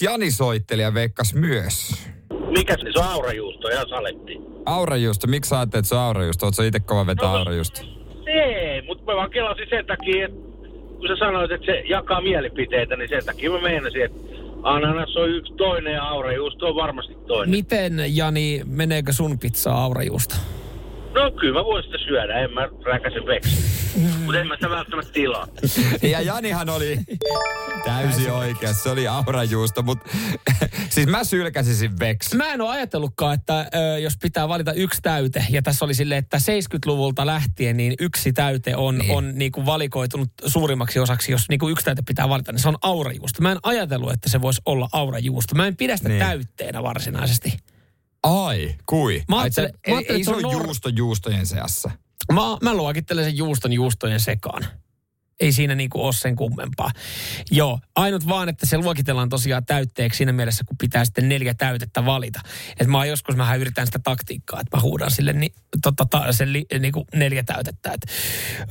Jani 0.00 0.30
soitteli 0.30 0.82
ja 0.82 0.94
veikkas 0.94 1.34
myös. 1.34 1.94
Mikä 2.52 2.76
se 2.92 2.98
on 3.00 3.04
aurajuusto 3.08 3.68
ja 3.68 3.84
saletti? 3.88 4.38
Aurajuusto, 4.66 5.26
miksi 5.26 5.48
sä 5.48 5.56
ajattelet, 5.58 5.82
että 5.84 5.88
se 5.88 5.94
on 5.94 6.00
aurajuusto? 6.00 6.46
Oletko 6.46 6.62
itse 6.62 6.80
kova 6.80 7.06
vetää 7.06 7.28
No, 7.28 7.36
aurajuusto? 7.36 7.80
Ei, 8.26 8.82
mutta 8.82 9.04
mä 9.12 9.16
vaan 9.16 9.30
kelasin 9.30 9.66
sen 9.70 9.86
takia, 9.86 10.24
että 10.26 10.38
kun 10.98 11.08
sä 11.08 11.16
sanoit, 11.18 11.50
että 11.50 11.66
se 11.66 11.82
jakaa 11.88 12.20
mielipiteitä, 12.20 12.96
niin 12.96 13.08
sen 13.08 13.24
takia 13.26 13.50
mä 13.50 13.60
meinasin, 13.60 14.04
että 14.04 14.18
ananas 14.62 15.16
on 15.16 15.28
yksi 15.30 15.52
toinen 15.52 15.92
ja 15.92 16.02
aurajuusto 16.04 16.68
on 16.68 16.74
varmasti 16.74 17.14
toinen. 17.26 17.50
Miten, 17.50 17.92
Jani, 18.16 18.62
meneekö 18.66 19.12
sun 19.12 19.38
pizzaa 19.38 19.84
aurajuusta? 19.84 20.36
No 21.14 21.30
kyllä 21.30 21.58
mä 21.58 21.64
voin 21.64 21.84
sitä 21.84 21.98
syödä, 21.98 22.34
en 22.38 22.52
mä 22.54 22.68
räkäse 22.84 23.26
veksi. 23.26 23.81
Mutta 23.96 24.40
en 24.40 24.46
mä 24.46 24.54
sitä 24.54 24.70
välttämättä 24.70 25.12
tilaa. 25.12 25.48
Ja 26.02 26.20
Janihan 26.20 26.68
oli 26.68 26.98
täysin 27.84 28.30
oikeassa. 28.32 28.82
Se 28.82 28.90
oli 28.90 29.08
aurajuusto, 29.08 29.82
mutta 29.82 30.10
siis 30.90 31.06
mä 31.06 31.24
sylkäsisin 31.24 31.98
veksi. 31.98 32.36
Mä 32.36 32.52
en 32.52 32.60
ole 32.60 32.70
ajatellutkaan, 32.70 33.34
että 33.34 33.70
ö, 33.74 33.98
jos 33.98 34.16
pitää 34.22 34.48
valita 34.48 34.72
yksi 34.72 35.02
täyte, 35.02 35.46
ja 35.50 35.62
tässä 35.62 35.84
oli 35.84 35.94
silleen, 35.94 36.18
että 36.18 36.36
70-luvulta 36.38 37.26
lähtien 37.26 37.76
niin 37.76 37.94
yksi 38.00 38.32
täyte 38.32 38.76
on, 38.76 38.98
Niin. 38.98 39.08
niin. 39.08 39.16
on 39.18 39.30
niinku 39.34 39.66
valikoitunut 39.66 40.28
suurimmaksi 40.46 40.98
osaksi, 40.98 41.32
jos 41.32 41.48
niinku 41.48 41.68
yksi 41.68 41.84
täyte 41.84 42.02
pitää 42.06 42.28
valita, 42.28 42.52
niin 42.52 42.60
se 42.60 42.68
on 42.68 42.78
aurajuusto. 42.82 43.42
Mä 43.42 43.52
en 43.52 43.58
ajatellut, 43.62 44.12
että 44.12 44.28
se 44.28 44.40
voisi 44.40 44.60
olla 44.66 44.88
aurajuusto. 44.92 45.54
Mä 45.54 45.66
en 45.66 45.76
pidä 45.76 45.96
sitä 45.96 46.08
Niin. 46.08 46.18
täytteenä 46.18 46.82
varsinaisesti. 46.82 47.56
Ai, 48.22 48.74
kui? 48.86 49.22
Mä 49.28 49.38
Ai, 49.38 49.50
se- 49.50 49.60
ajattelin- 49.60 49.80
mä 49.86 49.90
ei, 49.90 49.94
ajattelin, 49.94 50.16
ei 50.16 50.22
että 50.22 50.40
se 50.40 50.46
on 50.46 50.52
nor- 50.52 50.64
juusto 50.66 50.88
juustojen 50.88 51.46
seassa. 51.46 51.90
Mä, 52.32 52.40
mä 52.62 52.74
luokittelen 52.74 53.24
sen 53.24 53.36
juuston 53.36 53.72
juustojen 53.72 54.20
sekaan. 54.20 54.66
Ei 55.40 55.52
siinä 55.52 55.74
niinku 55.74 56.04
ole 56.04 56.12
sen 56.12 56.36
kummempaa. 56.36 56.90
Joo, 57.50 57.80
ainut 57.96 58.28
vaan, 58.28 58.48
että 58.48 58.66
se 58.66 58.78
luokitellaan 58.78 59.28
tosiaan 59.28 59.64
täytteeksi 59.66 60.16
siinä 60.16 60.32
mielessä, 60.32 60.64
kun 60.64 60.76
pitää 60.76 61.04
sitten 61.04 61.28
neljä 61.28 61.54
täytettä 61.54 62.04
valita. 62.04 62.40
Et 62.80 62.88
mä 62.88 63.04
joskus, 63.04 63.36
mä 63.36 63.54
yritän 63.54 63.86
sitä 63.86 63.98
taktiikkaa, 63.98 64.60
että 64.60 64.76
mä 64.76 64.82
huudan 64.82 65.10
sille 65.10 65.32
ni, 65.32 65.54
tota, 65.82 66.06
ta, 66.10 66.32
sen 66.32 66.52
li, 66.52 66.66
niinku 66.80 67.06
neljä 67.14 67.42
täytettä. 67.42 67.92
Et, 67.92 68.00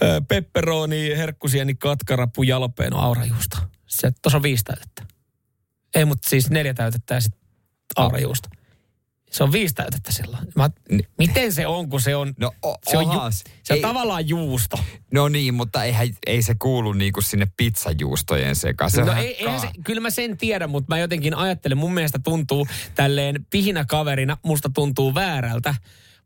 ö, 0.01 0.21
pepperoni, 0.27 1.17
herkkusieni, 1.17 1.75
katkarapu, 1.75 2.43
jalopeeno, 2.43 2.97
aurajuusto. 2.97 3.57
Se, 3.87 4.11
tuossa 4.21 4.37
on 4.37 4.43
viisi 4.43 4.63
täytettä. 4.63 5.05
Ei, 5.95 6.05
mutta 6.05 6.29
siis 6.29 6.49
neljä 6.49 6.73
täytettä 6.73 7.13
ja 7.13 7.21
sitten 7.21 7.41
aurajuusto. 7.95 8.49
Se 9.31 9.43
on 9.43 9.51
viisi 9.51 9.75
täytettä 9.75 10.11
silloin. 10.11 10.47
Mä, 10.55 10.69
miten 11.17 11.53
se 11.53 11.67
on, 11.67 11.89
kun 11.89 12.01
se 12.01 12.15
on, 12.15 12.33
No, 12.37 12.51
o- 12.65 12.77
se 12.89 12.97
on, 12.97 13.03
ju, 13.03 13.19
se 13.63 13.73
on 13.73 13.77
Ei- 13.77 13.81
tavallaan 13.81 14.27
juusto. 14.29 14.79
No 15.13 15.27
niin, 15.29 15.53
mutta 15.53 15.83
eihän, 15.83 16.07
ei 16.27 16.41
se 16.41 16.55
kuulu 16.59 16.93
niinku 16.93 17.21
sinne 17.21 17.47
pizzajuustojen 17.57 18.55
sekaan. 18.55 18.91
Se 18.91 19.01
no 19.01 19.13
ei, 19.13 19.35
eihän 19.43 19.59
se, 19.59 19.67
kyllä 19.85 20.01
mä 20.01 20.09
sen 20.09 20.37
tiedän, 20.37 20.69
mutta 20.69 20.95
mä 20.95 20.99
jotenkin 20.99 21.35
ajattelen, 21.35 21.77
mun 21.77 21.93
mielestä 21.93 22.19
tuntuu 22.23 22.67
tälleen 22.95 23.45
pihinä 23.49 23.85
kaverina, 23.85 24.37
musta 24.43 24.69
tuntuu 24.73 25.15
väärältä 25.15 25.75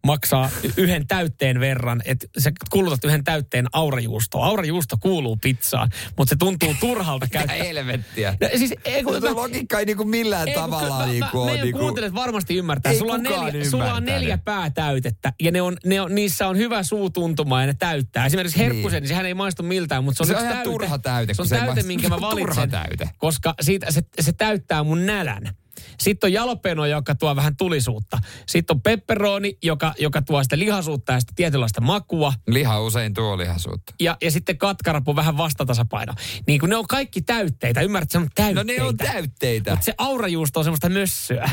maksaa 0.05 0.49
yhden 0.77 1.07
täytteen 1.07 1.59
verran, 1.59 2.01
että 2.05 2.27
sä 2.37 2.51
kulutat 2.69 3.03
yhden 3.05 3.23
täytteen 3.23 3.65
aurajuustoa. 3.73 4.45
Aurajuusto 4.45 4.97
kuuluu 4.97 5.37
pizzaan, 5.37 5.89
mutta 6.17 6.29
se 6.29 6.35
tuntuu 6.35 6.75
turhalta 6.79 7.25
Mitä 7.25 7.37
käyttää. 7.37 7.63
helvettiä? 7.63 8.37
No, 8.41 8.49
siis, 8.57 8.73
ei, 8.85 9.03
kun, 9.03 9.21
Tuo 9.21 9.35
logiikka 9.35 9.79
ei 9.79 9.85
niinku 9.85 10.03
millään 10.05 10.47
ei, 10.47 10.53
kun 10.53 10.63
tavalla 10.63 10.97
mä, 10.97 11.05
niinku 11.05 11.37
mä, 11.37 11.41
ole 11.43 11.45
meidän 11.51 11.63
niinku... 11.63 11.79
kuuntelijat 11.79 12.13
varmasti 12.15 12.55
ymmärtää. 12.57 12.91
Ei 12.91 12.97
Sulla 12.97 13.13
on, 13.13 13.23
neljä, 13.23 13.69
sulla 13.69 13.93
on 13.93 14.05
neljä 14.05 14.37
päätäytettä 14.37 15.33
ja 15.41 15.51
ne 15.51 15.61
on, 15.61 15.77
ne 15.85 16.01
on, 16.01 16.15
niissä 16.15 16.47
on 16.47 16.57
hyvä 16.57 16.83
suutuntuma 16.83 17.61
ja 17.61 17.67
ne 17.67 17.73
täyttää. 17.79 18.25
Esimerkiksi 18.25 18.57
herkkusen, 18.59 19.01
niin 19.01 19.07
sehän 19.09 19.25
ei 19.25 19.33
maistu 19.33 19.63
miltään, 19.63 20.03
mutta 20.03 20.25
se 20.25 20.33
on, 20.33 20.39
Se 20.39 20.45
on 20.47 20.53
täyte. 20.53 20.63
turha 20.63 20.97
täyte, 20.99 21.33
Se 21.33 21.41
on 21.41 21.47
kun 21.49 21.57
täyte, 21.57 21.83
minkä 21.83 22.09
mä 22.09 22.17
Se 22.19 22.25
on 22.25 22.31
turha 22.37 22.55
valitsen, 22.55 22.69
täyte. 22.69 23.09
koska 23.17 23.53
siitä, 23.61 23.91
se, 23.91 24.01
se 24.19 24.33
täyttää 24.33 24.83
mun 24.83 25.05
nälän. 25.05 25.55
Sitten 25.99 26.27
on 26.27 26.33
jalopeno, 26.33 26.85
joka 26.85 27.15
tuo 27.15 27.35
vähän 27.35 27.57
tulisuutta. 27.57 28.17
Sitten 28.47 28.75
on 28.75 28.81
pepperoni, 28.81 29.57
joka, 29.63 29.93
joka 29.99 30.21
tuo 30.21 30.43
sitä 30.43 30.59
lihaisuutta 30.59 31.13
ja 31.13 31.19
sitä 31.19 31.33
tietynlaista 31.35 31.81
makua. 31.81 32.33
Liha 32.47 32.81
usein 32.81 33.13
tuo 33.13 33.37
lihasuutta. 33.37 33.93
Ja, 33.99 34.17
ja 34.21 34.31
sitten 34.31 34.57
katkarapu 34.57 35.15
vähän 35.15 35.37
vastatasapaino. 35.37 36.13
Niin 36.47 36.59
kun 36.59 36.69
ne 36.69 36.75
on 36.75 36.87
kaikki 36.87 37.21
täytteitä. 37.21 37.81
Ymmärrät, 37.81 38.11
se 38.11 38.17
on 38.17 38.23
No 38.23 38.29
täytteitä. 38.35 38.73
ne 38.81 38.83
on 38.83 38.97
täytteitä. 38.97 39.71
Mutta 39.71 39.85
se 39.85 39.93
aurajuusto 39.97 40.59
on 40.59 40.63
semmoista 40.63 40.89
mössöä. 40.89 41.49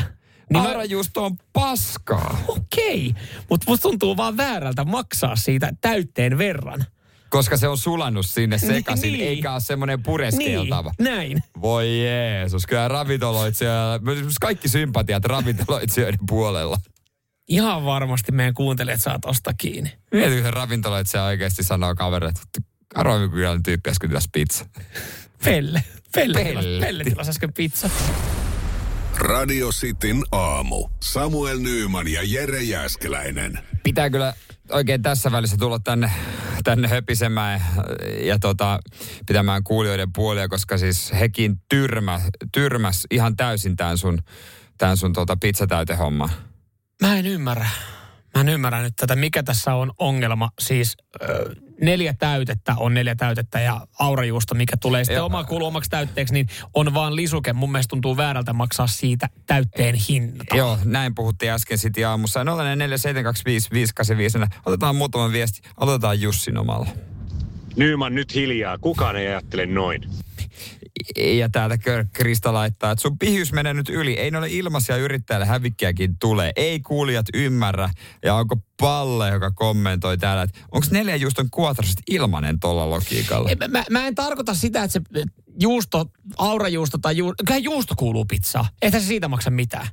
Niin 0.49 0.63
Aurajuusto 0.63 1.25
on 1.25 1.37
paskaa. 1.53 2.37
Okei, 2.47 3.13
mutta 3.49 3.65
musta 3.71 3.83
tuntuu 3.89 4.17
vaan 4.17 4.37
väärältä 4.37 4.83
maksaa 4.85 5.35
siitä 5.35 5.73
täytteen 5.81 6.37
verran. 6.37 6.85
Koska 7.33 7.57
se 7.57 7.67
on 7.67 7.77
sulannut 7.77 8.25
sinne 8.25 8.57
sekaisin, 8.57 9.13
niin. 9.13 9.27
eikä 9.27 9.51
ole 9.51 9.59
semmoinen 9.59 10.03
pureskeltava. 10.03 10.91
Niin, 10.99 11.11
näin. 11.11 11.43
Voi 11.61 12.03
Jeesus, 12.03 12.65
kyllä 12.65 12.87
ravintoloitsija, 12.87 13.99
kaikki 14.41 14.69
sympatiat 14.69 15.25
ravintoloitsijoiden 15.25 16.19
puolella. 16.27 16.77
Ihan 17.47 17.85
varmasti 17.85 18.31
meidän 18.31 18.53
kuuntelijat 18.53 19.01
saa 19.01 19.19
tosta 19.19 19.53
kiinni. 19.57 19.91
Mietin, 20.11 20.33
kun 20.33 20.43
se 20.43 20.51
ravintoloitsija 20.51 21.23
oikeasti 21.23 21.63
sanoo 21.63 21.95
kaverille, 21.95 22.29
että 22.29 22.59
Aroivi 22.95 23.29
kyllä 23.29 23.59
tyyppi 23.63 23.89
äsken 23.89 24.09
tilasi 24.09 24.29
pizza. 24.31 24.65
Pelle. 25.43 25.83
Pelle, 26.15 26.43
Pelle. 26.43 26.61
Pelle. 26.61 26.85
Pelle 26.85 27.03
tilasi 27.03 27.29
äsken 27.29 27.53
pizza. 27.53 27.89
Radio 29.15 29.69
Cityn 29.69 30.23
aamu. 30.31 30.89
Samuel 31.03 31.59
Nyyman 31.59 32.07
ja 32.07 32.21
Jere 32.23 32.63
Jäskeläinen. 32.63 33.59
Pitää 33.83 34.09
kyllä 34.09 34.33
oikein 34.71 35.01
tässä 35.01 35.31
välissä 35.31 35.57
tulla 35.57 35.79
tänne, 35.79 36.11
tänne 36.63 36.87
höpisemään 36.87 37.61
ja 38.21 38.39
tota, 38.39 38.79
pitämään 39.27 39.63
kuulijoiden 39.63 40.13
puolia, 40.13 40.47
koska 40.47 40.77
siis 40.77 41.13
hekin 41.19 41.61
tyrmä, 41.69 42.21
tyrmäs 42.51 43.07
ihan 43.11 43.35
täysin 43.35 43.75
tämän 43.75 43.97
sun, 43.97 44.19
tämän 44.77 44.97
sun 44.97 45.13
tota 45.13 45.37
pizzatäytehomman. 45.41 46.29
Mä 47.01 47.17
en 47.17 47.25
ymmärrä. 47.25 47.69
Mä 48.35 48.41
en 48.41 48.49
ymmärrä 48.49 48.81
nyt 48.81 48.93
tätä, 48.95 49.15
mikä 49.15 49.43
tässä 49.43 49.75
on 49.75 49.91
ongelma. 49.97 50.49
Siis 50.59 50.97
neljä 51.85 52.13
täytettä 52.13 52.75
on 52.77 52.93
neljä 52.93 53.15
täytettä 53.15 53.59
ja 53.59 53.87
aurajuusto, 53.99 54.55
mikä 54.55 54.77
tulee 54.77 55.05
sitten 55.05 55.23
oma 55.23 55.43
kuulu 55.43 55.65
omaksi 55.65 55.89
täytteeksi, 55.89 56.33
niin 56.33 56.47
on 56.73 56.93
vaan 56.93 57.15
lisuke. 57.15 57.53
Mun 57.53 57.71
mielestä 57.71 57.89
tuntuu 57.89 58.17
väärältä 58.17 58.53
maksaa 58.53 58.87
siitä 58.87 59.29
täytteen 59.45 59.95
hinta. 60.09 60.55
Joo, 60.57 60.77
näin 60.85 61.15
puhuttiin 61.15 61.51
äsken 61.51 61.77
sitten 61.77 62.07
aamussa. 62.07 62.43
047255854. 62.43 62.47
Otetaan 64.65 64.95
muutama 64.95 65.31
viesti. 65.31 65.61
Otetaan 65.77 66.21
Jussin 66.21 66.57
omalla. 66.57 66.87
Nyman 67.75 68.15
nyt 68.15 68.35
hiljaa, 68.35 68.77
kukaan 68.77 69.15
ei 69.15 69.27
ajattele 69.27 69.65
noin. 69.65 70.01
Ja 71.37 71.49
täältä 71.49 71.77
Krista 72.13 72.53
laittaa, 72.53 72.91
että 72.91 73.01
sun 73.01 73.17
pihys 73.19 73.53
menee 73.53 73.73
nyt 73.73 73.89
yli. 73.89 74.13
Ei 74.13 74.31
ne 74.31 74.37
ole 74.37 74.47
ilmaisia 74.49 74.97
yrittäjälle 74.97 75.45
hävikkiäkin 75.45 76.17
tulee. 76.19 76.51
Ei 76.55 76.79
kuulijat 76.79 77.25
ymmärrä. 77.33 77.89
Ja 78.25 78.35
onko 78.35 78.55
Palle, 78.79 79.29
joka 79.29 79.51
kommentoi 79.51 80.17
täällä, 80.17 80.43
että 80.43 80.59
onko 80.71 80.87
neljä 80.91 81.15
juuston 81.15 81.49
kuotraset 81.51 81.97
ilmanen 82.09 82.59
tuolla 82.59 82.89
logiikalla? 82.89 83.49
Ei, 83.49 83.55
Mä, 83.67 83.83
mä 83.89 84.07
en 84.07 84.15
tarkoita 84.15 84.53
sitä, 84.53 84.83
että 84.83 84.99
se 85.13 85.23
juusto, 85.61 86.05
aurajuusto 86.37 86.97
tai 86.97 87.17
juusto, 87.17 87.43
kyllä 87.47 87.57
juusto 87.59 87.93
kuuluu 87.97 88.25
pizzaan. 88.25 88.65
Eihän 88.81 89.01
se 89.01 89.07
siitä 89.07 89.27
maksa 89.27 89.49
mitään. 89.49 89.87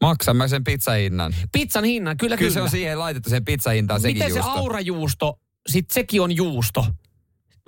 Maksan 0.00 0.36
mä 0.36 0.48
sen 0.48 0.64
pizzahinnan. 0.64 1.34
Pizzan 1.52 1.84
hinnan, 1.84 2.16
kyllä 2.16 2.36
Kyllä 2.36 2.48
kyllä. 2.48 2.54
se 2.54 2.62
on 2.62 2.70
siihen 2.70 2.98
laitettu 2.98 3.30
sen 3.30 3.44
pizzahintaan 3.44 4.00
sekin 4.00 4.16
Miten 4.16 4.32
se 4.32 4.38
juusto. 4.38 4.52
aurajuusto, 4.60 5.40
sit 5.68 5.90
sekin 5.90 6.20
on 6.22 6.36
juusto. 6.36 6.86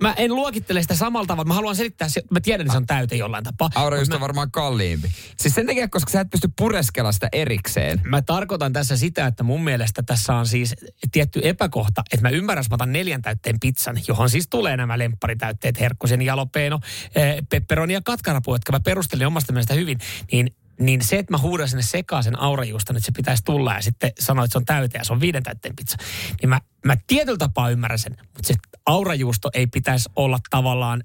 Mä 0.01 0.13
en 0.13 0.35
luokittele 0.35 0.81
sitä 0.81 0.95
samalla 0.95 1.27
tavalla. 1.27 1.47
Mä 1.47 1.53
haluan 1.53 1.75
selittää, 1.75 2.09
se- 2.09 2.23
mä 2.31 2.39
tiedän, 2.39 2.61
että 2.61 2.71
se 2.73 2.77
on 2.77 2.85
täyte 2.85 3.15
jollain 3.15 3.43
tapaa. 3.43 3.69
Aurajuusto 3.75 4.13
Mut 4.13 4.15
on 4.15 4.19
mä, 4.19 4.27
varmaan 4.27 4.51
kalliimpi. 4.51 5.11
Siis 5.37 5.55
sen 5.55 5.67
takia, 5.67 5.87
koska 5.87 6.11
sä 6.11 6.21
et 6.21 6.29
pysty 6.29 6.49
pureskella 6.57 7.11
sitä 7.11 7.29
erikseen. 7.31 8.01
mä 8.03 8.21
tarkoitan 8.21 8.73
tässä 8.73 8.97
sitä, 8.97 9.27
että 9.27 9.43
mun 9.43 9.63
mielestä 9.63 10.03
tässä 10.03 10.33
on 10.35 10.47
siis 10.47 10.75
tietty 11.11 11.41
epäkohta, 11.43 12.03
että 12.11 12.21
mä 12.21 12.29
ymmärrän, 12.29 12.59
jos 12.59 12.69
mä 12.69 12.75
otan 12.75 12.91
neljän 12.91 13.21
täytteen 13.21 13.59
pizzan, 13.59 13.97
johon 14.07 14.29
siis 14.29 14.47
tulee 14.47 14.77
nämä 14.77 14.97
lempparitäytteet, 14.97 15.79
herkkusen, 15.79 16.21
jalopeeno, 16.21 16.79
eh, 17.15 17.37
pepperoni 17.49 17.93
ja 17.93 18.01
katkarapu, 18.01 18.55
jotka 18.55 18.71
mä 18.71 18.79
perustelin 18.79 19.27
omasta 19.27 19.53
mielestä 19.53 19.73
hyvin, 19.73 19.97
niin 20.31 20.55
niin 20.79 21.03
se, 21.03 21.17
että 21.19 21.33
mä 21.33 21.37
huudan 21.37 21.67
sinne 21.69 21.83
sekaan 21.83 22.23
sen 22.23 22.39
aurajuuston, 22.39 22.95
että 22.97 23.05
se 23.05 23.11
pitäisi 23.11 23.43
tulla 23.45 23.73
ja 23.73 23.81
sitten 23.81 24.11
sanoit, 24.19 24.45
että 24.45 24.53
se 24.53 24.57
on 24.57 24.65
täyte 24.65 24.97
ja 24.97 25.03
se 25.03 25.13
on 25.13 25.21
viiden 25.21 25.43
täytteen 25.43 25.75
pizza, 25.75 25.97
niin 26.41 26.49
mä, 26.49 26.61
mä 26.85 26.97
tietyllä 27.07 27.37
tapaa 27.37 27.69
ymmärrän 27.69 27.99
sen, 27.99 28.17
mutta 28.19 28.47
se 28.47 28.53
aurajuusto 28.85 29.49
ei 29.53 29.67
pitäisi 29.67 30.09
olla 30.15 30.39
tavallaan, 30.49 31.03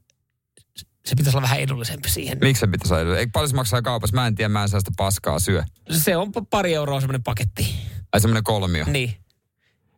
se 1.06 1.14
pitäisi 1.16 1.37
olla 1.37 1.42
vähän 1.42 1.60
edullisempi 1.60 2.08
siihen. 2.10 2.38
Miksi 2.40 2.60
se 2.60 2.66
pitäisi 2.66 2.94
olla? 2.94 3.18
Eikö 3.18 3.30
paljon 3.32 3.48
se 3.48 3.54
maksaa 3.56 3.82
kaupassa? 3.82 4.14
Mä 4.14 4.26
en 4.26 4.34
tiedä, 4.34 4.48
mä 4.48 4.62
en 4.62 4.68
saa 4.68 4.80
sitä 4.80 4.92
paskaa 4.96 5.38
syö. 5.38 5.62
Se 5.90 6.16
on 6.16 6.28
pa- 6.28 6.46
pari 6.50 6.74
euroa 6.74 7.00
semmoinen 7.00 7.22
paketti. 7.22 7.74
Ai 8.12 8.20
semmoinen 8.20 8.44
kolmio, 8.44 8.84
Niin. 8.88 9.16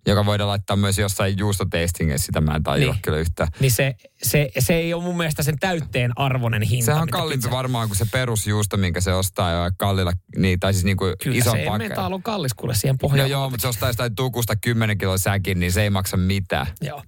joka 0.07 0.27
voidaan 0.27 0.49
laittaa 0.49 0.77
myös 0.77 0.99
jossain 0.99 1.39
juustoteistingeissä, 1.39 2.27
sitä 2.27 2.41
mä 2.41 2.55
en 2.57 2.63
tajua 2.63 2.93
Niin. 2.93 3.03
kyllä 3.03 3.19
yhtään. 3.19 3.49
Niin 3.61 3.71
se, 3.73 3.95
se, 4.23 4.51
se 4.59 4.75
ei 4.75 4.95
ole 4.95 5.03
mun 5.03 5.17
mielestä 5.17 5.43
sen 5.43 5.59
täytteen 5.59 6.13
arvoinen 6.17 6.63
hinta. 6.63 6.85
Sehän 6.85 7.03
on 7.03 7.09
kalliimpi 7.09 7.51
varmaan 7.51 7.89
kuin 7.89 7.99
se 7.99 8.05
perusjuusto, 8.13 8.77
minkä 8.77 9.01
se 9.01 9.13
ostaa 9.13 9.51
jo 9.51 9.71
kallilla, 9.79 10.13
niin, 10.37 10.61
tai 10.61 10.73
siis 10.73 10.85
niin 10.85 10.97
kuin 10.97 11.15
Kyllä 11.23 11.37
ison 11.39 11.57
se 11.57 11.79
metal 11.79 12.13
on 12.13 12.23
kallis 12.23 12.55
kuule 12.55 12.75
siihen 12.75 12.99
pohjaan. 12.99 13.31
joo, 13.31 13.51
mutta 13.51 13.63
se 13.63 13.69
ostaa 13.69 13.89
jostain 13.89 14.15
tukusta 14.15 14.57
10 14.57 14.99
kiloa 14.99 15.19
säkin, 15.19 15.61
niin 15.61 15.73
se 15.73 15.83
ei 15.83 15.91
maksa 15.91 16.17
mitään. 16.17 16.67
Joo. 16.83 17.03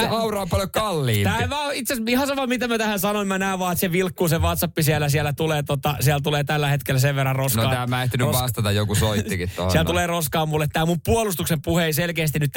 Se 0.00 0.06
aura 0.08 0.40
on 0.40 0.48
paljon 0.48 0.70
kalliimpi. 0.70 1.24
Tämä 1.24 1.38
ei 1.38 1.50
vaan, 1.50 1.74
itse 1.74 1.94
asiassa 1.94 2.10
ihan 2.10 2.26
sama, 2.26 2.46
mitä 2.46 2.68
mä 2.68 2.78
tähän 2.78 2.98
sanoin, 2.98 3.28
mä 3.28 3.38
näen 3.38 3.58
vaan, 3.58 3.72
että 3.72 3.80
se 3.80 3.92
vilkkuu 3.92 4.28
se 4.28 4.38
WhatsApp 4.38 4.78
siellä, 4.80 5.08
siellä 5.08 5.32
tulee, 5.32 5.62
tota, 5.62 5.96
siellä 6.00 6.20
tulee 6.20 6.44
tällä 6.44 6.68
hetkellä 6.68 7.00
sen 7.00 7.16
verran 7.16 7.36
roskaa. 7.36 7.64
No 7.64 7.70
tämä 7.70 7.86
mä 7.86 8.02
ehtinyt 8.02 8.28
Ros- 8.28 8.32
vastata, 8.42 8.72
joku 8.72 8.94
soittikin 8.94 9.50
tuohon. 9.56 9.72
Siellä 9.72 9.84
tulee 9.86 10.06
roskaa 10.06 10.46
mulle. 10.46 10.66
Tämä 10.72 10.86
mun 10.86 11.00
puolustuksen 11.04 11.62
puhe 11.62 11.84
ei 11.84 11.92
selkeästi 11.92 12.38
nyt, 12.38 12.52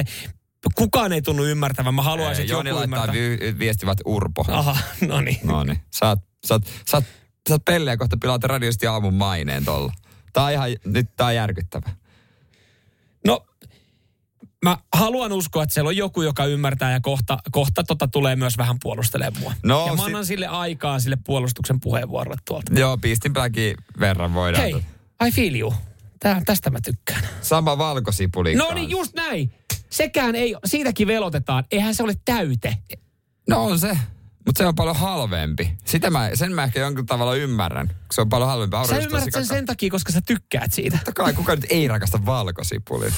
kukaan 0.75 1.13
ei 1.13 1.21
tunnu 1.21 1.43
ymmärtävän. 1.45 1.95
Mä 1.95 2.01
haluaisin, 2.01 2.41
että 2.43 2.53
Joni 2.53 2.69
joku 2.69 2.79
laittaa 2.79 3.13
vi- 3.13 3.55
viestivät 3.59 3.97
Urpo. 4.05 4.45
Aha, 4.47 4.77
no 5.07 5.21
niin. 5.21 5.39
No 5.43 5.63
niin. 5.63 5.79
Sä 5.95 6.07
oot, 6.09 6.19
sä 6.47 6.53
oot, 6.53 6.63
sä 6.91 6.97
oot, 6.97 7.03
sä 7.49 7.53
oot 7.55 7.65
pelleä 7.65 7.97
kohta 7.97 8.17
pilata 8.21 8.47
radiosti 8.47 8.87
aamun 8.87 9.13
maineen 9.13 9.65
tolla. 9.65 9.93
Tää 10.33 10.43
on 10.43 10.51
ihan, 10.51 10.69
nyt 10.85 11.09
tää 11.15 11.27
on 11.27 11.35
järkyttävä. 11.35 11.89
No, 13.27 13.45
mä 14.65 14.77
haluan 14.93 15.31
uskoa, 15.31 15.63
että 15.63 15.73
siellä 15.73 15.87
on 15.87 15.97
joku, 15.97 16.21
joka 16.21 16.45
ymmärtää 16.45 16.91
ja 16.91 16.99
kohta, 17.01 17.37
kohta 17.51 17.83
tota 17.83 18.07
tulee 18.07 18.35
myös 18.35 18.57
vähän 18.57 18.77
puolustelemaan 18.83 19.41
mua. 19.41 19.53
No, 19.63 19.85
ja 19.85 19.91
mä 19.91 19.97
sit- 19.97 20.05
annan 20.05 20.25
sille 20.25 20.47
aikaa 20.47 20.99
sille 20.99 21.17
puolustuksen 21.25 21.79
puheenvuorolle 21.79 22.37
tuolta. 22.47 22.79
Joo, 22.79 22.97
pistinpäkin 22.97 23.77
verran 23.99 24.33
voidaan. 24.33 24.63
Hei, 24.63 24.85
I 25.27 25.31
feel 25.31 25.55
you. 25.55 25.73
Tää, 26.19 26.41
tästä 26.45 26.69
mä 26.69 26.79
tykkään. 26.81 27.21
Sama 27.41 27.77
valkosipuli 27.77 28.55
No 28.55 28.71
niin, 28.73 28.89
just 28.89 29.13
näin. 29.15 29.51
Sekään 29.89 30.35
ei, 30.35 30.55
siitäkin 30.65 31.07
velotetaan. 31.07 31.63
Eihän 31.71 31.95
se 31.95 32.03
ole 32.03 32.13
täyte. 32.25 32.77
No 33.49 33.63
on 33.65 33.79
se. 33.79 33.97
Mutta 34.45 34.57
se 34.57 34.67
on 34.67 34.75
paljon 34.75 34.95
halvempi. 34.95 35.77
Sitä 35.85 36.09
mä, 36.09 36.29
sen 36.33 36.53
mä 36.53 36.63
ehkä 36.63 36.79
jonkun 36.79 37.05
tavalla 37.05 37.35
ymmärrän. 37.35 37.89
Se 38.11 38.21
on 38.21 38.29
paljon 38.29 38.49
halvempi. 38.49 38.75
Sä 38.75 38.79
Auringosta 38.79 39.05
ymmärrät 39.07 39.33
sen 39.33 39.45
sen 39.45 39.65
takia, 39.65 39.89
koska 39.89 40.11
sä 40.11 40.21
tykkäät 40.21 40.73
siitä. 40.73 40.97
Totta 40.97 41.23
kai, 41.23 41.33
kuka 41.33 41.55
nyt 41.55 41.65
ei 41.69 41.87
rakasta 41.87 42.25
valkosipulia? 42.25 43.11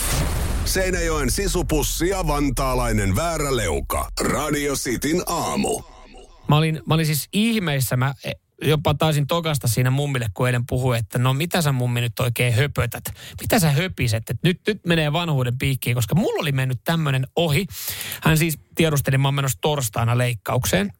Seinäjoen 0.65 1.31
sisupussi 1.31 2.09
ja 2.09 2.27
vantaalainen 2.27 3.15
vääräleuka. 3.15 4.09
Radio 4.21 4.75
Cityn 4.75 5.21
aamu. 5.25 5.81
Mä 6.47 6.57
olin, 6.57 6.81
mä 6.85 6.93
olin 6.93 7.05
siis 7.05 7.27
ihmeissä, 7.33 7.97
mä 7.97 8.13
jopa 8.61 8.93
taisin 8.93 9.27
tokasta 9.27 9.67
siinä 9.67 9.89
mummille, 9.89 10.27
kun 10.33 10.47
eilen 10.47 10.65
puhui, 10.65 10.97
että 10.97 11.19
no 11.19 11.33
mitä 11.33 11.61
sä 11.61 11.71
mummi 11.71 12.01
nyt 12.01 12.19
oikein 12.19 12.53
höpötät? 12.53 13.03
Mitä 13.41 13.59
sä 13.59 13.71
höpiset? 13.71 14.29
Että 14.29 14.47
nyt, 14.47 14.61
nyt 14.67 14.85
menee 14.85 15.13
vanhuuden 15.13 15.57
piikkiin, 15.57 15.95
koska 15.95 16.15
mulla 16.15 16.41
oli 16.41 16.51
mennyt 16.51 16.79
tämmönen 16.83 17.27
ohi. 17.35 17.65
Hän 18.23 18.37
siis 18.37 18.59
tiedusteli, 18.75 19.17
mä 19.17 19.27
oon 19.27 19.35
menossa 19.35 19.57
torstaina 19.61 20.17
leikkaukseen. 20.17 20.91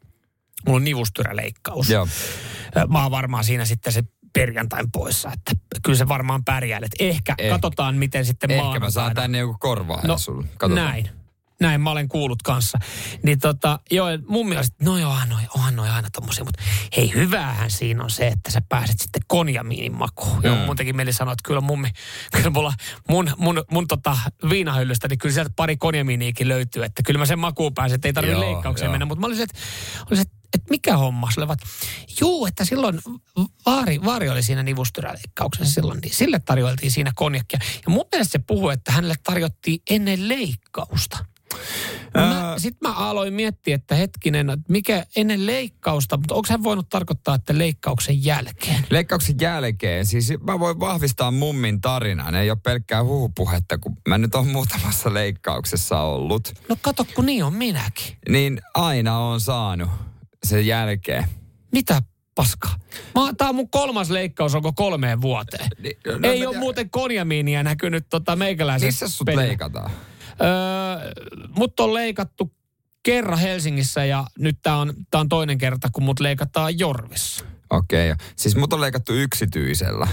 Mulla 0.65 0.77
on 0.77 0.83
nivustyräleikkaus. 0.83 1.89
Joo. 1.89 2.07
Mä 2.89 3.01
oon 3.03 3.11
varmaan 3.11 3.43
siinä 3.43 3.65
sitten 3.65 3.93
se 3.93 4.03
perjantain 4.33 4.91
poissa, 4.91 5.31
että 5.33 5.51
kyllä 5.83 5.97
se 5.97 6.07
varmaan 6.07 6.43
pärjäilet. 6.43 6.91
Ehkä, 6.99 7.35
Ehkä. 7.37 7.53
katsotaan 7.53 7.95
miten 7.95 8.25
sitten 8.25 8.51
Ehkä 8.51 8.79
mä 8.79 8.89
saan 8.89 9.15
tänne 9.15 9.37
joku 9.37 9.55
korvaa 9.59 10.01
No, 10.07 10.17
sulle. 10.17 10.47
Katsotaan. 10.57 10.87
näin. 10.91 11.09
Näin 11.59 11.81
mä 11.81 11.91
olen 11.91 12.07
kuullut 12.07 12.41
kanssa. 12.41 12.79
Niin 13.23 13.39
tota, 13.39 13.79
joo, 13.91 14.07
mun 14.27 14.49
mielestä, 14.49 14.83
no 14.83 14.97
joo, 14.97 15.15
noi, 15.29 15.41
onhan 15.55 15.75
noi 15.75 15.89
aina 15.89 16.09
tommosia, 16.09 16.43
mutta 16.43 16.63
hei, 16.97 17.13
hyvähän 17.13 17.71
siinä 17.71 18.03
on 18.03 18.09
se, 18.09 18.27
että 18.27 18.51
sä 18.51 18.61
pääset 18.69 18.99
sitten 18.99 19.21
konjamiinin 19.27 19.95
makuun. 19.95 20.37
Mm. 20.37 20.43
Joo, 20.43 20.55
mun 20.65 20.75
teki 20.75 20.93
mieli 20.93 21.13
sanoa, 21.13 21.33
että 21.33 21.43
kyllä 21.47 21.61
mummi, 21.61 21.89
kyllä 22.31 22.49
mulla 22.49 22.73
mun, 23.09 23.31
mun, 23.37 23.63
mun 23.71 23.87
tota 23.87 24.17
viinahyllystä, 24.49 25.07
niin 25.07 25.19
kyllä 25.19 25.33
sieltä 25.33 25.51
pari 25.55 25.77
konjamiiniikin 25.77 26.47
löytyy, 26.47 26.83
että 26.83 27.03
kyllä 27.03 27.17
mä 27.17 27.25
sen 27.25 27.39
makuun 27.39 27.73
pääsen, 27.73 27.95
että 27.95 28.07
ei 28.07 28.13
tarvitse 28.13 28.41
Joo, 28.41 28.53
leikkaukseen 28.53 28.87
joo. 28.87 28.91
mennä, 28.91 29.05
mutta 29.05 29.19
mä 29.19 29.27
olisin, 29.27 29.43
että, 29.43 29.59
olisin, 30.09 30.21
että, 30.21 30.37
että 30.53 30.69
mikä 30.69 30.97
homma? 30.97 31.31
Sille 31.31 31.45
ovat, 31.45 31.59
juu, 32.21 32.45
että 32.45 32.65
silloin 32.65 32.99
vaari, 33.65 34.01
vaari 34.05 34.29
oli 34.29 34.43
siinä 34.43 34.63
nivustyräleikkauksessa 34.63 35.73
silloin, 35.73 35.99
niin 36.01 36.15
sille 36.15 36.39
tarjoiltiin 36.39 36.91
siinä 36.91 37.11
konjakkia. 37.15 37.59
Ja 37.85 37.91
mun 37.91 38.05
mielestä 38.11 38.31
se 38.31 38.39
puhui, 38.39 38.73
että 38.73 38.91
hänelle 38.91 39.15
tarjottiin 39.23 39.81
ennen 39.89 40.27
leikkausta. 40.27 41.25
Sitten 42.57 42.89
mä 42.89 42.95
aloin 42.95 43.33
miettiä, 43.33 43.75
että 43.75 43.95
hetkinen, 43.95 44.49
että 44.49 44.65
mikä 44.69 45.05
ennen 45.15 45.45
leikkausta, 45.45 46.17
mutta 46.17 46.35
onko 46.35 46.47
hän 46.49 46.63
voinut 46.63 46.89
tarkoittaa, 46.89 47.35
että 47.35 47.57
leikkauksen 47.57 48.25
jälkeen? 48.25 48.85
Leikkauksen 48.89 49.35
jälkeen, 49.41 50.05
siis 50.05 50.33
mä 50.43 50.59
voin 50.59 50.79
vahvistaa 50.79 51.31
mummin 51.31 51.81
tarinan. 51.81 52.35
Ei 52.35 52.49
ole 52.51 52.57
pelkkää 52.63 53.03
huhupuhetta, 53.03 53.77
kun 53.77 53.97
mä 54.07 54.17
nyt 54.17 54.35
on 54.35 54.47
muutamassa 54.47 55.13
leikkauksessa 55.13 55.99
ollut. 56.01 56.53
No 56.69 56.75
kato, 56.81 57.05
kun 57.15 57.25
niin 57.25 57.43
on 57.43 57.53
minäkin. 57.53 58.17
Niin 58.29 58.61
aina 58.73 59.17
on 59.19 59.41
saanut 59.41 59.89
sen 60.43 60.65
jälkeen. 60.67 61.25
Mitä 61.71 62.01
paskaa? 62.35 62.75
Mä, 63.15 63.33
tää 63.37 63.49
on 63.49 63.55
mun 63.55 63.69
kolmas 63.69 64.09
leikkaus, 64.09 64.55
onko 64.55 64.73
kolmeen 64.73 65.21
vuoteen? 65.21 65.67
Ni- 65.79 65.97
no, 66.07 66.13
Ei 66.23 66.29
ole 66.29 66.45
tiedän- 66.45 66.59
muuten 66.59 66.89
konjamiinia 66.89 67.63
näkynyt 67.63 68.05
tota 68.09 68.35
meikäläisen 68.35 68.87
Missä 68.87 69.07
sut 69.07 69.25
pelillä. 69.25 69.47
leikataan? 69.47 69.91
Öö, 70.41 71.11
mut 71.57 71.79
on 71.79 71.93
leikattu 71.93 72.51
kerran 73.03 73.39
Helsingissä 73.39 74.05
ja 74.05 74.25
nyt 74.39 74.57
tää 74.61 74.77
on, 74.77 74.93
tää 75.11 75.21
on 75.21 75.29
toinen 75.29 75.57
kerta, 75.57 75.89
kun 75.91 76.03
mut 76.03 76.19
leikataan 76.19 76.79
Jorvissa. 76.79 77.45
Okei, 77.69 78.11
okay. 78.11 78.27
siis 78.35 78.55
mut 78.55 78.73
on 78.73 78.81
leikattu 78.81 79.13
yksityisellä. 79.13 80.07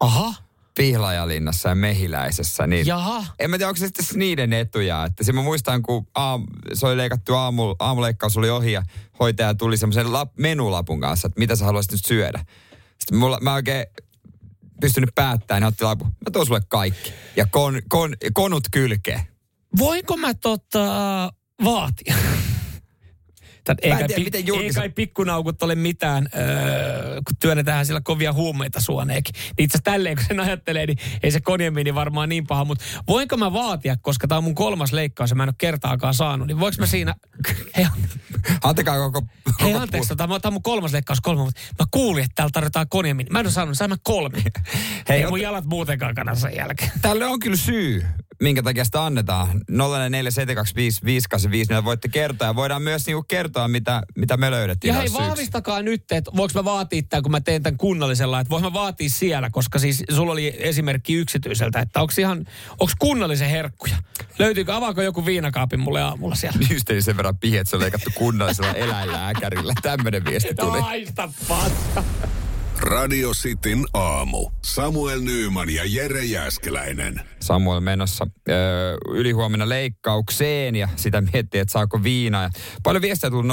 Aha. 0.00 0.34
Pihlajalinnassa 0.74 1.68
ja 1.68 1.74
Mehiläisessä. 1.74 2.66
Niin 2.66 2.86
Jaha. 2.86 3.24
En 3.38 3.50
mä 3.50 3.58
tiedä, 3.58 3.68
onko 3.68 3.78
se 3.78 3.86
sitten 3.86 4.18
niiden 4.18 4.52
etuja. 4.52 5.04
Että 5.04 5.24
se 5.24 5.32
mä 5.32 5.42
muistan, 5.42 5.82
kun 5.82 6.06
aam, 6.14 6.46
se 6.74 6.86
oli 6.86 6.96
leikattu 6.96 7.34
aamu, 7.34 7.74
aamuleikkaus 7.78 8.36
oli 8.36 8.50
ohi 8.50 8.72
ja 8.72 8.82
hoitaja 9.20 9.54
tuli 9.54 9.76
semmoisen 9.76 10.12
lap, 10.12 10.32
menulapun 10.36 11.00
kanssa, 11.00 11.26
että 11.26 11.38
mitä 11.38 11.56
sä 11.56 11.64
haluaisit 11.64 11.92
nyt 11.92 12.04
syödä. 12.06 12.44
Sitten 12.98 13.18
mulla, 13.18 13.38
mä 13.40 13.54
oikein 13.54 13.86
pystynyt 14.80 15.10
päättämään, 15.14 15.62
niin 15.62 15.68
otti 15.68 15.84
lapun. 15.84 16.06
Mä 16.06 16.30
tuon 16.32 16.46
sulle 16.46 16.62
kaikki. 16.68 17.12
Ja 17.36 17.46
kon, 17.46 17.82
kon, 17.88 18.14
konut 18.32 18.64
kylkeen. 18.70 19.20
Voinko 19.78 20.16
mä 20.16 20.34
tota 20.34 21.32
vaatia? 21.64 22.14
Tän, 23.64 23.76
ei, 23.82 23.90
kai, 23.90 24.06
tiedä, 24.06 24.24
miten 24.24 24.44
ei 24.62 24.70
kai 24.70 24.88
pikkunaukut 24.88 25.62
ole 25.62 25.74
mitään, 25.74 26.28
öö, 26.34 27.14
kun 27.14 27.36
työnnetään 27.40 27.86
siellä 27.86 28.00
kovia 28.00 28.32
huumeita 28.32 28.80
suoneekin. 28.80 29.34
Niin 29.34 29.64
itse 29.64 29.76
asiassa 29.76 29.90
tälleen, 29.90 30.16
kun 30.16 30.24
sen 30.28 30.40
ajattelee, 30.40 30.86
niin 30.86 30.98
ei 31.22 31.30
se 31.30 31.40
konjamiini 31.40 31.94
varmaan 31.94 32.28
niin 32.28 32.46
paha. 32.46 32.64
Mutta 32.64 32.84
voinko 33.08 33.36
mä 33.36 33.52
vaatia, 33.52 33.96
koska 34.02 34.28
tämä 34.28 34.36
on 34.36 34.44
mun 34.44 34.54
kolmas 34.54 34.92
leikkaus 34.92 35.30
ja 35.30 35.36
mä 35.36 35.42
en 35.42 35.48
ole 35.48 35.54
kertaakaan 35.58 36.14
saanut, 36.14 36.46
niin 36.46 36.60
voinko 36.60 36.76
mä 36.80 36.86
siinä... 36.86 37.14
Hei, 37.76 37.86
Antakaa 38.62 39.10
koko... 39.10 39.26
hei 39.60 39.72
koko 39.72 39.82
anteeksi, 39.82 40.16
tämä 40.16 40.38
on 40.44 40.52
mun 40.52 40.62
kolmas 40.62 40.92
leikkaus 40.92 41.20
kolme, 41.20 41.42
mutta 41.42 41.60
mä 41.78 41.86
kuulin, 41.90 42.24
että 42.24 42.34
täällä 42.34 42.50
tarjotaan 42.52 42.88
konjamiini. 42.88 43.30
Mä 43.30 43.40
en 43.40 43.46
ole 43.46 43.52
saanut, 43.52 43.78
sain 43.78 43.90
mä 43.90 43.96
kolme. 44.02 44.42
Hei, 45.08 45.22
ei 45.22 45.26
mun 45.26 45.40
jalat 45.40 45.64
muutenkaan 45.64 46.14
kana 46.14 46.34
sen 46.34 46.56
jälkeen. 46.56 46.92
Tälle 47.02 47.26
on 47.26 47.40
kyllä 47.40 47.56
syy, 47.56 48.06
minkä 48.40 48.62
takia 48.62 48.84
sitä 48.84 49.04
annetaan. 49.04 49.60
047255854 49.70 49.74
niin 51.50 51.84
voitte 51.84 52.08
kertoa. 52.08 52.48
Ja 52.48 52.54
voidaan 52.54 52.82
myös 52.82 53.06
niinku 53.06 53.22
kertoa, 53.28 53.68
mitä, 53.68 54.02
mitä 54.16 54.36
me 54.36 54.50
löydettiin. 54.50 54.88
Ja 54.88 54.94
hei, 54.94 55.08
syyksi. 55.08 55.24
vahvistakaa 55.24 55.82
nyt, 55.82 56.12
että 56.12 56.30
voiko 56.36 56.52
mä 56.54 56.64
vaatia 56.64 57.02
tämän, 57.02 57.22
kun 57.22 57.32
mä 57.32 57.40
teen 57.40 57.62
tämän 57.62 57.78
kunnallisella, 57.78 58.40
että 58.40 58.50
voinko 58.50 58.70
mä 58.70 58.74
vaatia 58.74 59.10
siellä, 59.10 59.50
koska 59.50 59.78
siis 59.78 60.04
sulla 60.10 60.32
oli 60.32 60.56
esimerkki 60.58 61.14
yksityiseltä, 61.14 61.80
että 61.80 62.00
onko 62.00 62.12
ihan, 62.18 62.38
onko 62.70 62.92
kunnallisen 62.98 63.50
herkkuja? 63.50 63.96
Löytyykö, 64.38 64.74
avaako 64.74 65.02
joku 65.02 65.26
viinakaapin 65.26 65.80
mulle 65.80 66.02
aamulla 66.02 66.34
siellä? 66.34 66.58
Justeli 66.72 67.02
sen 67.02 67.16
verran 67.16 67.38
pihi, 67.38 67.56
että 67.56 67.70
se 67.70 67.76
on 67.76 67.82
leikattu 67.82 68.10
kunnallisella 68.14 68.72
eläinlääkärillä. 68.72 69.72
Tämmöinen 69.82 70.24
viesti 70.24 70.54
tuli. 70.54 70.80
Haista 70.80 71.32
paska. 71.48 72.04
Radio 72.80 73.30
Cityn 73.30 73.84
aamu. 73.94 74.50
Samuel 74.64 75.20
Nyyman 75.20 75.70
ja 75.70 75.82
Jere 75.86 76.24
Jäskeläinen. 76.24 77.20
Samuel 77.40 77.80
menossa 77.80 78.26
ö, 78.48 78.52
ylihuomenna 79.08 79.68
leikkaukseen 79.68 80.76
ja 80.76 80.88
sitä 80.96 81.20
miettii, 81.20 81.60
että 81.60 81.72
saako 81.72 82.02
viinaa. 82.02 82.42
Ja 82.42 82.50
paljon 82.82 83.02
viestejä 83.02 83.30
tullut 83.30 83.46
047255854. 83.46 83.50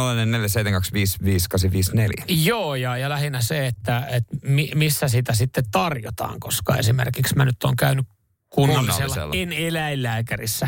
Joo, 2.28 2.76
ja, 2.76 2.98
ja 2.98 3.10
lähinnä 3.10 3.42
se, 3.42 3.68
että, 3.68 4.08
että 4.12 4.38
mi, 4.44 4.72
missä 4.76 5.08
sitä 5.08 5.34
sitten 5.34 5.64
tarjotaan, 5.72 6.40
koska 6.40 6.76
esimerkiksi 6.76 7.36
mä 7.36 7.46
nyt 7.46 7.64
on 7.64 7.76
käynyt 7.76 8.06
kunnallisella, 8.50 9.14
Kunnallisella. 9.16 9.34
en 9.36 9.54
eläinlääkärissä, 9.54 10.68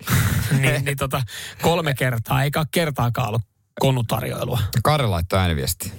niin, 0.60 0.84
niin 0.84 0.96
tota, 0.96 1.22
kolme 1.62 1.94
kertaa, 1.94 2.44
eikä 2.44 2.64
kertaakaan 2.70 3.28
ollut 3.28 3.42
konutarjoilua. 3.80 4.58
Karre 4.82 5.06
laittoi 5.06 5.38
ääniviesti. 5.38 5.92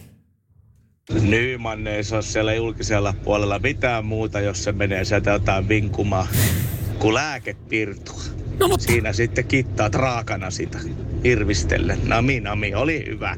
Nyman 1.13 1.87
ei 1.87 2.03
saa 2.03 2.21
siellä 2.21 2.53
julkisella 2.53 3.13
puolella 3.23 3.59
mitään 3.59 4.05
muuta, 4.05 4.39
jos 4.39 4.63
se 4.63 4.71
menee 4.71 5.05
sieltä 5.05 5.31
jotain 5.31 5.69
vinkumaan 5.69 6.27
kuin 6.99 7.13
lääkepirtua. 7.13 8.21
No 8.59 8.67
mutta 8.67 8.85
Siinä 8.85 9.13
sitten 9.13 9.45
kittaat 9.45 9.95
raakana 9.95 10.51
sitä 10.51 10.79
irvistellen. 11.23 11.99
Nami, 12.03 12.39
nami, 12.39 12.75
oli 12.75 13.05
hyvä. 13.07 13.37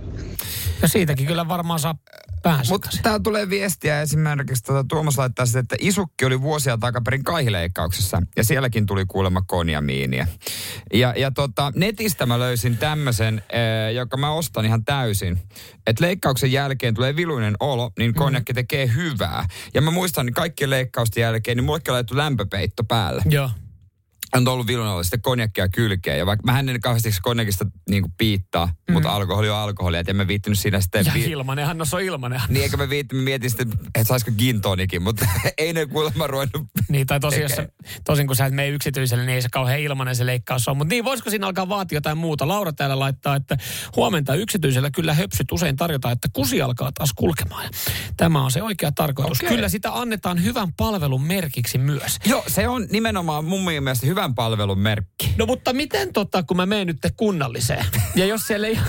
Ja 0.82 0.88
siitäkin 0.88 1.28
kyllä 1.28 1.48
varmaan 1.48 1.80
saa 1.80 1.96
päänsä. 2.44 2.74
Mutta 2.74 2.90
täällä 3.04 3.20
tulee 3.24 3.50
viestiä 3.50 4.02
esimerkiksi, 4.02 4.64
tuota, 4.64 4.86
Tuomas 4.90 5.18
laittaa 5.18 5.46
sitten, 5.46 5.62
että 5.62 5.76
isukki 5.80 6.26
oli 6.26 6.42
vuosia 6.42 6.78
takaperin 6.78 7.24
kaihileikkauksessa 7.24 8.22
ja 8.36 8.44
sielläkin 8.44 8.86
tuli 8.86 9.06
kuulemma 9.06 9.42
konjamiiniä. 9.42 10.28
Ja, 10.94 11.14
ja 11.18 11.32
tota, 11.32 11.72
netistä 11.76 12.26
mä 12.26 12.40
löysin 12.40 12.78
tämmöisen, 12.78 13.42
äh, 13.54 13.94
joka 13.94 14.18
mä 14.18 14.32
ostan 14.32 14.66
ihan 14.66 14.86
täysin, 14.86 15.40
että 15.88 16.06
leikkauksen 16.06 16.52
jälkeen 16.52 16.94
tulee 16.94 17.16
viluinen 17.16 17.56
olo, 17.60 17.92
niin 18.00 18.14
konjakki 18.14 18.54
tekee 18.54 18.92
hyvää. 18.96 19.46
Ja 19.74 19.82
mä 19.82 19.92
muistan, 19.92 20.26
niin 20.26 20.34
kaikkien 20.34 20.70
leikkausten 20.70 21.22
jälkeen, 21.22 21.58
niin 21.58 21.66
mullekin 21.66 21.92
on 21.92 21.94
laitettu 21.94 22.18
lämpöpeitto 22.18 22.84
päälle 22.84 23.22
Joo. 23.30 23.50
On 24.36 24.48
ollut 24.48 24.68
vilunolla 24.68 25.04
sitten 25.04 25.22
konjakkia 25.22 25.70
kylkeen. 25.70 26.18
Ja 26.18 26.26
vaikka 26.26 26.52
mä 26.52 26.60
en 26.60 26.82
kauheasti 26.82 27.10
konjakista 27.22 27.66
niin 27.90 28.04
kuin 28.04 28.14
piittaa, 28.18 28.66
mm. 28.66 28.94
mutta 28.94 29.10
alkoholi 29.10 29.50
on 29.50 29.58
alkoholia. 29.58 30.00
Et 30.00 30.10
en 30.10 30.16
mä 30.16 30.28
viittinyt 30.28 30.60
siinä 30.60 30.82
sitten... 30.82 31.06
Ja 31.06 31.14
vi- 31.14 31.24
ilmanen, 31.24 31.66
Hannos 31.66 31.94
on 31.94 32.02
ilmanen. 32.02 32.42
niin 32.50 32.64
eikä 32.64 32.78
mä 32.78 32.90
viitti, 32.90 33.16
mä 33.16 33.22
mietin 33.22 33.50
sitten, 33.50 33.72
että 33.72 34.04
saisiko 34.04 34.32
gin 34.38 34.62
tonikin, 34.62 35.02
mutta 35.02 35.28
ei 35.58 35.74
ne 35.74 35.86
kuulemma 35.86 36.28
ruvennut. 36.28 36.64
Niin, 36.90 37.08
tai 37.08 37.20
tosi, 37.20 37.42
jos 37.42 37.52
tosin 38.06 38.28
kun 38.28 38.36
sä 38.36 38.46
et 38.46 38.54
mene 38.54 38.70
yksityiselle, 38.70 39.26
niin 39.26 39.36
ei 39.36 39.42
se 39.42 39.50
kauhean 39.52 39.80
ilmanen 39.80 40.16
se 40.16 40.26
leikkaus 40.26 40.68
on. 40.68 40.78
Mutta 40.78 40.94
niin, 40.94 41.04
voisiko 41.06 41.30
siinä 41.30 41.48
alkaa 41.48 41.70
vaatia 41.70 41.98
jotain 41.98 42.18
muuta? 42.18 42.48
Laura 42.48 42.74
täällä 42.74 43.00
laittaa, 43.00 43.36
että 43.36 43.58
huomenta 43.96 44.36
yksityisellä 44.36 44.92
kyllä 44.92 45.14
höpsyt 45.14 45.52
usein 45.52 45.76
tarjotaan, 45.76 46.14
että 46.14 46.28
kusi 46.34 46.62
alkaa 46.62 46.92
taas 46.92 47.14
kulkemaan. 47.14 47.70
Tämä 48.18 48.44
on 48.44 48.52
se 48.52 48.62
oikea 48.62 48.92
tarkoitus. 48.92 49.38
Okei. 49.40 49.50
Kyllä 49.50 49.70
sitä 49.70 49.94
annetaan 49.94 50.44
hyvän 50.44 50.74
palvelun 50.74 51.22
merkiksi 51.22 51.78
myös. 51.78 52.18
Joo, 52.26 52.44
se 52.48 52.68
on 52.68 52.88
nimenomaan 52.92 53.46
mun 53.46 53.64
mielestä 53.64 54.08
hyvän 54.18 54.36
palvelun 54.36 54.80
merkki. 54.80 55.34
No 55.38 55.46
mutta 55.46 55.74
miten 55.74 56.14
tota, 56.14 56.44
kun 56.44 56.58
mä 56.58 56.66
menen 56.66 56.88
nyt 56.88 56.98
kunnalliseen? 57.18 57.86
Ja 58.16 58.26
jos 58.26 58.42
siellä 58.48 58.68
ei... 58.68 58.80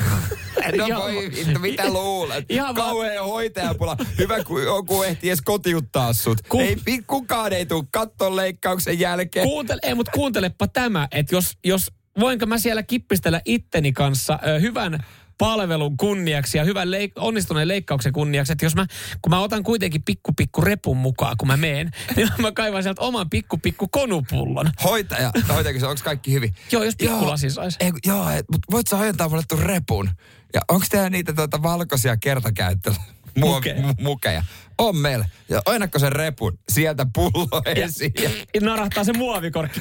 No 0.79 0.87
Ihan- 0.87 1.03
voi, 1.03 1.31
mitä 1.61 1.89
luulet? 1.89 2.45
Ihan 2.49 2.75
vaan- 2.77 2.91
Kauhea 2.91 3.23
hoitajapula. 3.25 3.97
Hyvä, 4.19 4.45
kun 4.45 4.63
joku 4.63 5.03
ehti 5.03 5.29
edes 5.29 5.41
kotiuttaa 5.43 6.13
sut. 6.13 6.39
Ku- 6.49 6.61
Ei, 6.61 6.77
kukaan 7.07 7.53
ei 7.53 7.67
tuu 7.67 7.85
katton 7.91 8.37
leikkauksen 8.37 8.99
jälkeen. 9.01 9.47
Kuuntele, 9.49 9.81
ei, 9.83 9.95
mutta 9.95 10.13
kuuntelepa 10.13 10.69
tämä, 10.69 11.09
että 11.13 11.35
jos, 11.35 11.53
jos 11.65 11.93
voinko 12.21 12.47
mä 12.47 12.59
siellä 12.59 12.83
kippistellä 12.83 13.41
itteni 13.45 13.93
kanssa 13.93 14.39
ö, 14.47 14.61
hyvän 14.61 15.05
palvelun 15.39 15.97
kunniaksi 15.97 16.59
ja 16.59 16.65
hyvän 16.65 16.89
leik- 16.91 17.13
onnistuneen 17.17 17.69
leikkauksen 17.69 18.13
kunniaksi, 18.13 18.53
että 18.53 18.65
jos 18.67 18.75
mä, 18.75 18.87
kun 19.23 19.31
mä 19.31 19.41
otan 19.41 19.63
kuitenkin 19.63 20.03
pikku 20.03 20.33
pikku 20.33 20.61
repun 20.61 20.97
mukaan, 20.97 21.37
kun 21.37 21.49
mä 21.49 21.57
meen, 21.57 21.91
niin 22.17 22.29
mä 22.39 22.53
kaivan 22.53 22.83
sieltä 22.83 23.03
oman 23.03 23.31
pikku 23.31 23.59
pikku 23.59 23.89
konupullon. 23.89 24.71
Hoitaja, 24.85 25.33
hoitaja, 25.55 25.89
onko 25.89 26.01
kaikki 26.05 26.33
hyvin? 26.33 26.55
Joo, 26.73 26.83
jos 26.85 26.97
pikkulasi 26.97 27.51
sais. 27.51 27.77
Ei, 27.81 27.93
joo, 28.07 28.31
et, 28.31 28.45
mut 28.53 28.61
voit 28.71 28.87
sä 28.87 28.97
ojentaa 28.97 29.29
mulle 29.29 29.43
tuon 29.49 29.63
repun? 29.63 30.11
Ja 30.55 30.61
onko 30.69 30.87
teillä 30.91 31.11
niitä 31.11 31.33
tuota 31.33 31.63
valkoisia 31.63 32.17
kertakäyttö 32.17 32.95
Mukeja. 33.39 33.77
mu- 33.83 34.03
mukeja? 34.03 34.45
On 34.79 34.97
meillä. 34.97 35.29
Ja 35.49 35.63
ojenakko 35.67 35.99
sen 35.99 36.13
repun? 36.13 36.59
Sieltä 36.69 37.07
pullo 37.15 37.63
esiin. 37.67 38.13
Ja, 38.23 38.31
Ja 38.55 38.61
narahtaa 38.61 39.05
se 39.05 39.13
muovikorkki. 39.13 39.81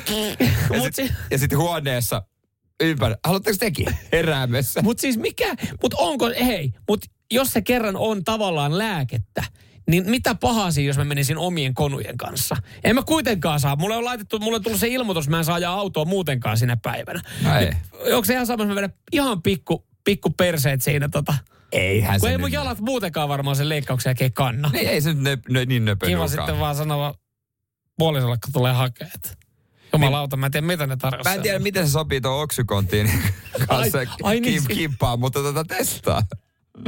ja 0.73 0.81
sitten 0.81 1.07
si- 1.29 1.37
sit 1.37 1.55
huoneessa 1.55 2.21
ympäri. 2.83 3.15
Haluatteko 3.25 3.57
tekin 3.59 3.87
heräämessä? 4.11 4.81
Mut 4.81 4.99
siis 4.99 5.17
mikä, 5.17 5.55
mut 5.81 5.93
onko, 5.93 6.29
hei, 6.45 6.73
mut 6.87 7.05
jos 7.31 7.47
se 7.49 7.61
kerran 7.61 7.95
on 7.95 8.23
tavallaan 8.23 8.77
lääkettä, 8.77 9.43
niin 9.89 10.09
mitä 10.09 10.35
pahaa 10.35 10.71
siinä, 10.71 10.87
jos 10.87 10.97
mä 10.97 11.03
menisin 11.03 11.37
omien 11.37 11.73
konujen 11.73 12.17
kanssa? 12.17 12.55
En 12.83 12.95
mä 12.95 13.03
kuitenkaan 13.03 13.59
saa. 13.59 13.75
Mulle 13.75 13.95
on 13.95 14.05
laitettu, 14.05 14.39
mulle 14.39 14.55
on 14.55 14.63
tullut 14.63 14.79
se 14.79 14.87
ilmoitus, 14.87 15.29
mä 15.29 15.37
en 15.37 15.45
saa 15.45 15.55
ajaa 15.55 15.73
autoa 15.73 16.05
muutenkaan 16.05 16.57
sinä 16.57 16.77
päivänä. 16.77 17.21
Ei. 17.59 17.65
Niin, 17.65 17.77
onko 18.13 18.25
se 18.25 18.33
ihan 18.33 18.47
sama, 18.47 18.63
jos 18.63 18.69
mä 18.69 18.75
vedän 18.75 18.93
ihan 19.11 19.41
pikku, 19.41 19.87
pikku 20.03 20.29
perseet 20.29 20.81
siinä 20.81 21.09
tota? 21.09 21.33
Eihän 21.71 22.19
Kun 22.19 22.29
se 22.29 22.31
ei 22.31 22.37
mun 22.37 22.51
jalat 22.51 22.79
muutenkaan 22.79 23.29
varmaan 23.29 23.55
sen 23.55 23.69
leikkauksen 23.69 24.09
jälkeen 24.09 24.33
kanna. 24.33 24.69
Niin, 24.69 24.89
ei 24.89 25.01
se 25.01 25.13
nyt 25.13 25.23
nö, 25.23 25.37
nö, 25.49 25.65
niin 25.65 25.85
nöpö 25.85 26.05
Kiva 26.05 26.27
sitten 26.27 26.59
vaan 26.59 26.75
sanoa 26.75 27.13
puolisolle, 27.97 28.37
kun 28.43 28.53
tulee 28.53 28.73
hakea, 28.73 29.07
että 29.15 29.29
Jumalauta, 30.05 30.37
mä 30.37 30.45
en 30.45 30.51
tiedä, 30.51 30.67
mitä 30.67 30.87
ne 30.87 30.97
tarjoaa. 30.97 31.23
Mä 31.23 31.33
en 31.33 31.41
tiedä, 31.41 31.59
miten 31.59 31.87
se 31.87 31.91
sopii 31.91 32.21
tuon 32.21 32.41
oksykontiin 32.43 33.11
kanssa 33.67 33.97
Ai- 33.97 34.07
ai 34.23 34.39
niin, 34.39 34.63
kim, 34.67 34.77
kimppaan, 34.77 35.19
mutta 35.19 35.39
tota 35.39 35.63
testaa. 35.63 36.21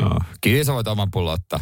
No. 0.01 0.19
Kyllä 0.41 0.63
sä 0.63 0.73
voit 0.73 0.87
oman 0.87 1.11
pullon 1.11 1.33
ottaa. 1.33 1.59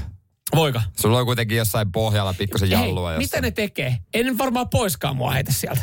Voiko? 0.56 0.82
Sulla 1.00 1.20
on 1.20 1.26
kuitenkin 1.26 1.58
jossain 1.58 1.92
pohjalla 1.92 2.34
pikkusen 2.34 2.70
jallua. 2.70 3.10
Hei, 3.10 3.18
mitä 3.18 3.42
ne 3.42 3.52
tekee? 3.52 3.98
Ei 4.14 4.24
ne 4.24 4.38
varmaan 4.38 4.70
poiskaan 4.70 5.16
mua 5.16 5.32
heitä 5.32 5.52
sieltä. 5.52 5.82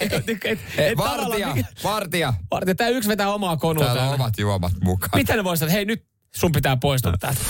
et, 0.00 0.12
et, 0.28 0.28
et, 0.44 0.58
Hei, 0.76 0.88
et 0.88 0.98
vartija, 0.98 1.56
vartija. 1.84 2.34
Vartija, 2.50 2.74
tää 2.74 2.88
yksi 2.88 3.08
vetää 3.08 3.34
omaa 3.34 3.56
konua 3.56 3.84
Täällä 3.84 4.08
on 4.08 4.14
omat 4.14 4.38
juomat 4.38 4.72
mukaan. 4.82 5.10
Mitä 5.14 5.36
ne 5.36 5.44
voisivat, 5.44 5.72
hei 5.72 5.84
nyt 5.84 6.04
sun 6.36 6.52
pitää 6.52 6.76
poistua 6.76 7.12
täältä. 7.20 7.40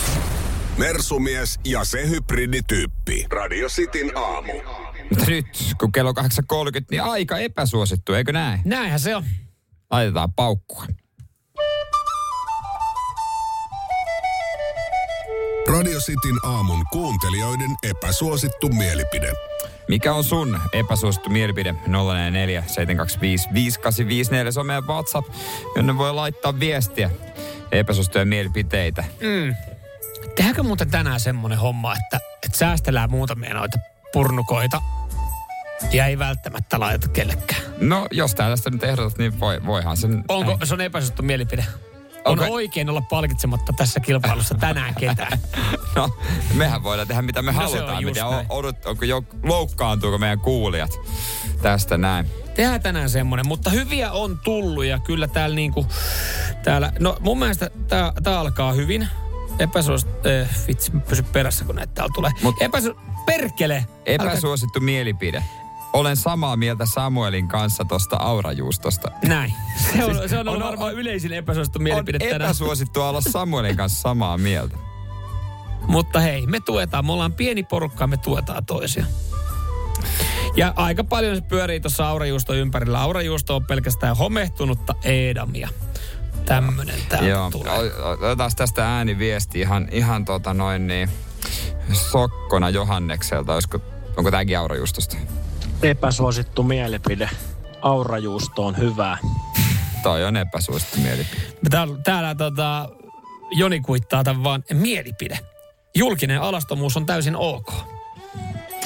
Mersumies 0.77 1.61
ja 1.65 1.85
se 1.85 2.09
hybridityyppi. 2.09 3.27
Radio 3.31 3.69
Cityn 3.69 4.17
aamu. 4.17 4.53
Mutta 5.11 5.25
nyt, 5.29 5.47
kun 5.81 5.93
kello 5.93 6.13
8.30, 6.13 6.27
niin 6.91 7.03
aika 7.03 7.39
epäsuosittu, 7.39 8.15
eikö 8.15 8.33
näin? 8.33 8.61
Näinhän 8.65 9.01
se 9.01 9.17
on. 9.17 9.25
Laitetaan 9.91 10.33
paukkua. 10.33 10.87
Radio 15.69 16.01
Cityn 16.01 16.39
aamun 16.43 16.85
kuuntelijoiden 16.93 17.77
epäsuosittu 17.83 18.69
mielipide. 18.69 19.33
Mikä 19.89 20.15
on 20.15 20.25
sun 20.25 20.61
epäsuosittu 20.73 21.31
mielipide? 21.31 21.75
044 21.87 22.63
725 22.67 23.49
5854. 23.55 24.53
Se 24.53 24.61
on 24.61 24.67
meidän 24.67 24.87
WhatsApp, 24.87 25.29
jonne 25.77 25.99
voi 25.99 26.15
laittaa 26.15 26.61
viestiä 26.61 27.11
epäsuosittuja 27.73 28.25
mielipiteitä. 28.25 29.05
Tehdäänkö 30.37 30.63
muuten 30.63 30.91
tänään 30.91 31.21
semmonen 31.21 31.59
homma, 31.59 31.95
että, 31.97 32.21
että 32.45 32.59
säästellään 32.59 33.11
muutamia 33.11 33.55
noita 33.55 33.79
purnukoita 34.13 34.83
ja 35.93 36.07
ei 36.07 36.19
välttämättä 36.19 36.81
laita 36.81 37.09
kellekään. 37.09 37.63
No, 37.81 38.07
jos 38.11 38.35
tää 38.35 38.49
tästä 38.51 38.71
nyt 38.71 38.85
ehdotat, 38.85 39.19
niin 39.19 39.41
voi, 39.41 39.61
voihan 39.67 39.97
sen... 39.97 40.25
Onko, 40.29 40.59
se 40.65 40.75
on 40.75 40.81
epäsuosittu 40.81 41.23
mielipide. 41.23 41.67
On 42.25 42.33
Onko- 42.41 42.55
oikein 42.55 42.91
olla 42.91 43.01
palkitsematta 43.01 43.73
tässä 43.73 44.01
kilpailussa 44.01 44.55
tänään 44.55 44.95
ketään. 44.95 45.39
No, 45.97 46.09
mehän 46.55 46.83
voidaan 46.83 47.09
tehdä 47.09 47.23
mitä 47.23 47.43
me 47.43 47.53
No 47.53 47.59
se 47.59 47.65
halutaan. 47.65 47.97
on 47.97 48.05
Mitä, 48.05 48.25
näin. 48.31 48.47
odot, 48.49 48.87
onko 48.87 49.05
jo, 49.05 49.23
loukkaantuuko 49.43 50.19
meidän 50.19 50.41
kuulijat 50.41 50.91
tästä 51.63 51.99
näin? 51.99 52.27
Tehdään 52.55 52.83
tänään 52.83 53.11
semmonen, 53.11 53.47
mutta 53.49 53.71
hyviä 53.71 54.13
on 54.13 54.39
tullut 54.45 54.85
ja 54.85 54.99
kyllä 54.99 55.29
täällä 55.29 55.57
niinku, 55.57 55.87
täällä, 56.65 56.93
no 57.01 57.17
mun 57.21 57.39
mielestä 57.39 57.71
tää, 57.89 58.13
tää 58.23 58.41
alkaa 58.41 58.73
hyvin. 58.73 59.09
Epäsuos, 59.59 60.07
äh, 60.43 60.49
vitsi, 60.69 60.91
pysy 61.09 61.23
perässä 61.23 61.65
kun 61.65 61.75
näitä 61.75 61.93
täällä 61.95 62.13
tulee. 62.15 62.31
Mut- 62.43 62.57
Epäsu, 62.63 63.01
perkele! 63.27 63.87
Epäsuosittu 64.07 64.81
mielipide. 64.81 65.43
Olen 65.99 66.17
samaa 66.17 66.57
mieltä 66.57 66.87
Samuelin 66.87 67.49
kanssa 67.49 67.85
tosta 67.85 68.17
aurajuustosta. 68.17 69.11
Näin. 69.27 69.53
Se 69.93 70.05
on, 70.05 70.15
Siis 70.15 70.31
se 70.31 70.39
on, 70.39 70.49
on- 70.49 70.55
ollut 70.55 70.69
varmaan 70.69 70.95
yleisin 70.95 71.33
epäsuosittu 71.33 71.79
mielipide 71.79 72.19
on 72.23 72.31
tänään. 72.31 72.43
epäsuosittu 72.51 73.03
olla 73.03 73.21
Samuelin 73.21 73.77
kanssa 73.77 74.01
samaa 74.01 74.39
mieltä. 74.39 74.77
Mutta 75.87 76.21
hei, 76.21 76.47
me 76.47 76.61
tuetaan. 76.61 77.07
Me 77.07 77.13
ollaan 77.13 77.33
pieni 77.33 77.63
porukka, 77.63 78.07
me 78.07 78.17
tuetaan 78.17 78.67
toisia. 78.67 79.05
Ja 80.57 80.73
aika 80.77 81.05
paljon 81.05 81.37
se 81.37 81.43
pyörii 81.43 81.81
tuossa 81.81 82.09
aurajuusto 82.09 82.55
ympärillä. 82.55 83.01
Aurajuusto 83.01 83.57
on 83.57 83.67
pelkästään 83.67 84.17
homehtunutta 84.17 84.95
Eedamia. 85.05 85.69
Tämmönen 86.45 86.95
täältä 87.09 87.27
Joo, 87.29 87.51
tulee. 87.51 87.73
otetaan 88.05 88.51
tästä 88.57 88.97
ääniviesti 88.97 89.61
ihan, 89.61 89.89
ihan 89.91 90.25
tota 90.25 90.55
noin 90.55 90.87
niin, 90.87 91.11
sokkona 91.93 92.71
Johannekselta. 92.71 93.55
Olisiko, 93.55 93.81
onko 94.17 94.31
tämäkin 94.31 94.59
aurajuustosta? 94.59 95.17
Epäsuosittu 95.83 96.63
mielipide. 96.63 97.31
Aurajuusto 97.83 98.67
on 98.67 98.77
hyvää. 98.77 99.19
Toi 100.03 100.25
on 100.25 100.37
epäsuosittu 100.37 101.01
mielipide. 101.01 101.43
Täällä, 101.71 101.99
täällä 102.05 102.35
tota, 102.35 102.89
Joni 103.51 103.81
kuittaa 103.81 104.25
tämän 104.25 104.45
vaan 104.45 104.65
mielipide. 104.73 105.39
Julkinen 105.95 106.41
alastomuus 106.41 106.97
on 106.97 107.07
täysin 107.07 107.37
ok. 107.37 107.73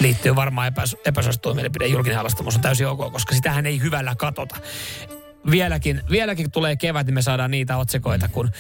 Liittyy 0.00 0.37
varmaan 0.37 0.68
epäs, 0.68 0.96
epäsuosittuun 1.05 1.57
mielipide. 1.57 1.87
Julkinen 1.87 2.18
alastomuus 2.18 2.57
on 2.57 2.62
täysin 2.62 2.87
ok, 2.87 3.12
koska 3.12 3.35
sitähän 3.35 3.66
ei 3.66 3.81
hyvällä 3.81 4.14
katota. 4.14 4.57
Vieläkin, 5.51 6.03
vieläkin 6.11 6.51
tulee 6.51 6.77
kevät, 6.77 7.07
niin 7.07 7.15
me 7.15 7.23
saadaan 7.23 7.51
niitä 7.51 7.77
otsikoita, 7.77 8.29
kun 8.29 8.51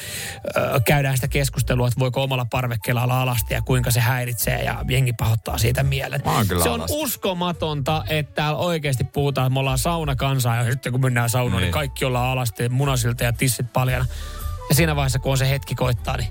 ö, 0.56 0.80
käydään 0.86 1.16
sitä 1.16 1.28
keskustelua, 1.28 1.88
että 1.88 2.00
voiko 2.00 2.22
omalla 2.22 2.46
parvekkeella 2.50 3.02
olla 3.02 3.22
alasti 3.22 3.54
ja 3.54 3.62
kuinka 3.62 3.90
se 3.90 4.00
häiritsee 4.00 4.62
ja 4.62 4.84
jengi 4.88 5.12
pahoittaa 5.12 5.58
siitä 5.58 5.82
mielen. 5.82 6.22
Se 6.62 6.68
on 6.68 6.74
alasti. 6.80 6.96
uskomatonta, 6.96 8.04
että 8.08 8.34
täällä 8.34 8.58
oikeasti 8.58 9.04
puhutaan, 9.04 9.46
että 9.46 9.54
me 9.54 9.60
ollaan 9.60 9.78
saunakansaa 9.78 10.56
ja 10.56 10.72
sitten 10.72 10.92
kun 10.92 11.00
mennään 11.00 11.30
saunaan, 11.30 11.50
niin, 11.52 11.56
Niin. 11.60 11.66
niin 11.66 11.72
kaikki 11.72 12.04
ollaan 12.04 12.28
alasti 12.30 12.68
munasilta 12.68 13.24
ja 13.24 13.32
tissit 13.32 13.72
paljana. 13.72 14.06
Ja 14.68 14.74
siinä 14.74 14.96
vaiheessa, 14.96 15.18
kun 15.18 15.32
on 15.32 15.38
se 15.38 15.50
hetki 15.50 15.74
koittaa, 15.74 16.16
niin 16.16 16.28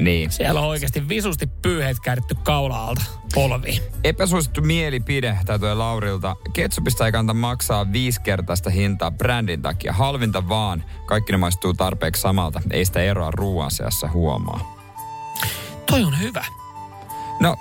Niin. 0.00 0.30
Siellä 0.30 0.60
on 0.60 0.66
oikeasti 0.66 1.08
visusti 1.08 1.46
pyyheet 1.46 2.00
kääritty 2.00 2.36
kaula-alta 2.42 3.02
polviin. 3.34 3.82
Epäsuosittu 4.04 4.60
mielipide 4.60 5.38
täytyy 5.46 5.74
Laurilta. 5.74 6.36
Ketsupista 6.52 7.06
ei 7.06 7.12
kannata 7.12 7.34
maksaa 7.34 7.92
viisikertaista 7.92 8.70
hintaa 8.70 9.10
brändin 9.10 9.62
takia. 9.62 9.92
Halvinta 9.92 10.48
vaan. 10.48 10.84
Kaikki 11.06 11.32
ne 11.32 11.38
maistuu 11.38 11.74
tarpeeksi 11.74 12.22
samalta. 12.22 12.62
Ei 12.70 12.84
sitä 12.84 13.02
eroa 13.02 13.30
ruoan 13.30 13.70
seassa 13.70 14.08
huomaa. 14.08 14.74
Toi 15.86 16.04
on 16.04 16.20
hyvä. 16.20 16.44
No, 17.40 17.56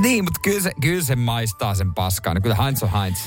niin, 0.00 0.24
mutta 0.24 0.40
kyllä 0.42 0.60
se, 0.60 0.72
kyllä 0.80 1.04
se 1.04 1.16
maistaa 1.16 1.74
sen 1.74 1.94
paskaan. 1.94 2.42
Kyllä 2.42 2.56
Heinz 2.56 2.82
on 2.82 2.92
Heinz. 2.92 3.18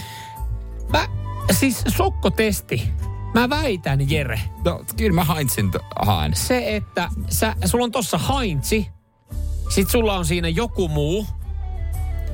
Mä, 0.89 1.07
siis 1.51 1.83
sokkotesti. 1.87 2.91
Mä 3.33 3.49
väitän, 3.49 4.09
Jere, 4.11 4.41
No, 4.65 4.83
kyllä 4.97 5.23
mä 5.23 5.33
Heinzin 5.33 5.71
haen. 6.05 6.35
se, 6.35 6.75
että 6.75 7.09
sä, 7.29 7.55
sulla 7.65 7.83
on 7.83 7.91
tossa 7.91 8.17
Heinzi, 8.17 8.87
sit 9.69 9.89
sulla 9.89 10.13
on 10.17 10.25
siinä 10.25 10.47
joku 10.47 10.87
muu, 10.87 11.25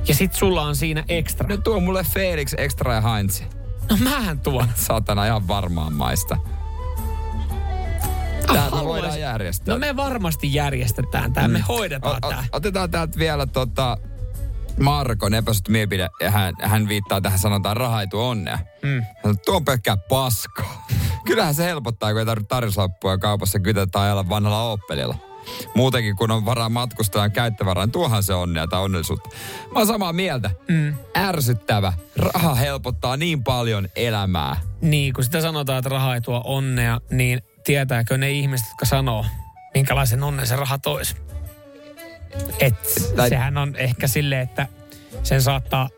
ja 0.08 0.14
sit 0.14 0.34
sulla 0.34 0.62
on 0.62 0.76
siinä 0.76 1.04
extra. 1.08 1.48
No 1.48 1.56
tuo 1.56 1.80
mulle 1.80 2.04
Felix 2.04 2.54
Extra 2.58 2.94
ja 2.94 3.00
Heinz. 3.00 3.40
No 3.90 3.96
mähän 4.04 4.40
tuon. 4.40 4.68
Saatana 4.86 5.26
ihan 5.26 5.48
varmaan 5.48 5.92
maista. 5.92 6.36
Tää 8.46 8.54
me 8.54 8.60
Haluaisin- 8.60 8.84
voidaan 8.88 9.20
järjestää. 9.20 9.74
No 9.74 9.78
me 9.78 9.96
varmasti 9.96 10.54
järjestetään 10.54 11.32
tää, 11.32 11.48
me 11.48 11.60
hoidetaan 11.68 12.18
O- 12.22 12.26
o- 12.26 12.30
tää. 12.30 12.44
otetaan 12.52 12.90
täältä 12.90 13.18
vielä 13.18 13.46
tota 13.46 13.98
Markon 14.80 15.34
epäsuosittu 15.34 15.72
mielipide. 15.72 16.08
Ja 16.20 16.30
hän, 16.30 16.54
hän 16.62 16.88
viittaa 16.88 17.20
tähän 17.20 17.38
sanotaan 17.38 17.76
raha 17.76 18.00
ei 18.00 18.06
tuo 18.06 18.28
onnea. 18.28 18.58
Mm. 18.82 19.02
Hän 19.02 19.14
sanoo, 19.22 19.36
tuo 19.44 19.56
on 19.56 19.64
pelkkää 19.64 19.96
paskaa. 19.96 20.86
Kyllähän 21.26 21.54
se 21.54 21.64
helpottaa, 21.64 22.10
kun 22.10 22.18
ei 22.18 22.26
tarvitse 22.26 22.48
tarjouslappua 22.48 23.18
kaupassa 23.18 23.58
tai 23.92 24.04
ajalla 24.04 24.28
vanhalla 24.28 24.72
Opelilla. 24.72 25.14
Muutenkin, 25.74 26.16
kun 26.16 26.30
on 26.30 26.44
varaa 26.44 26.68
matkustaa 26.68 27.28
käyttövaraa, 27.28 27.84
niin 27.86 27.92
tuohan 27.92 28.22
se 28.22 28.34
onnea 28.34 28.66
tai 28.66 28.80
onnellisuutta. 28.80 29.28
Mä 29.72 29.78
oon 29.78 29.86
samaa 29.86 30.12
mieltä. 30.12 30.50
Mm. 30.68 30.94
Ärsyttävä. 31.16 31.92
Raha 32.16 32.54
helpottaa 32.54 33.16
niin 33.16 33.44
paljon 33.44 33.88
elämää. 33.96 34.56
Niin, 34.80 35.12
kun 35.12 35.24
sitä 35.24 35.40
sanotaan, 35.40 35.78
että 35.78 35.88
raha 35.88 36.14
ei 36.14 36.20
tuo 36.20 36.42
onnea, 36.44 37.00
niin 37.10 37.42
tietääkö 37.64 38.18
ne 38.18 38.30
ihmiset, 38.30 38.66
jotka 38.68 38.86
sanoo, 38.86 39.24
minkälaisen 39.74 40.22
onnen 40.22 40.46
se 40.46 40.56
raha 40.56 40.78
toisi? 40.78 41.16
Et 42.60 42.74
Tai- 43.16 43.28
sehän 43.28 43.58
on 43.58 43.76
ehkä 43.76 44.06
silleen, 44.06 44.40
että 44.40 44.66
sen 45.22 45.42
saattaa 45.42 45.88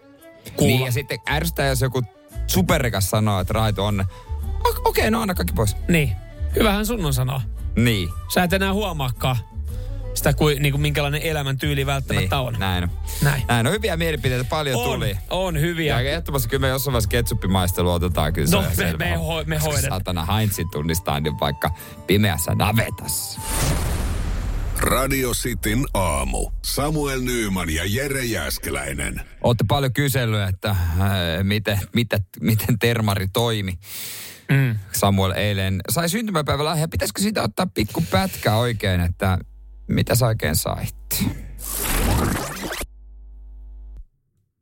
kuulla. 0.56 0.76
Niin, 0.76 0.86
ja 0.86 0.92
sitten 0.92 1.18
ärsyttää, 1.30 1.66
jos 1.66 1.80
joku 1.80 2.02
superrikas 2.46 3.10
sanoo, 3.10 3.40
että 3.40 3.52
raha 3.52 3.66
ei 3.66 3.72
tuo 3.72 3.86
onnea. 3.86 4.06
O- 4.64 4.68
Okei, 4.68 4.80
okay, 4.84 5.10
no 5.10 5.20
anna 5.22 5.34
kaikki 5.34 5.52
pois. 5.54 5.76
Niin. 5.88 6.12
Hyvähän 6.56 6.86
sun 6.86 7.04
on 7.06 7.14
sanoa. 7.14 7.40
Niin. 7.76 8.08
Sä 8.34 8.42
et 8.42 8.52
enää 8.52 8.72
huomaakaan 8.72 9.36
sitä, 10.14 10.32
kuin, 10.32 10.62
niin 10.62 10.72
kuin 10.72 10.80
minkälainen 10.80 11.22
elämäntyyli 11.22 11.86
välttämättä 11.86 12.36
niin. 12.36 12.46
on. 12.46 12.54
Näin 12.58 12.84
on. 12.84 12.90
Näin. 13.22 13.42
Näin 13.48 13.66
on 13.66 13.72
hyviä 13.72 13.96
mielipiteitä, 13.96 14.44
paljon 14.44 14.80
On, 14.80 14.84
tuli. 14.94 15.16
on 15.30 15.60
hyviä. 15.60 16.00
Ja 16.00 16.10
ehdottomasti 16.10 16.48
kyllä 16.48 16.60
me 16.60 16.68
jossain 16.68 16.92
vaiheessa 16.92 17.08
ketsuppimaistelu 17.08 17.90
otetaan 17.90 18.32
kyllä 18.32 18.48
No, 18.50 18.58
on 18.58 18.64
me- 18.76 18.92
me 18.98 19.16
hoi- 19.16 19.44
me 19.44 19.58
hoidetaan. 19.58 20.00
Satana 20.00 20.24
Heinzin 20.26 20.70
tunnistaa 20.70 21.20
niin 21.20 21.40
vaikka 21.40 21.70
pimeässä 22.06 22.54
navetassa. 22.54 23.40
Radio 24.78 25.30
Cityn 25.34 25.86
aamu. 25.94 26.50
Samuel 26.64 27.20
Nyyman 27.20 27.70
ja 27.70 27.82
Jere 27.86 28.24
Jäskeläinen. 28.24 29.20
Olette 29.40 29.64
paljon 29.68 29.92
kysellyt, 29.92 30.48
että 30.48 30.70
äh, 30.70 30.78
miten, 31.42 31.80
miten, 31.94 32.26
miten 32.40 32.78
termari 32.78 33.28
toimi. 33.28 33.78
Mm. 34.50 34.78
Samuel 34.92 35.32
eilen 35.36 35.80
sai 35.90 36.08
syntymäpäivällä 36.08 36.76
ja 36.76 36.88
pitäisikö 36.88 37.22
siitä 37.22 37.42
ottaa 37.42 37.66
pikku 37.74 38.04
pätkä 38.10 38.54
oikein, 38.54 39.00
että 39.00 39.38
mitä 39.88 40.14
sä 40.14 40.26
oikein 40.26 40.56
sait? 40.56 41.24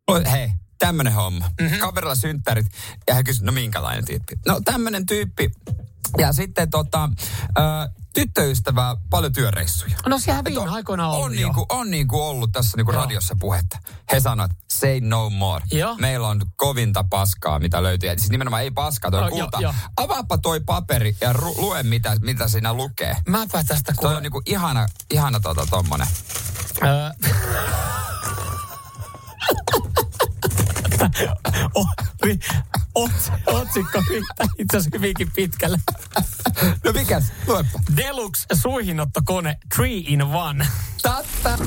Oi, 0.07 0.23
hei, 0.31 0.51
tämmönen 0.79 1.13
homma. 1.13 1.51
Mm-hmm. 1.61 1.79
Kaverilla 1.79 2.15
synttärit 2.15 2.67
ja 3.07 3.15
hän 3.15 3.25
kysyi, 3.25 3.47
no 3.47 3.53
minkälainen 3.53 4.05
tyyppi? 4.05 4.35
No 4.47 4.61
tämmönen 4.65 5.07
tyyppi. 5.07 5.51
Ja 6.19 6.33
sitten 6.33 6.71
tota, 6.71 7.11
ö, 7.59 7.63
tyttöystävää, 8.15 8.97
paljon 9.11 9.33
työreissuja. 9.33 9.97
No 10.07 10.19
sehän 10.19 10.45
viime 10.45 10.61
on- 10.61 10.69
aikoina 10.69 11.09
on 11.09 11.25
on, 11.25 11.39
jo. 11.39 11.47
niinku, 11.47 11.67
on 11.69 11.91
niinku 11.91 12.23
ollut 12.23 12.53
tässä 12.53 12.77
niinku 12.77 12.93
Joo. 12.93 13.03
radiossa 13.03 13.37
puhetta. 13.41 13.79
He 14.13 14.21
sanoivat, 14.21 14.51
say 14.73 15.01
no 15.01 15.31
more. 15.31 15.65
Joo. 15.73 15.97
Meillä 16.01 16.29
on 16.29 16.41
kovinta 16.57 17.05
paskaa, 17.11 17.59
mitä 17.59 17.83
löytyy. 17.83 18.11
Siis 18.19 18.31
nimenomaan 18.31 18.63
ei 18.63 18.71
paskaa, 18.71 19.11
toi 19.11 19.21
Oh, 19.21 19.27
oh, 19.33 19.39
joo, 19.39 19.47
kulta. 19.47 19.61
joo. 19.61 19.75
Avaappa 19.97 20.39
toi 20.39 20.61
paperi 20.61 21.17
ja 21.21 21.33
ru- 21.33 21.61
lue, 21.61 21.83
mitä, 21.83 22.17
mitä 22.21 22.49
siinä 22.49 22.75
lukee. 22.75 23.17
Mäpä 23.29 23.65
tästä 23.65 23.93
Toi 23.93 24.03
kuule. 24.03 24.17
on 24.17 24.23
niinku 24.23 24.43
ihana, 24.47 24.87
ihana 25.11 25.41
tota 25.41 25.67
tommonen. 25.71 26.07
Öö. 26.85 27.11
O- 31.75 31.87
Otsikko 32.95 34.03
riittää 34.11 34.47
itse 34.59 34.77
asiassa 34.77 34.99
hyvinkin 34.99 35.31
pitkälle. 35.35 35.79
No 36.85 36.93
mikäs? 36.93 37.25
Luepa. 37.47 37.81
Deluxe 37.97 38.47
suihinottokone 38.55 39.59
3 39.77 39.89
in 39.91 40.21
1. 40.61 40.73
Tatta. 41.03 41.59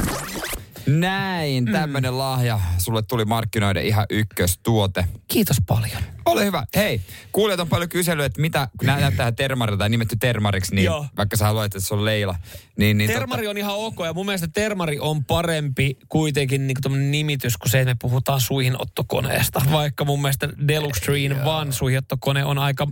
Näin, 0.88 1.66
Mm. 1.66 1.72
tämmönen 1.72 2.18
lahja. 2.18 2.60
Sulle 2.78 3.02
tuli 3.02 3.26
markkinoiden 3.26 3.86
ihan 3.86 4.06
ykköstuote. 4.10 5.06
Kiitos 5.28 5.58
paljon. 5.68 6.02
Ole 6.26 6.46
hyvä. 6.46 6.66
Hei, 6.76 7.02
kuulijat 7.32 7.60
on 7.60 7.70
paljon 7.70 7.90
kysellyt, 7.90 8.26
että 8.26 8.42
mitä, 8.42 8.68
kun 8.78 8.88
nää 8.88 9.00
näyttää 9.00 9.32
termarilta 9.32 9.80
tai 9.80 9.90
nimetty 9.90 10.16
termariksi, 10.20 10.76
niin 10.76 10.86
Joo. 10.86 11.06
vaikka 11.18 11.38
sä 11.38 11.46
haluat, 11.46 11.66
että 11.66 11.80
se 11.80 11.94
on 11.94 12.06
Leila. 12.06 12.36
Niin, 12.78 12.98
niin 12.98 13.10
Termari 13.10 13.48
on 13.48 13.58
ihan 13.58 13.76
ok 13.76 13.96
ja 14.06 14.14
mun 14.14 14.26
mielestä 14.26 14.48
termari 14.54 15.00
on 15.00 15.26
parempi 15.26 15.98
kuitenkin 16.10 16.68
niin 16.68 16.78
kuin 16.84 17.12
nimitys 17.12 17.58
kuin 17.58 17.72
se, 17.72 17.80
että 17.80 17.94
me 17.94 17.98
puhutaan 18.02 18.42
suihinottokoneesta. 18.42 19.62
Vaikka 19.72 20.06
mun 20.06 20.22
mielestä 20.22 20.50
Deluxe 20.68 21.06
3 21.06 21.20
in 21.20 21.32
1 21.32 21.78
suihinottokone 21.78 22.46
on 22.46 22.58
aika 22.58 22.88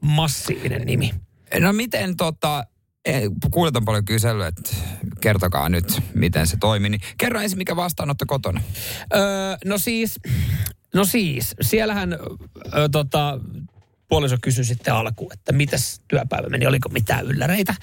massiivinen 0.00 0.82
nimi. 0.86 1.14
Totta, 1.50 1.60
no 1.66 1.72
miten 1.72 2.16
tota, 2.16 2.64
kuulijat 3.50 3.76
on 3.76 3.84
paljon 3.84 4.04
kysellyt, 4.04 4.46
että 4.46 4.74
kertokaa 5.20 5.68
nyt, 5.68 6.00
miten 6.14 6.46
se 6.46 6.56
toimii. 6.56 6.90
Niin 6.90 7.00
kerro 7.18 7.40
ensin, 7.40 7.58
mikä 7.58 7.76
vastaanotto 7.76 8.24
kotona. 8.28 8.60
Öö, 9.14 9.22
no 9.64 9.78
siis, 9.78 10.20
no 10.94 11.04
siis, 11.04 11.54
siellähän 11.60 12.12
ö, 12.12 12.18
tota, 12.92 13.40
puoliso 14.08 14.36
kysyi 14.42 14.64
sitten 14.64 14.94
alkuun, 14.94 15.32
että 15.32 15.52
mitäs 15.52 16.00
työpäivä 16.08 16.48
meni, 16.48 16.66
oliko 16.66 16.88
mitään 16.88 17.26
ylläreitä. 17.26 17.74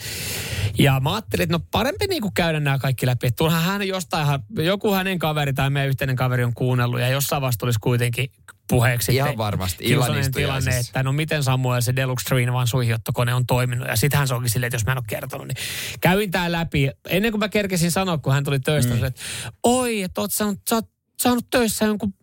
Ja 0.77 0.99
mä 0.99 1.13
ajattelin, 1.13 1.43
että 1.43 1.57
no 1.57 1.63
parempi 1.71 2.07
niin 2.07 2.21
kuin 2.21 2.33
käydä 2.33 2.59
nämä 2.59 2.79
kaikki 2.79 3.05
läpi. 3.05 3.27
Että 3.27 3.49
hän 3.49 3.87
jostain, 3.87 4.39
joku 4.55 4.93
hänen 4.93 5.19
kaveri 5.19 5.53
tai 5.53 5.69
meidän 5.69 5.89
yhteinen 5.89 6.15
kaveri 6.15 6.43
on 6.43 6.53
kuunnellut 6.53 6.99
ja 6.99 7.07
jossain 7.07 7.41
vaiheessa 7.41 7.59
tulisi 7.59 7.79
kuitenkin 7.79 8.31
puheeksi. 8.71 9.15
Ihan 9.15 9.37
varmasti, 9.37 9.83
illan 9.83 10.05
tilanne, 10.05 10.21
istujaisissa. 10.21 10.79
että 10.79 11.03
no 11.03 11.11
miten 11.11 11.43
Samuel 11.43 11.81
se 11.81 11.95
Deluxe 11.95 12.25
Train 12.25 12.53
vaan 12.53 12.67
suihiottokone 12.67 13.33
on 13.33 13.45
toiminut. 13.45 13.87
Ja 13.87 13.95
sittenhän 13.95 14.27
se 14.27 14.33
onkin 14.33 14.49
silleen, 14.49 14.67
että 14.67 14.75
jos 14.75 14.85
mä 14.85 14.91
en 14.91 14.97
ole 14.97 15.05
kertonut, 15.07 15.47
niin 15.47 15.57
kävin 16.01 16.31
tää 16.31 16.51
läpi. 16.51 16.89
Ennen 17.09 17.31
kuin 17.31 17.39
mä 17.39 17.49
kerkesin 17.49 17.91
sanoa, 17.91 18.17
kun 18.17 18.33
hän 18.33 18.43
tuli 18.43 18.59
töistä, 18.59 18.93
mm. 18.93 19.03
että 19.03 19.21
oi, 19.63 20.01
että 20.01 20.21
oot 20.21 20.31
saanut, 20.31 20.59
sä 20.69 20.75
oot 20.75 20.89
saanut 21.19 21.49
töissä 21.49 21.85
jonkun 21.85 22.13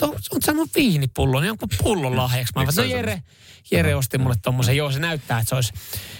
No, 0.00 0.06
oot 0.06 0.42
saanut 0.44 0.70
viinipullon, 0.74 1.46
jonkun 1.46 1.68
pullon 1.82 2.16
lahjaksi. 2.16 2.52
Mä 2.56 2.70
se 2.70 2.80
no 2.80 2.84
on 2.84 2.90
Jere, 2.90 3.22
Jere 3.70 3.94
osti 3.94 4.18
mulle 4.18 4.36
tommosen. 4.42 4.76
Joo, 4.76 4.92
se 4.92 4.98
näyttää, 4.98 5.38
että 5.38 5.48
se 5.48 5.54
olisi. 5.54 5.72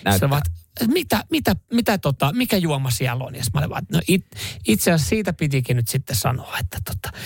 Näyttää. 0.04 0.28
Se 0.28 0.36
että 0.80 0.92
mitä, 0.92 1.24
mitä, 1.30 1.56
mitä 1.72 1.98
tota, 1.98 2.32
mikä 2.32 2.56
juoma 2.56 2.90
siellä 2.90 3.24
on? 3.24 3.34
Ja 3.34 3.42
mä 3.54 3.60
olin 3.60 3.70
vaan, 3.70 3.86
no 3.92 4.00
it, 4.08 4.26
itse 4.68 4.92
asiassa 4.92 5.08
siitä 5.08 5.32
pitikin 5.32 5.76
nyt 5.76 5.88
sitten 5.88 6.16
sanoa, 6.16 6.58
että 6.60 6.78
tota, 6.84 7.18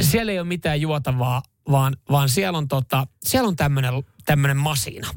siellä 0.00 0.32
ei 0.32 0.38
ole 0.38 0.48
mitään 0.48 0.80
juotavaa, 0.80 1.42
vaan, 1.70 1.96
vaan 2.10 2.28
siellä 2.28 2.58
on, 2.58 2.68
tota, 2.68 3.06
siellä 3.24 3.48
on 3.48 3.56
tämmöinen 3.56 3.92
tämmönen 4.24 4.56
masina. 4.56 5.08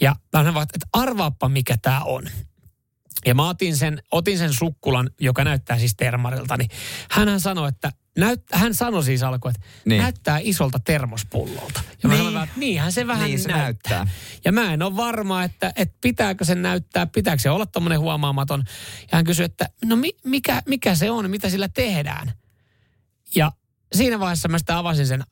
Ja 0.00 0.16
mä 0.32 0.54
vaan, 0.54 0.66
että 0.74 0.86
arvaappa 0.92 1.48
mikä 1.48 1.76
tämä 1.82 2.00
on. 2.00 2.24
Ja 3.26 3.34
mä 3.34 3.48
otin 3.48 3.76
sen, 3.76 4.02
otin 4.10 4.38
sen 4.38 4.52
sukkulan, 4.52 5.10
joka 5.20 5.44
näyttää 5.44 5.78
siis 5.78 5.94
termarilta, 5.96 6.56
niin 6.56 6.70
hänhän 7.10 7.40
sanoi, 7.40 7.68
että 7.68 7.92
näyt, 8.18 8.42
hän 8.52 8.74
sanoi 8.74 9.04
siis 9.04 9.22
alkuun, 9.22 9.54
että 9.56 9.66
Niin. 9.84 10.02
näyttää 10.02 10.38
isolta 10.42 10.78
termospullolta. 10.80 11.80
Ja 12.02 12.08
mä 12.08 12.14
Niin. 12.14 12.24
sanoin, 12.24 12.44
että 12.48 12.60
niinhän 12.60 12.92
se 12.92 13.06
vähän 13.06 13.24
Niin 13.26 13.38
se 13.38 13.48
näyttää. 13.48 13.98
näyttää. 13.98 14.14
Ja 14.44 14.52
mä 14.52 14.72
en 14.72 14.82
ole 14.82 14.96
varma, 14.96 15.42
että, 15.44 15.72
että 15.76 15.98
pitääkö 16.00 16.44
sen 16.44 16.62
näyttää, 16.62 17.06
pitääkö 17.06 17.42
se 17.42 17.50
olla 17.50 17.66
tommonen 17.66 18.00
huomaamaton. 18.00 18.62
Ja 19.00 19.08
hän 19.18 19.24
kysyi, 19.24 19.44
että 19.44 19.68
no 19.84 19.96
mi, 19.96 20.10
mikä, 20.24 20.62
mikä 20.68 20.94
se 20.94 21.10
on, 21.10 21.30
mitä 21.30 21.48
sillä 21.50 21.68
tehdään. 21.68 22.32
Ja 23.34 23.52
siinä 23.94 24.18
vaiheessa 24.20 24.48
mä 24.48 24.58
sitten 24.58 24.76
avasin 24.76 25.06
sen 25.06 25.24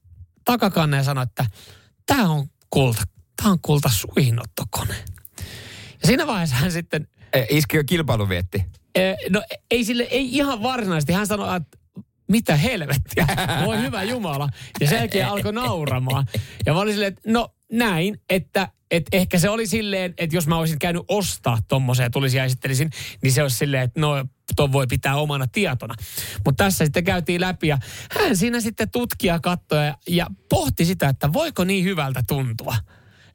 takakannen 0.45 0.99
ja 0.99 1.05
sanoin, 1.05 1.29
että 1.29 1.47
tämä 2.07 2.29
on 2.31 2.47
kulta, 2.71 3.03
tämä 3.37 3.51
on 3.51 3.59
kulta 3.63 3.89
suihinottokone. 3.89 4.95
Ja 6.03 6.07
siinä 6.07 6.27
vaiheessa 6.27 6.57
hän 6.57 6.73
sitten 6.73 7.09
Eh, 7.33 7.47
Iski 7.51 7.77
jo 7.77 7.85
kilpailuvietti. 7.85 8.65
Eh, 8.95 9.17
No 9.31 9.43
ei 9.71 9.85
sille, 9.85 10.03
ei 10.03 10.37
ihan 10.37 10.63
varsinaisesti. 10.63 11.13
Hän 11.13 11.27
sanoi, 11.27 11.57
että 11.57 11.79
mitä 12.29 12.57
helvettiä, 12.57 13.27
voi 13.65 13.83
hyvä 13.83 14.03
Jumala. 14.03 14.49
Ja 14.81 14.89
sen 14.89 14.99
jälkeen 14.99 15.29
alkoi 15.29 15.53
nauramaan. 15.53 16.27
Ja 16.67 16.73
mä 16.73 16.81
olin 16.81 16.95
silleen, 16.95 17.13
että 17.13 17.31
no 17.31 17.55
näin, 17.73 18.21
että, 18.31 18.69
että 18.91 19.17
ehkä 19.17 19.39
se 19.39 19.49
oli 19.51 19.67
silleen, 19.67 20.15
että 20.19 20.37
jos 20.37 20.47
mä 20.47 20.57
olisin 20.57 20.79
käynyt 20.79 21.03
ostaa 21.09 21.59
tommosen 21.69 22.05
ja 22.05 22.11
tulisin 22.11 22.39
ja 22.39 22.45
esittelisin, 22.45 22.91
niin 23.23 23.33
se 23.33 23.43
olisi 23.43 23.57
silleen, 23.57 23.83
että 23.83 24.01
no 24.01 24.25
ton 24.57 24.73
voi 24.73 24.87
pitää 24.87 25.17
omana 25.17 25.47
tietona. 25.47 25.95
Mutta 26.45 26.65
tässä 26.65 26.85
sitten 26.85 27.05
käytiin 27.05 27.41
läpi 27.41 27.69
ja 27.69 27.79
hän 28.19 28.37
siinä 28.37 28.61
sitten 28.61 28.91
tutkija 28.91 29.41
katsoi 29.41 29.87
ja, 29.87 29.95
ja 30.09 30.27
pohti 30.49 30.85
sitä, 30.85 31.09
että 31.09 31.33
voiko 31.33 31.65
niin 31.65 31.85
hyvältä 31.85 32.23
tuntua. 32.29 32.77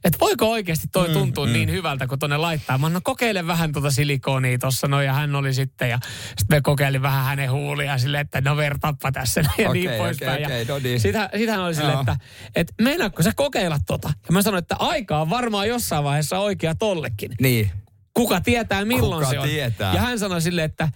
Että 0.04 0.18
voiko 0.20 0.50
oikeasti 0.50 0.86
toi 0.92 1.08
tuntua 1.08 1.46
mm, 1.46 1.52
niin 1.52 1.70
hyvältä, 1.70 2.06
kun 2.06 2.18
tonne 2.18 2.36
laittaa. 2.36 2.78
Mä 2.78 2.88
no 2.88 3.00
kokeile 3.04 3.46
vähän 3.46 3.72
tuota 3.72 3.90
silikonia 3.90 4.58
tuossa 4.58 4.88
no 4.88 5.02
ja 5.02 5.12
hän 5.12 5.34
oli 5.34 5.54
sitten 5.54 5.90
ja 5.90 5.98
sitten 6.26 6.56
me 6.56 6.60
kokeilin 6.60 7.02
vähän 7.02 7.24
hänen 7.24 7.50
huulia 7.50 7.98
silleen, 7.98 8.20
että 8.20 8.40
no 8.40 8.56
vertappa 8.56 9.12
tässä 9.12 9.40
ja 9.58 9.70
Okei, 9.70 9.86
niin 9.86 9.98
poispäin. 9.98 10.44
okei, 10.44 10.60
ja 10.60 10.64
no 10.68 10.78
niin. 10.78 11.00
sit 11.00 11.14
hän, 11.14 11.28
sit 11.36 11.50
hän 11.50 11.60
oli 11.60 11.74
silleen, 11.74 11.92
Joo. 11.92 12.00
että 12.00 12.16
et 12.54 12.72
meinaatko 12.80 13.22
sä 13.22 13.32
kokeilla 13.36 13.78
tota? 13.86 14.08
Ja 14.08 14.32
mä 14.32 14.42
sanoin, 14.42 14.62
että 14.62 14.76
aika 14.78 15.18
on 15.20 15.30
varmaan 15.30 15.68
jossain 15.68 16.04
vaiheessa 16.04 16.38
oikea 16.38 16.74
tollekin. 16.74 17.32
Niin. 17.40 17.70
Kuka 18.16 18.40
tietää 18.40 18.84
milloin 18.84 19.20
Kuka 19.24 19.30
se 19.30 19.38
on. 19.38 19.48
tietää? 19.48 19.94
Ja 19.94 20.00
hän 20.00 20.18
sanoi 20.18 20.40
silleen, 20.42 20.64
että 20.64 20.88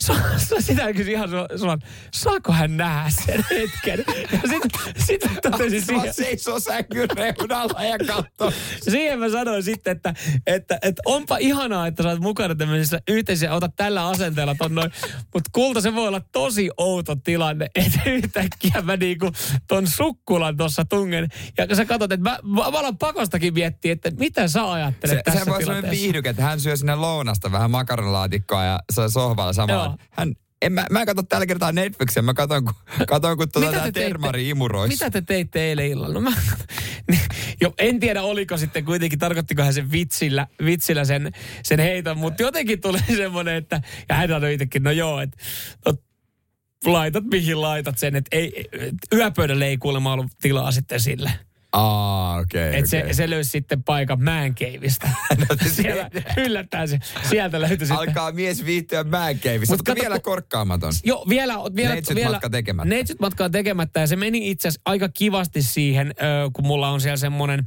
Sa, 0.00 0.14
sa, 0.36 0.60
sitä 0.60 0.92
kysyi 0.92 1.12
ihan 1.12 1.28
su- 1.28 1.58
suoraan, 1.58 1.80
saako 2.14 2.52
hän 2.52 2.76
nähdä 2.76 3.10
sen 3.10 3.44
hetken? 3.50 4.04
Ja 4.32 4.38
sitten 4.48 4.70
sit 5.06 5.20
totesin 5.42 5.82
siihen, 5.86 6.14
seisoo 6.14 6.60
sängyn 6.60 7.08
reunalla 7.16 7.84
ja 7.84 7.98
katsoo. 7.98 8.52
siihen 8.82 9.18
mä 9.18 9.28
sanoin 9.28 9.62
sitten, 9.62 9.96
että, 9.96 10.14
että, 10.46 10.78
että 10.82 11.02
onpa 11.06 11.36
ihanaa, 11.36 11.86
että 11.86 12.02
sä 12.02 12.08
oot 12.08 12.20
mukana 12.20 12.54
tämmöisessä 12.54 13.00
yhteisössä 13.08 13.46
ja 13.46 13.54
otat 13.54 13.76
tällä 13.76 14.08
asenteella 14.08 14.54
ton 14.54 14.74
noin. 14.74 14.90
Mutta 15.34 15.50
kulta 15.52 15.80
se 15.80 15.94
voi 15.94 16.08
olla 16.08 16.20
tosi 16.32 16.70
outo 16.76 17.16
tilanne, 17.16 17.66
että 17.74 18.00
yhtäkkiä 18.06 18.82
mä 18.82 18.96
niinku 18.96 19.30
ton 19.68 19.86
sukkulan 19.86 20.56
tuossa 20.56 20.84
tungen. 20.84 21.28
Ja 21.58 21.76
sä 21.76 21.84
katsot, 21.84 22.12
että 22.12 22.30
mä, 22.30 22.38
mä, 22.42 22.70
mä 22.70 22.78
alan 22.78 22.98
pakostakin 22.98 23.54
miettiä, 23.54 23.92
että 23.92 24.10
mitä 24.18 24.48
sä 24.48 24.72
ajattelet 24.72 25.16
Se, 25.18 25.22
tässä 25.22 25.40
se 25.40 25.46
voi 25.46 25.50
olla 25.54 25.60
sellainen 25.60 25.82
tilanteessa. 25.82 26.02
viihdyke, 26.02 26.28
että 26.28 26.42
hän 26.42 26.60
syö 26.60 26.76
sinne 26.76 26.94
lounasta 26.94 27.52
vähän 27.52 27.70
makaronilaatikkoa 27.70 28.64
ja 28.64 28.80
se 28.92 29.08
sohvalla 29.08 29.52
samalla. 29.52 29.89
Joo. 29.90 30.06
Hän, 30.10 30.34
en 30.62 30.72
mä, 30.72 30.86
mä 30.90 31.00
en 31.00 31.06
katso 31.06 31.22
tällä 31.22 31.46
kertaa 31.46 31.72
Netflixiä, 31.72 32.22
mä 32.22 32.34
katson, 32.34 32.64
kun, 32.64 32.74
katson, 33.06 33.36
kun 33.36 33.52
tuota 33.52 33.72
tää 33.72 33.84
te 33.84 33.92
termari 33.92 34.48
imuroissa. 34.48 35.04
Mitä 35.04 35.10
te 35.10 35.22
teitte 35.22 35.60
eilen 35.60 35.86
illalla? 35.86 36.14
No 36.14 36.20
mä, 36.20 36.32
jo, 37.62 37.74
en 37.78 38.00
tiedä 38.00 38.22
oliko 38.22 38.56
sitten 38.56 38.84
kuitenkin, 38.84 39.18
tarkoittiko 39.18 39.62
hän 39.62 39.74
sen 39.74 39.90
vitsillä, 39.90 40.46
vitsillä 40.64 41.04
sen, 41.04 41.32
sen 41.62 41.80
heiton, 41.80 42.18
mutta 42.18 42.42
jotenkin 42.42 42.80
tuli 42.80 42.98
semmoinen, 43.16 43.54
että, 43.54 43.80
ja 44.08 44.14
hän 44.14 44.28
sanoi 44.28 44.54
itsekin, 44.54 44.82
no 44.82 44.90
joo, 44.90 45.20
että 45.20 45.36
no, 45.86 45.94
laitat 46.86 47.24
mihin 47.24 47.60
laitat 47.60 47.98
sen, 47.98 48.16
että 48.16 48.36
ei, 48.36 48.68
et 48.72 48.94
yöpöydälle 49.12 49.66
ei 49.66 49.78
kuulemma 49.78 50.12
ollut 50.12 50.38
tilaa 50.40 50.72
sitten 50.72 51.00
sille. 51.00 51.30
Aa, 51.72 52.38
okei, 52.38 52.68
Okay, 52.68 52.80
okei. 52.80 52.86
se, 52.86 53.06
se 53.12 53.30
löysi 53.30 53.50
sitten 53.50 53.82
paikan 53.82 54.22
määnkeivistä. 54.22 55.08
Siellä 55.66 56.10
yllättäen 56.36 56.88
se, 56.88 56.98
sieltä 57.28 57.60
löytyi 57.60 57.78
sitten. 57.86 57.96
Alkaa 57.96 58.32
mies 58.32 58.64
viihtyä 58.64 59.04
mänkeivissä, 59.04 59.72
Mut 59.72 59.78
mutta 59.78 59.94
vielä 60.02 60.14
kun- 60.14 60.22
korkkaamaton. 60.22 60.92
Joo, 61.04 61.26
vielä, 61.28 61.54
vielä, 61.76 61.94
Neitsyt 61.94 62.16
vielä, 62.16 62.30
matka 62.30 62.50
tekemättä. 62.50 62.88
Neitsyt 62.88 63.20
matka 63.20 63.44
on 63.44 63.50
tekemättä 63.50 64.00
ja 64.00 64.06
se 64.06 64.16
meni 64.16 64.50
itse 64.50 64.68
asiassa 64.68 64.80
aika 64.84 65.08
kivasti 65.08 65.62
siihen, 65.62 66.14
kun 66.52 66.66
mulla 66.66 66.88
on 66.88 67.00
siellä 67.00 67.16
semmoinen 67.16 67.64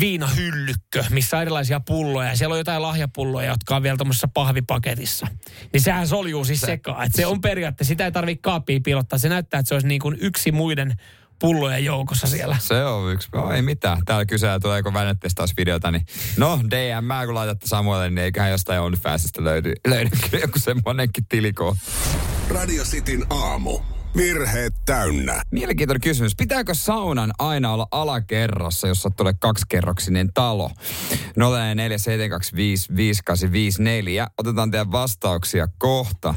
viinahyllykkö, 0.00 1.04
missä 1.10 1.36
on 1.36 1.42
erilaisia 1.42 1.80
pulloja. 1.80 2.28
Ja 2.28 2.36
siellä 2.36 2.52
on 2.52 2.58
jotain 2.58 2.82
lahjapulloja, 2.82 3.48
jotka 3.48 3.76
on 3.76 3.82
vielä 3.82 3.96
tuommoisessa 3.96 4.28
pahvipaketissa. 4.34 5.26
Niin 5.72 5.80
sehän 5.80 6.08
soljuu 6.08 6.44
siis 6.44 6.60
sekaan. 6.60 7.06
Et 7.06 7.14
se 7.14 7.26
on 7.26 7.40
periaatteessa, 7.40 7.88
sitä 7.88 8.04
ei 8.04 8.12
tarvitse 8.12 8.42
kaappia 8.42 8.80
piilottaa. 8.84 9.18
Se 9.18 9.28
näyttää, 9.28 9.60
että 9.60 9.68
se 9.68 9.74
olisi 9.74 9.88
niin 9.88 10.00
kuin 10.00 10.16
yksi 10.20 10.52
muiden 10.52 10.94
pullojen 11.42 11.84
joukossa 11.84 12.26
siellä. 12.26 12.56
Se 12.60 12.84
on 12.84 13.12
yksi. 13.12 13.28
No, 13.34 13.52
ei 13.52 13.62
mitään. 13.62 13.98
Täällä 14.04 14.24
kysyä, 14.24 14.60
tuleeko 14.60 14.92
vänettestausvideota, 14.92 15.90
niin 15.90 16.06
no 16.36 16.60
DM, 16.70 17.26
kun 17.26 17.34
laitatte 17.34 17.66
Samuelle, 17.66 18.10
niin 18.10 18.18
eiköhän 18.18 18.50
jostain 18.50 18.80
OnlyFansista 18.80 19.44
löydy, 19.44 19.72
löydy 19.86 20.10
kyllä 20.30 20.44
joku 20.44 20.58
semmonenkin 20.58 21.24
tiliko. 21.28 21.76
Radio 22.48 22.84
Cityn 22.84 23.26
aamu. 23.30 23.78
Virheet 24.16 24.74
täynnä. 24.84 25.42
Mielenkiintoinen 25.50 26.00
kysymys. 26.00 26.36
Pitääkö 26.36 26.74
saunan 26.74 27.32
aina 27.38 27.72
olla 27.72 27.86
alakerrassa, 27.90 28.88
jos 28.88 29.08
tulee 29.16 29.34
kaksikerroksinen 29.40 30.32
talo? 30.34 30.70
047255854. 31.10 31.12
Otetaan 34.38 34.70
teidän 34.70 34.92
vastauksia 34.92 35.68
kohta. 35.78 36.34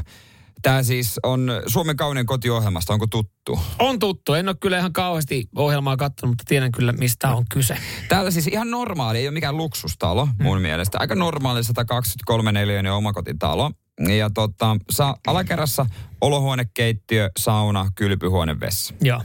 Tämä 0.66 0.82
siis 0.82 1.20
on 1.22 1.50
Suomen 1.66 1.96
kaunein 1.96 2.26
kotiohjelmasta. 2.26 2.92
Onko 2.92 3.06
tuttu? 3.06 3.60
On 3.78 3.98
tuttu. 3.98 4.34
En 4.34 4.48
ole 4.48 4.56
kyllä 4.60 4.78
ihan 4.78 4.92
kauheasti 4.92 5.48
ohjelmaa 5.56 5.96
katsonut, 5.96 6.30
mutta 6.30 6.44
tiedän 6.48 6.72
kyllä, 6.72 6.92
mistä 6.92 7.34
on 7.34 7.44
kyse. 7.50 7.76
Täällä 8.08 8.30
siis 8.30 8.46
ihan 8.46 8.70
normaali, 8.70 9.18
ei 9.18 9.28
ole 9.28 9.34
mikään 9.34 9.56
luksustalo 9.56 10.28
mun 10.42 10.60
mielestä. 10.60 10.98
Aika 11.00 11.14
normaali 11.14 11.64
123 11.64 12.52
neliöinen 12.52 12.92
omakotitalo. 12.92 13.70
Ja 14.18 14.30
tota, 14.30 14.76
sa- 14.90 15.16
alakerrassa 15.26 15.86
olohuonekeittiö, 16.20 17.30
sauna, 17.38 17.90
kylpyhuone, 17.94 18.60
vessa. 18.60 18.94
Joo. 19.00 19.22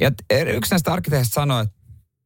Ja 0.00 0.10
t- 0.10 0.48
yksi 0.54 0.70
näistä 0.70 0.92
arkkitehdistä 0.92 1.34
sanoi, 1.34 1.62
että 1.62 1.74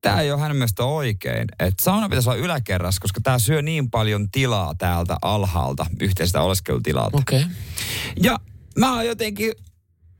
tämä 0.04 0.20
ei 0.20 0.32
ole 0.32 0.40
hänen 0.40 0.56
mielestä 0.56 0.84
oikein. 0.84 1.46
Että 1.58 1.84
sauna 1.84 2.08
pitäisi 2.08 2.28
olla 2.28 2.38
yläkerrassa, 2.38 3.00
koska 3.00 3.20
tämä 3.20 3.38
syö 3.38 3.62
niin 3.62 3.90
paljon 3.90 4.30
tilaa 4.30 4.74
täältä 4.74 5.16
alhaalta, 5.22 5.86
yhteistä 6.00 6.40
oleskelutilalta. 6.40 7.16
Okei. 7.16 7.40
Okay. 7.40 7.52
Ja 8.22 8.40
mä 8.78 8.94
oon 8.94 9.06
jotenkin, 9.06 9.52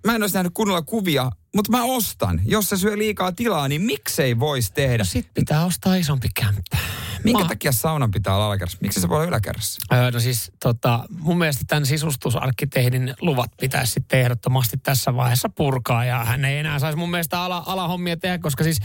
mä 0.06 0.14
en 0.14 0.22
olisi 0.22 0.34
nähnyt 0.34 0.54
kunnolla 0.54 0.82
kuvia, 0.82 1.30
mutta 1.54 1.72
mä 1.72 1.84
ostan. 1.84 2.40
Jos 2.44 2.68
se 2.68 2.76
syö 2.76 2.98
liikaa 2.98 3.32
tilaa, 3.32 3.68
niin 3.68 3.82
miksei 3.82 4.38
voisi 4.38 4.72
tehdä? 4.72 4.98
No 4.98 5.04
sit 5.04 5.34
pitää 5.34 5.64
ostaa 5.64 5.94
isompi 5.94 6.28
kämppä. 6.34 6.78
Minkä 7.24 7.42
Mä- 7.42 7.48
takia 7.48 7.72
saunan 7.72 8.10
pitää 8.10 8.34
olla 8.34 8.46
alakerrassa? 8.46 8.78
Miksi 8.80 9.00
se 9.00 9.08
voi 9.08 9.16
olla 9.16 9.26
yläkerrassa? 9.28 9.80
Öö, 9.96 10.10
no 10.10 10.20
siis 10.20 10.52
tota, 10.62 11.04
mun 11.20 11.38
mielestä 11.38 11.64
tämän 11.68 11.86
sisustusarkkitehdin 11.86 13.14
luvat 13.20 13.50
pitäisi 13.60 13.92
sitten 13.92 14.20
ehdottomasti 14.20 14.76
tässä 14.76 15.16
vaiheessa 15.16 15.48
purkaa 15.48 16.04
ja 16.04 16.24
hän 16.24 16.44
ei 16.44 16.58
enää 16.58 16.78
saisi 16.78 16.98
mun 16.98 17.10
mielestä 17.10 17.40
ala, 17.42 17.62
alahommia 17.66 18.16
tehdä, 18.16 18.38
koska 18.38 18.64
siis 18.64 18.78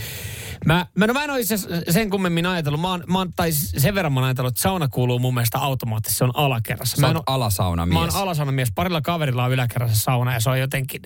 mä, 0.65 0.85
mä, 0.95 1.07
no 1.07 1.13
mä 1.13 1.23
en 1.23 1.29
ole 1.31 1.39
itse 1.39 1.55
sen 1.89 2.09
kummemmin 2.09 2.45
ajatellut, 2.45 2.81
mä 2.81 2.89
oon, 2.89 3.03
mä 3.07 3.17
oon, 3.17 3.33
tai 3.35 3.51
sen 3.53 3.95
verran 3.95 4.13
mä 4.13 4.19
oon 4.19 4.25
ajatellut, 4.27 4.51
että 4.51 4.61
sauna 4.61 4.87
kuuluu 4.87 5.19
mun 5.19 5.33
mielestä 5.33 5.57
automaattisesti, 5.59 6.17
se 6.17 6.23
on 6.23 6.31
alakerrassa. 6.35 6.95
Sä 6.95 7.01
Mä 7.01 7.07
oot 7.07 7.15
en 7.15 7.17
oo- 7.17 7.35
alasaunamies. 7.35 7.93
Mä 7.93 7.99
oon 7.99 8.15
alasaunamies. 8.15 8.71
Parilla 8.75 9.01
kaverilla 9.01 9.43
on 9.43 9.51
yläkerrassa 9.51 9.95
sauna 10.03 10.33
ja 10.33 10.39
se 10.39 10.49
on 10.49 10.59
jotenkin... 10.59 11.01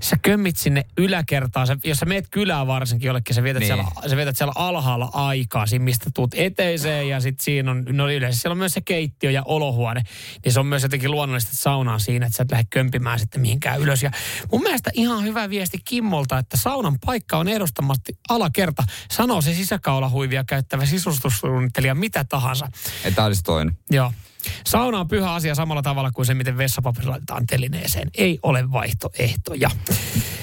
Sä 0.00 0.16
kömmit 0.22 0.56
sinne 0.56 0.84
yläkertaan. 0.98 1.66
Sä, 1.66 1.76
jos 1.84 1.98
sä 1.98 2.06
meet 2.06 2.28
kylään 2.30 2.66
varsinkin 2.66 3.06
jollekin, 3.06 3.34
sä 3.34 3.42
vietät, 3.42 3.60
Niin. 3.60 3.66
siellä, 3.66 3.84
sä 4.10 4.16
vietät 4.16 4.36
siellä 4.36 4.52
alhaalla 4.56 5.10
aikaa, 5.12 5.66
siinä 5.66 5.84
mistä 5.84 6.10
tuut 6.30 6.40
eteiseen 6.46 7.08
ja 7.08 7.20
sitten 7.20 7.44
siinä 7.44 7.70
on, 7.70 7.84
no 7.88 8.10
yleensä 8.10 8.40
siellä 8.40 8.52
on 8.52 8.58
myös 8.58 8.72
se 8.72 8.80
keittiö 8.80 9.30
ja 9.30 9.42
olohuone. 9.44 10.02
Niin 10.44 10.52
se 10.52 10.60
on 10.60 10.66
myös 10.66 10.82
jotenkin 10.82 11.10
luonnollista 11.10 11.48
että 11.48 11.62
sauna 11.62 11.92
on 11.92 12.00
siinä, 12.00 12.26
että 12.26 12.36
sä 12.36 12.42
et 12.42 12.50
lähde 12.50 12.66
kömpimään 12.70 13.18
sitten 13.18 13.40
mihinkään 13.40 13.80
ylös. 13.80 14.02
Ja 14.02 14.10
mun 14.52 14.62
mielestä 14.62 14.90
ihan 14.94 15.24
hyvä 15.24 15.50
viesti 15.50 15.78
Kimmolta, 15.84 16.38
että 16.38 16.56
saunan 16.56 16.98
paikka 17.06 17.38
on 17.38 17.48
ehdottomasti 17.48 18.18
alakerta. 18.28 18.82
Sanoo 19.10 19.40
se 19.40 19.54
sisäkaulahuivia 19.54 20.44
käyttävä 20.44 20.86
sisustussuunnittelija 20.86 21.94
mitä 21.94 22.24
tahansa. 22.24 22.66
Että 23.04 23.16
tämä 23.16 23.26
olisi 23.26 23.42
toinen. 23.42 23.78
Joo. 23.90 24.12
Sauna 24.66 25.00
on 25.00 25.08
pyhä 25.08 25.34
asia 25.34 25.54
samalla 25.54 25.82
tavalla 25.82 26.10
kuin 26.10 26.26
se, 26.26 26.34
miten 26.34 26.58
vessapaperi 26.58 27.06
laitetaan 27.06 27.46
telineeseen. 27.46 28.10
Ei 28.14 28.38
ole 28.42 28.72
vaihtoehtoja. 28.72 29.70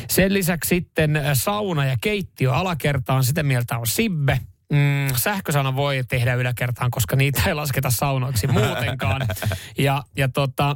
Sen 0.10 0.34
lisäksi 0.34 0.68
sitten 0.68 1.22
sauna 1.34 1.86
ja 1.86 1.98
keittiö 2.02 2.54
alakertaan, 2.54 3.24
sitä 3.24 3.44
mieltä 3.44 3.78
on 3.78 3.88
Sibbe. 3.88 4.40
Mm, 4.74 5.16
sähkösauna 5.16 5.76
voi 5.76 6.04
tehdä 6.10 6.34
yläkertaan, 6.34 6.92
koska 6.92 7.16
niitä 7.16 7.42
ei 7.48 7.54
lasketa 7.54 7.90
saunoiksi 7.90 8.48
muutenkaan. 8.48 9.22
Ja, 9.78 10.04
ja 10.18 10.30
tota, 10.30 10.76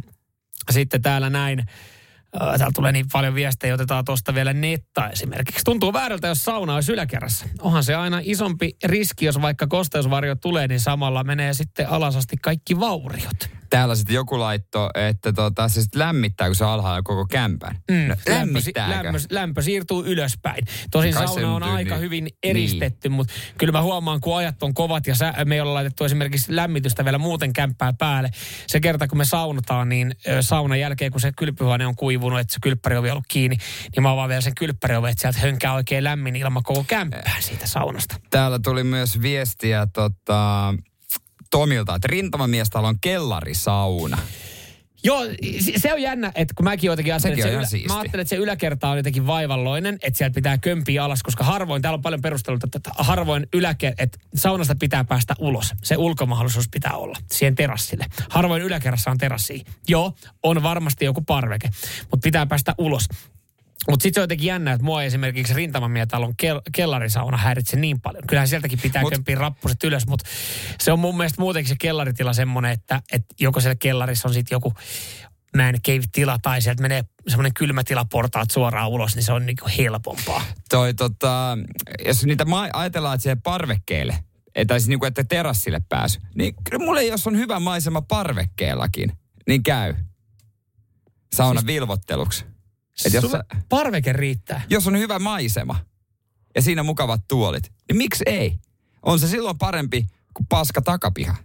sitten 0.70 1.02
täällä 1.02 1.30
näin, 1.30 1.64
täällä 2.38 2.70
tulee 2.74 2.92
niin 2.92 3.06
paljon 3.12 3.34
viestejä, 3.34 3.74
otetaan 3.74 4.04
tuosta 4.04 4.34
vielä 4.34 4.52
netta 4.52 5.10
esimerkiksi. 5.10 5.64
Tuntuu 5.64 5.92
väärältä, 5.92 6.28
jos 6.28 6.44
sauna 6.44 6.74
olisi 6.74 6.92
yläkerrassa. 6.92 7.46
Onhan 7.60 7.84
se 7.84 7.94
aina 7.94 8.20
isompi 8.22 8.76
riski, 8.84 9.24
jos 9.24 9.40
vaikka 9.42 9.66
kosteusvarjo 9.66 10.34
tulee, 10.34 10.68
niin 10.68 10.80
samalla 10.80 11.24
menee 11.24 11.54
sitten 11.54 11.88
alasasti 11.88 12.36
kaikki 12.42 12.80
vauriot. 12.80 13.57
Täällä 13.70 13.94
sitten 13.94 14.14
joku 14.14 14.38
laitto, 14.40 14.90
että 14.94 15.32
tota, 15.32 15.68
se 15.68 15.82
sitten 15.82 15.98
lämmittää, 15.98 16.46
kun 16.46 16.56
se 16.56 16.64
alhaalla 16.64 17.02
koko 17.02 17.26
kämpän. 17.26 17.78
Mm, 17.90 17.96
No, 17.96 18.14
lämpö, 18.14 18.30
lämmittääkö? 18.32 19.04
lämpö, 19.04 19.18
lämpö 19.30 19.62
siirtyy 19.62 20.02
ylöspäin. 20.06 20.66
Tosin 20.90 21.14
Kai 21.14 21.26
sauna 21.26 21.54
on 21.54 21.62
aika 21.62 21.94
niin. 21.94 22.00
hyvin 22.02 22.28
eristetty, 22.42 23.08
mutta 23.08 23.32
kyllä 23.58 23.72
mä 23.72 23.82
huomaan, 23.82 24.20
kun 24.20 24.36
ajat 24.36 24.62
on 24.62 24.74
kovat 24.74 25.06
ja 25.06 25.14
sä, 25.14 25.34
me 25.44 25.54
ei 25.54 25.60
olla 25.60 25.74
laitettu 25.74 26.04
esimerkiksi 26.04 26.56
lämmitystä 26.56 27.04
vielä 27.04 27.18
muuten 27.18 27.52
kämppää 27.52 27.92
päälle. 27.92 28.30
Se 28.66 28.80
kerta, 28.80 29.08
kun 29.08 29.18
me 29.18 29.24
saunotaan, 29.24 29.88
niin 29.88 30.14
saunan 30.40 30.80
jälkeen, 30.80 31.12
kun 31.12 31.20
se 31.20 31.32
kylpyhuone 31.36 31.86
on 31.86 31.96
kuivunut, 31.96 32.40
että 32.40 32.54
se 32.54 32.58
kylppäriovi 32.62 33.08
on 33.08 33.12
ollut 33.12 33.24
kiinni, 33.28 33.56
niin 33.96 34.02
mä 34.02 34.10
avaan 34.10 34.28
vielä 34.28 34.40
sen 34.40 34.54
kylppäriovi, 34.54 35.08
että 35.10 35.20
sieltä 35.20 35.38
hönkää 35.40 35.74
oikein 35.74 36.04
lämmin 36.04 36.36
ilma 36.36 36.62
koko 36.62 36.84
kämppää 36.88 37.36
siitä 37.40 37.66
saunasta. 37.66 38.16
Täällä 38.30 38.58
tuli 38.58 38.84
myös 38.84 39.22
viestiä 39.22 39.86
tota, 39.92 40.74
Tomilta, 41.50 41.94
että 41.94 42.08
rintamamiestalo 42.08 42.88
on 42.88 43.00
kellarisauna. 43.00 44.18
Joo, 45.04 45.20
se- 45.76 45.92
on 45.92 46.02
jännä, 46.02 46.32
että 46.34 46.54
kun 46.54 46.64
mäkin 46.64 46.88
jotenkin 46.88 47.14
ajattelin, 47.14 47.38
että 47.38 47.66
se, 47.68 47.78
ylä, 47.78 47.88
mä 47.88 47.98
ajattelin, 47.98 48.20
että 48.22 48.28
se 48.28 48.36
yläkerta 48.36 48.88
on 48.88 48.96
jotenkin 48.96 49.26
vaivalloinen, 49.26 49.98
että 50.02 50.18
sieltä 50.18 50.34
pitää 50.34 50.58
kömpiä 50.58 51.04
alas, 51.04 51.22
koska 51.22 51.44
harvoin, 51.44 51.82
täällä 51.82 51.96
on 51.96 52.02
paljon 52.02 52.20
perusteluita, 52.22 52.68
että 52.76 52.90
harvoin 52.98 53.46
yläke, 53.52 53.94
että 53.98 54.18
saunasta 54.34 54.74
pitää 54.80 55.04
päästä 55.04 55.34
ulos. 55.38 55.74
Se 55.82 55.96
ulkomahdollisuus 55.96 56.68
pitää 56.68 56.96
olla 56.96 57.18
siihen 57.30 57.54
terassille. 57.54 58.06
Harvoin 58.28 58.62
yläkerrassa 58.62 59.10
on 59.10 59.18
terassi. 59.18 59.64
Joo, 59.88 60.12
on 60.42 60.62
varmasti 60.62 61.04
joku 61.04 61.20
parveke, 61.20 61.70
mutta 62.00 62.24
pitää 62.24 62.46
päästä 62.46 62.74
ulos. 62.78 63.04
Mutta 63.90 64.02
sitten 64.02 64.14
se 64.14 64.20
on 64.20 64.22
jotenkin 64.22 64.46
jännä, 64.46 64.72
että 64.72 64.84
mua 64.84 65.02
esimerkiksi 65.02 65.54
rintamamietalon 65.54 66.34
kel- 66.42 66.60
kellarisauna 66.72 67.36
häiritse 67.36 67.76
niin 67.76 68.00
paljon. 68.00 68.26
Kyllähän 68.26 68.48
sieltäkin 68.48 68.78
pitää 68.82 69.02
Mut- 69.02 69.10
kömpiä 69.10 69.36
rappuset 69.36 69.84
ylös, 69.84 70.06
mutta 70.06 70.28
se 70.80 70.92
on 70.92 70.98
mun 70.98 71.16
mielestä 71.16 71.40
muutenkin 71.40 71.68
se 71.68 71.76
kellaritila 71.80 72.32
semmoinen, 72.32 72.72
että, 72.72 73.02
että 73.12 73.34
joko 73.40 73.60
siellä 73.60 73.76
kellarissa 73.80 74.28
on 74.28 74.34
sitten 74.34 74.56
joku 74.56 74.74
man 75.56 75.74
cave-tila 75.88 76.38
tai 76.42 76.62
sieltä 76.62 76.82
menee 76.82 77.04
semmoinen 77.28 77.54
kylmätila 77.54 78.04
portaat 78.04 78.50
suoraan 78.50 78.88
ulos, 78.88 79.14
niin 79.14 79.22
se 79.22 79.32
on 79.32 79.46
niinku 79.46 79.64
helpompaa. 79.78 80.42
Toi 80.68 80.94
tota, 80.94 81.58
jos 82.04 82.24
niitä 82.24 82.44
ma- 82.44 82.68
ajatellaan, 82.72 83.14
että 83.14 83.22
siihen 83.22 83.42
parvekkeelle, 83.42 84.18
tai 84.66 84.80
siis 84.80 84.88
niinku, 84.88 85.06
että 85.06 85.24
terassille 85.24 85.80
pääsy, 85.88 86.20
niin 86.34 86.54
kyllä 86.70 86.84
mulle 86.84 87.04
jos 87.04 87.26
on 87.26 87.36
hyvä 87.36 87.60
maisema 87.60 88.02
parvekkeellakin, 88.02 89.12
niin 89.48 89.62
käy. 89.62 89.94
Sauna 91.36 91.60
siis, 91.60 91.66
vilvotteluksi. 91.66 92.44
Et 93.06 93.12
jos, 93.12 93.24
Sulle 93.24 93.36
sä, 93.54 93.62
parveke 93.68 94.12
riittää. 94.12 94.62
jos 94.70 94.86
on 94.86 94.98
hyvä 94.98 95.18
maisema 95.18 95.76
ja 96.54 96.62
siinä 96.62 96.82
mukavat 96.82 97.20
tuolit, 97.28 97.72
niin 97.88 97.96
miksi 97.96 98.24
ei? 98.26 98.58
On 99.02 99.18
se 99.18 99.28
silloin 99.28 99.58
parempi 99.58 100.06
kuin 100.34 100.46
paska 100.46 100.82
takapiha. 100.82 101.36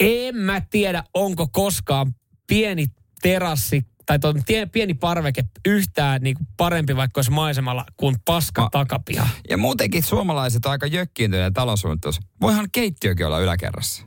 En 0.00 0.36
mä 0.36 0.60
tiedä, 0.60 1.04
onko 1.14 1.46
koskaan 1.48 2.14
pieni 2.46 2.86
terassi 3.22 3.86
tai 4.06 4.18
tuo 4.18 4.34
tie- 4.46 4.66
pieni 4.66 4.94
parveke 4.94 5.44
yhtään 5.66 6.22
niinku 6.22 6.42
parempi 6.56 6.96
vaikka 6.96 7.18
olisi 7.18 7.30
maisemalla 7.30 7.84
kuin 7.96 8.16
paska 8.24 8.62
Ma- 8.62 8.68
takapiha. 8.70 9.28
Ja 9.50 9.56
muutenkin 9.56 10.02
suomalaiset 10.02 10.66
on 10.66 10.72
aika 10.72 10.86
jökkiintyneet 10.86 11.54
taloussuunnittelussa. 11.54 12.22
Voihan 12.40 12.68
keittiökin 12.72 13.26
olla 13.26 13.38
yläkerrassa. 13.40 14.02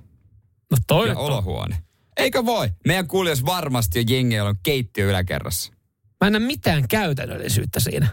No 0.71 0.77
toi 0.87 1.07
Ja 1.07 1.15
on- 1.17 1.25
olohuone. 1.25 1.81
Eikö 2.17 2.45
voi? 2.45 2.69
Meidän 2.85 3.07
kuulijoissa 3.07 3.45
varmasti 3.45 3.99
on 3.99 4.05
jengi, 4.09 4.39
on 4.39 4.55
keittiö 4.63 5.09
yläkerrassa. 5.09 5.73
Mä 6.21 6.27
en 6.27 6.33
näe 6.33 6.39
mitään 6.39 6.87
käytännöllisyyttä 6.87 7.79
siinä. 7.79 8.07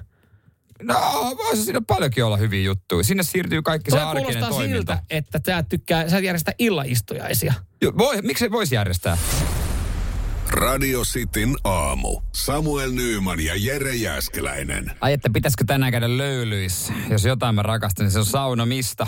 No, 0.83 0.95
voisi 1.37 1.63
siinä 1.65 1.81
paljonkin 1.87 2.25
olla 2.25 2.37
hyviä 2.37 2.63
juttuja. 2.63 3.05
Sinne 3.05 3.23
siirtyy 3.23 3.63
kaikki 3.63 3.91
se 3.91 3.97
Toi 3.97 4.07
arkinen 4.07 4.25
kuulostaa 4.25 4.51
toiminta. 4.51 4.77
siltä, 4.77 5.03
että 5.11 5.41
sä 5.47 5.63
tykkää, 5.63 6.09
sä 6.09 6.19
et 6.19 6.25
järjestä 6.25 6.53
illaistujaisia. 6.59 7.55
Jo, 7.83 7.93
Voi, 7.99 8.23
miksei 8.23 8.51
voisi 8.51 8.75
järjestää? 8.75 9.19
Radio 10.51 11.03
Cityn 11.03 11.57
aamu. 11.65 12.21
Samuel 12.33 12.91
Nyyman 12.93 13.41
ja 13.41 13.55
Jere 13.57 13.95
Jäskeläinen. 13.95 14.91
Ai, 15.01 15.13
että 15.13 15.31
pitäisikö 15.33 15.65
tänään 15.67 15.93
käydä 15.93 16.19
löylyissä? 16.19 16.93
Jos 17.11 17.25
jotain 17.25 17.55
mä 17.55 17.63
rakastan, 17.63 18.05
niin 18.05 18.13
se 18.13 18.19
on 18.19 18.27
saunomista. 18.27 19.07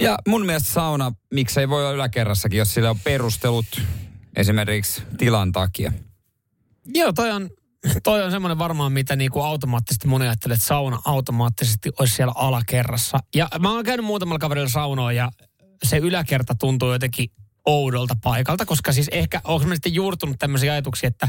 Ja 0.00 0.18
mun 0.28 0.46
mielestä 0.46 0.72
sauna, 0.72 1.12
miksei 1.34 1.68
voi 1.68 1.82
olla 1.82 1.92
yläkerrassakin, 1.94 2.58
jos 2.58 2.74
sillä 2.74 2.90
on 2.90 2.98
perustelut 3.04 3.80
esimerkiksi 4.36 5.02
tilan 5.18 5.52
takia. 5.52 5.92
Joo, 6.94 7.12
toi 7.12 7.30
on, 7.30 7.50
toi 8.02 8.22
on 8.22 8.30
semmoinen 8.30 8.58
varmaan, 8.58 8.92
mitä 8.92 9.16
niinku 9.16 9.40
automaattisesti 9.40 10.08
moni 10.08 10.24
ajattelee, 10.26 10.54
että 10.54 10.66
sauna 10.66 10.98
automaattisesti 11.04 11.90
olisi 11.98 12.14
siellä 12.14 12.32
alakerrassa. 12.36 13.18
Ja 13.34 13.48
mä 13.58 13.72
oon 13.72 13.84
käynyt 13.84 14.06
muutamalla 14.06 14.38
kaverilla 14.38 14.68
saunoa 14.68 15.12
ja 15.12 15.30
se 15.84 15.96
yläkerta 15.98 16.54
tuntuu 16.54 16.92
jotenkin 16.92 17.30
oudolta 17.66 18.14
paikalta, 18.22 18.64
koska 18.66 18.92
siis 18.92 19.08
ehkä 19.12 19.40
onko 19.44 19.66
mä 19.66 19.74
sitten 19.74 19.94
juurtunut 19.94 20.36
tämmöisiä 20.38 20.72
ajatuksia, 20.72 21.08
että 21.08 21.28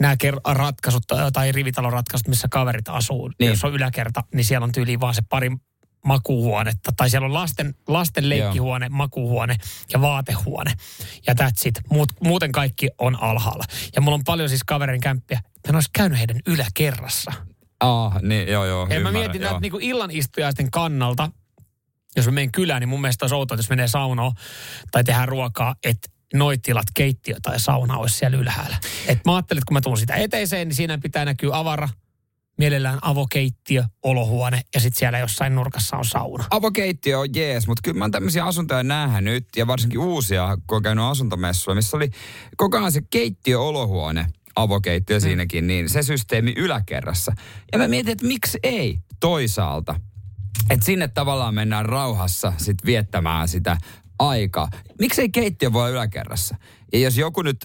nämä 0.00 0.14
ker- 0.24 0.54
ratkaisut 0.54 1.02
tai 1.32 1.52
rivitalon 1.52 1.92
ratkaisut, 1.92 2.28
missä 2.28 2.48
kaverit 2.50 2.88
asuu, 2.88 3.30
Niin. 3.38 3.48
jos 3.50 3.64
on 3.64 3.72
yläkerta, 3.74 4.24
niin 4.34 4.44
siellä 4.44 4.64
on 4.64 4.72
tyyliin 4.72 5.00
vaan 5.00 5.14
se 5.14 5.22
pari 5.28 5.50
makuuhuonetta. 6.04 6.92
Tai 6.96 7.10
siellä 7.10 7.26
on 7.26 7.34
lasten, 7.34 7.74
lasten 7.88 8.28
leikkihuone, 8.28 8.88
makuuhuone 8.88 9.56
ja 9.92 10.00
vaatehuone. 10.00 10.72
Ja 11.26 11.34
that's 11.34 11.62
it. 11.66 11.80
Muut, 11.90 12.08
muuten 12.24 12.52
kaikki 12.52 12.88
on 12.98 13.22
alhaalla. 13.22 13.64
Ja 13.94 14.00
mulla 14.00 14.14
on 14.14 14.24
paljon 14.24 14.48
siis 14.48 14.64
kaverin 14.64 15.00
kämppiä. 15.00 15.40
Mä 15.44 15.68
en 15.68 15.74
olisi 15.74 15.90
käynyt 15.92 16.18
heidän 16.18 16.40
yläkerrassa. 16.46 17.32
Ah, 17.80 18.22
niin, 18.22 18.48
joo, 18.48 18.64
joo. 18.64 18.86
Ja 18.90 19.00
mä 19.00 19.12
mietin 19.12 19.42
joo. 19.42 19.50
näitä 19.50 19.60
niin 19.60 19.82
illan 19.82 20.10
istujaisten 20.10 20.70
kannalta, 20.70 21.30
jos 22.16 22.26
mä 22.26 22.32
menen 22.32 22.52
kylään, 22.52 22.80
niin 22.80 22.88
mun 22.88 23.00
mielestä 23.00 23.24
olisi 23.24 23.34
outoa, 23.34 23.54
että 23.54 23.60
jos 23.60 23.70
menee 23.70 23.88
saunoon 23.88 24.32
tai 24.90 25.04
tehdään 25.04 25.28
ruokaa, 25.28 25.74
että 25.84 26.08
noit 26.34 26.62
tilat, 26.62 26.86
keittiö 26.94 27.36
tai 27.42 27.60
sauna 27.60 27.96
olisi 27.96 28.18
siellä 28.18 28.38
ylhäällä. 28.38 28.76
Et 29.06 29.18
mä 29.24 29.34
ajattelin, 29.36 29.58
että 29.58 29.68
kun 29.68 29.74
mä 29.74 29.80
tuun 29.80 29.98
sitä 29.98 30.14
eteiseen, 30.14 30.68
niin 30.68 30.76
siinä 30.76 30.98
pitää 30.98 31.24
näkyä 31.24 31.50
avara, 31.52 31.88
mielellään 32.60 32.98
avokeittiö, 33.02 33.84
olohuone 34.02 34.60
ja 34.74 34.80
sitten 34.80 34.98
siellä 34.98 35.18
jossain 35.18 35.54
nurkassa 35.54 35.96
on 35.96 36.04
sauna. 36.04 36.44
Avokeittiö 36.50 37.18
on 37.18 37.28
jees, 37.34 37.66
mutta 37.66 37.80
kyllä 37.84 37.98
mä 37.98 38.04
oon 38.04 38.10
tämmöisiä 38.10 38.44
asuntoja 38.44 38.82
nähnyt 38.82 39.46
ja 39.56 39.66
varsinkin 39.66 39.98
uusia, 39.98 40.58
kun 40.66 40.76
on 40.76 40.82
käynyt 40.82 41.04
asuntomessuilla, 41.04 41.74
missä 41.74 41.96
oli 41.96 42.10
koko 42.56 42.78
ajan 42.78 42.92
se 42.92 43.02
keittiö-olohuone, 43.10 44.26
avokeittiö 44.56 45.16
Mm. 45.18 45.20
siinäkin, 45.20 45.66
niin 45.66 45.88
se 45.88 46.02
systeemi 46.02 46.54
yläkerrassa. 46.56 47.32
Ja 47.72 47.78
mä 47.78 47.88
mietin, 47.88 48.12
että 48.12 48.26
miksi 48.26 48.58
ei 48.62 48.98
toisaalta. 49.20 50.00
Että 50.70 50.86
sinne 50.86 51.08
tavallaan 51.08 51.54
mennään 51.54 51.86
rauhassa 51.86 52.52
sit 52.56 52.78
viettämään 52.84 53.48
sitä 53.48 53.76
aikaa. 54.18 54.68
Miksei 54.98 55.28
keittiö 55.28 55.72
voi 55.72 55.90
yläkerrassa? 55.90 56.56
Ja 56.92 56.98
jos 56.98 57.16
joku 57.18 57.42
nyt 57.42 57.56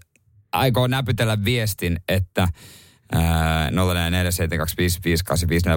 aikoo 0.52 0.88
näpytellä 0.88 1.44
viestin, 1.46 2.00
että 2.10 2.48
ää, 3.12 3.70
0447255854 3.70 3.74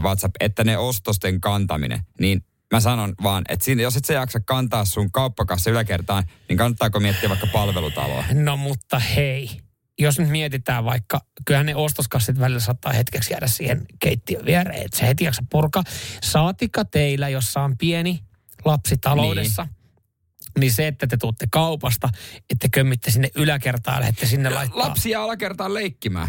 WhatsApp, 0.03 0.35
että 0.41 0.65
ne 0.65 0.79
ostosten 0.79 1.41
kantaminen, 1.41 2.01
niin 2.21 2.45
mä 2.73 2.81
sanon 2.81 3.15
vaan, 3.23 3.45
että 3.49 3.65
siinä, 3.65 3.83
jos 3.83 3.97
et 3.97 4.05
sä 4.05 4.13
jaksa 4.13 4.41
kantaa 4.41 4.85
sun 4.85 5.13
kauppakassa 5.13 5.71
yläkertaan, 5.71 6.25
niin 6.49 6.57
kannattaako 6.57 7.01
miettiä 7.01 7.29
vaikka 7.29 7.47
palvelutaloa? 7.47 8.25
No 8.33 8.57
mutta 8.57 8.99
hei, 8.99 9.51
jos 9.99 10.19
nyt 10.19 10.29
mietitään 10.29 10.85
vaikka, 10.85 11.21
kyllähän 11.47 11.67
ne 11.67 11.77
ostoskassit 11.77 12.41
välillä 12.41 12.61
saattaa 12.61 12.93
hetkeksi 12.93 13.33
jäädä 13.33 13.47
siihen 13.47 13.87
keittiön 14.01 14.45
viereen, 14.47 14.83
että 14.83 14.99
se 14.99 15.07
heti 15.07 15.25
jaksa 15.25 15.43
purkaa. 15.51 15.83
Saatika 16.23 16.85
teillä, 16.85 17.29
jossa 17.29 17.61
on 17.61 17.79
pieni 17.79 18.21
lapsi 18.65 18.97
taloudessa, 18.97 19.63
niin. 19.63 20.61
niin 20.61 20.73
se, 20.73 20.87
että 20.87 21.07
te 21.07 21.17
tuutte 21.17 21.47
kaupasta, 21.51 22.09
että 22.51 22.69
kömmitte 22.69 23.11
sinne 23.11 23.31
yläkertaan 23.35 23.95
ja 23.95 24.01
lähdette 24.01 24.27
sinne 24.27 24.51
laittaa. 24.51 24.79
Lapsia 24.79 25.23
alakertaan 25.23 25.75
leikkimään. 25.75 26.29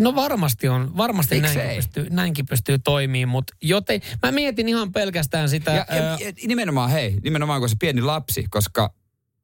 No 0.00 0.14
varmasti 0.14 0.68
on, 0.68 0.96
varmasti 0.96 1.40
näinkin 1.40 1.76
pystyy, 1.76 2.06
näinkin 2.10 2.46
pystyy 2.46 2.78
toimimaan, 2.78 3.28
mutta 3.28 3.56
joten 3.62 4.00
mä 4.22 4.32
mietin 4.32 4.68
ihan 4.68 4.92
pelkästään 4.92 5.48
sitä... 5.48 5.70
Ja, 5.70 5.76
ja, 5.96 6.02
ää, 6.02 6.18
nimenomaan, 6.46 6.90
hei, 6.90 7.18
nimenomaan 7.24 7.60
kun 7.60 7.68
se 7.68 7.76
pieni 7.80 8.02
lapsi, 8.02 8.44
koska 8.50 8.94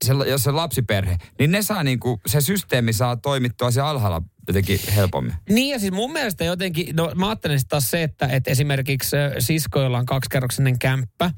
se, 0.05 0.13
jos 0.13 0.43
se 0.43 0.51
lapsiperhe, 0.51 1.17
niin 1.39 1.51
ne 1.51 1.63
saa 1.63 1.83
niinku, 1.83 2.21
se 2.27 2.41
systeemi 2.41 2.93
saa 2.93 3.17
toimittua 3.17 3.71
siellä 3.71 3.91
alhaalla 3.91 4.23
jotenkin 4.47 4.81
helpommin. 4.95 5.35
Niin 5.49 5.71
ja 5.71 5.79
siis 5.79 5.93
mun 5.93 6.13
mielestä 6.13 6.45
jotenkin, 6.45 6.97
no 6.97 7.13
mä 7.15 7.29
ajattelen 7.29 7.61
taas 7.69 7.91
se, 7.91 8.03
että, 8.03 8.27
että 8.27 8.51
esimerkiksi 8.51 9.17
ö, 9.17 9.35
sisko, 9.39 9.81
jolla 9.81 9.99
on 9.99 10.07
kaksikerroksinen 10.07 10.79
kämppä, 10.79 11.31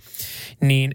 niin 0.61 0.95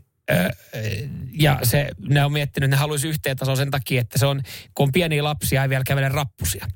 ja 1.34 1.60
se, 1.64 1.88
ne 2.10 2.26
on 2.26 2.32
miettinyt, 2.32 2.68
että 2.68 2.76
ne 2.76 2.80
haluaisi 2.80 3.08
yhteen 3.08 3.38
tasoa 3.38 3.56
sen 3.56 3.72
takia, 3.72 4.02
että 4.02 4.20
se 4.20 4.26
on, 4.26 4.42
kun 4.76 4.84
on 4.84 4.92
pieniä 4.92 5.24
lapsia 5.24 5.64
ei 5.64 5.70
vielä 5.70 5.84
kävele 5.88 6.10
rappusia, 6.10 6.68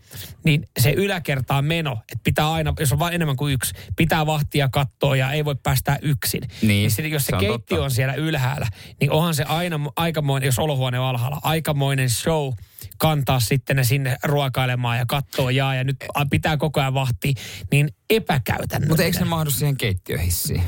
niin 0.44 0.68
se 0.80 0.92
yläkertaan 0.92 1.66
meno, 1.66 1.92
että 1.92 2.24
pitää 2.24 2.52
aina, 2.52 2.74
jos 2.80 2.92
on 2.92 3.00
vain 3.00 3.14
enemmän 3.14 3.36
kuin 3.36 3.54
yksi, 3.54 3.74
pitää 3.96 4.26
vahtia 4.26 4.70
kattoa 4.70 5.16
ja 5.16 5.32
ei 5.32 5.46
voi 5.46 5.56
päästää 5.64 5.98
yksin. 6.02 6.42
Niin, 6.62 6.92
sitten 6.92 7.12
jos 7.12 7.26
se, 7.26 7.32
se 7.32 7.46
keittiö 7.46 7.84
on 7.84 7.92
siellä 7.92 8.14
ylhäällä, 8.14 8.68
niin 9.00 9.12
onhan 9.12 9.36
se 9.36 9.44
aina 9.44 9.80
aikamoinen, 9.96 10.46
jos 10.46 10.60
olohuone 10.60 11.00
on 11.00 11.06
alhaalla, 11.06 11.40
aikamoinen 11.44 12.10
show 12.10 12.54
kantaa 12.98 13.40
sitten 13.40 13.76
ne 13.76 13.84
sinne 13.84 14.18
ruokailemaan 14.24 14.98
ja 14.98 15.06
katsoa 15.08 15.52
jaa 15.52 15.76
ja 15.76 15.84
nyt 15.84 15.98
pitää 16.30 16.58
koko 16.58 16.80
ajan 16.80 16.94
vahtia, 16.94 17.34
niin 17.72 17.90
epäkäytännöllinen. 18.10 18.90
Mutta 18.90 19.04
eikö 19.04 19.20
ne 19.20 19.26
mahdu 19.26 19.52
siihen 19.52 19.78
keittiöhissiin? 19.78 20.64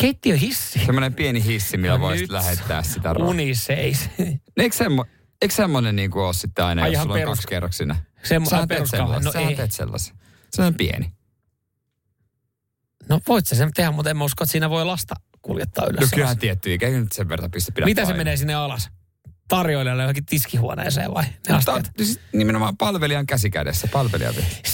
Keittiöhissi. 0.00 0.78
Semmoinen 0.86 1.14
pieni 1.14 1.44
hissi, 1.44 1.76
millä 1.76 1.94
No 1.98 2.00
voisit 2.00 2.30
lähettää 2.30 2.82
sitä 2.82 3.12
ruokaa. 3.12 3.30
Uniseis. 3.30 4.10
Eikö, 4.56 4.76
semmo, 4.76 5.04
eikö 5.42 5.54
semmoinen 5.54 5.96
niin 5.96 6.10
kuin 6.10 6.22
ole 6.24 6.34
sitten 6.34 6.64
aina, 6.64 6.82
Ai 6.82 6.92
jos 6.92 7.02
sulla 7.02 7.14
on 7.14 7.20
perus- 7.20 7.30
kaksikerroksinen? 7.38 7.96
Semmo- 8.22 8.50
Sähän 8.50 8.68
teet 8.68 8.86
sellaisen. 8.86 9.32
No 9.34 9.48
ei. 9.48 9.56
teet 9.56 9.72
sellaisen. 9.72 10.16
Se 10.50 10.62
on 10.62 10.74
pieni. 10.74 11.12
No 13.08 13.20
voit 13.28 13.46
sä 13.46 13.54
sen 13.56 13.70
tehdä, 13.74 13.90
mutta 13.90 14.10
en 14.10 14.16
mä 14.16 14.24
usko, 14.24 14.44
että 14.44 14.52
siinä 14.52 14.70
voi 14.70 14.84
lasta 14.84 15.14
kuljettaa 15.42 15.86
ylös. 15.86 16.00
No 16.00 16.08
kyllähän 16.14 16.38
tietty, 16.38 16.70
eikä 16.70 16.88
nyt 16.88 17.12
sen 17.12 17.28
verran 17.28 17.50
pistä 17.50 17.72
pidä 17.72 17.86
Mitä 17.86 18.02
se 18.02 18.04
painaa. 18.04 18.16
menee 18.18 18.36
sinne 18.36 18.54
alas? 18.54 18.90
Tarjoilijalle 19.50 20.02
johonkin 20.02 20.26
tiskihuoneeseen 20.26 21.14
vai? 21.14 21.24
Ne 21.24 21.32
on 21.48 21.56
astiat. 21.56 21.90
siis 21.96 22.20
nimenomaan 22.32 22.76
palvelijan 22.76 23.26
käsikädessä, 23.26 23.88
palvelija. 23.92 24.32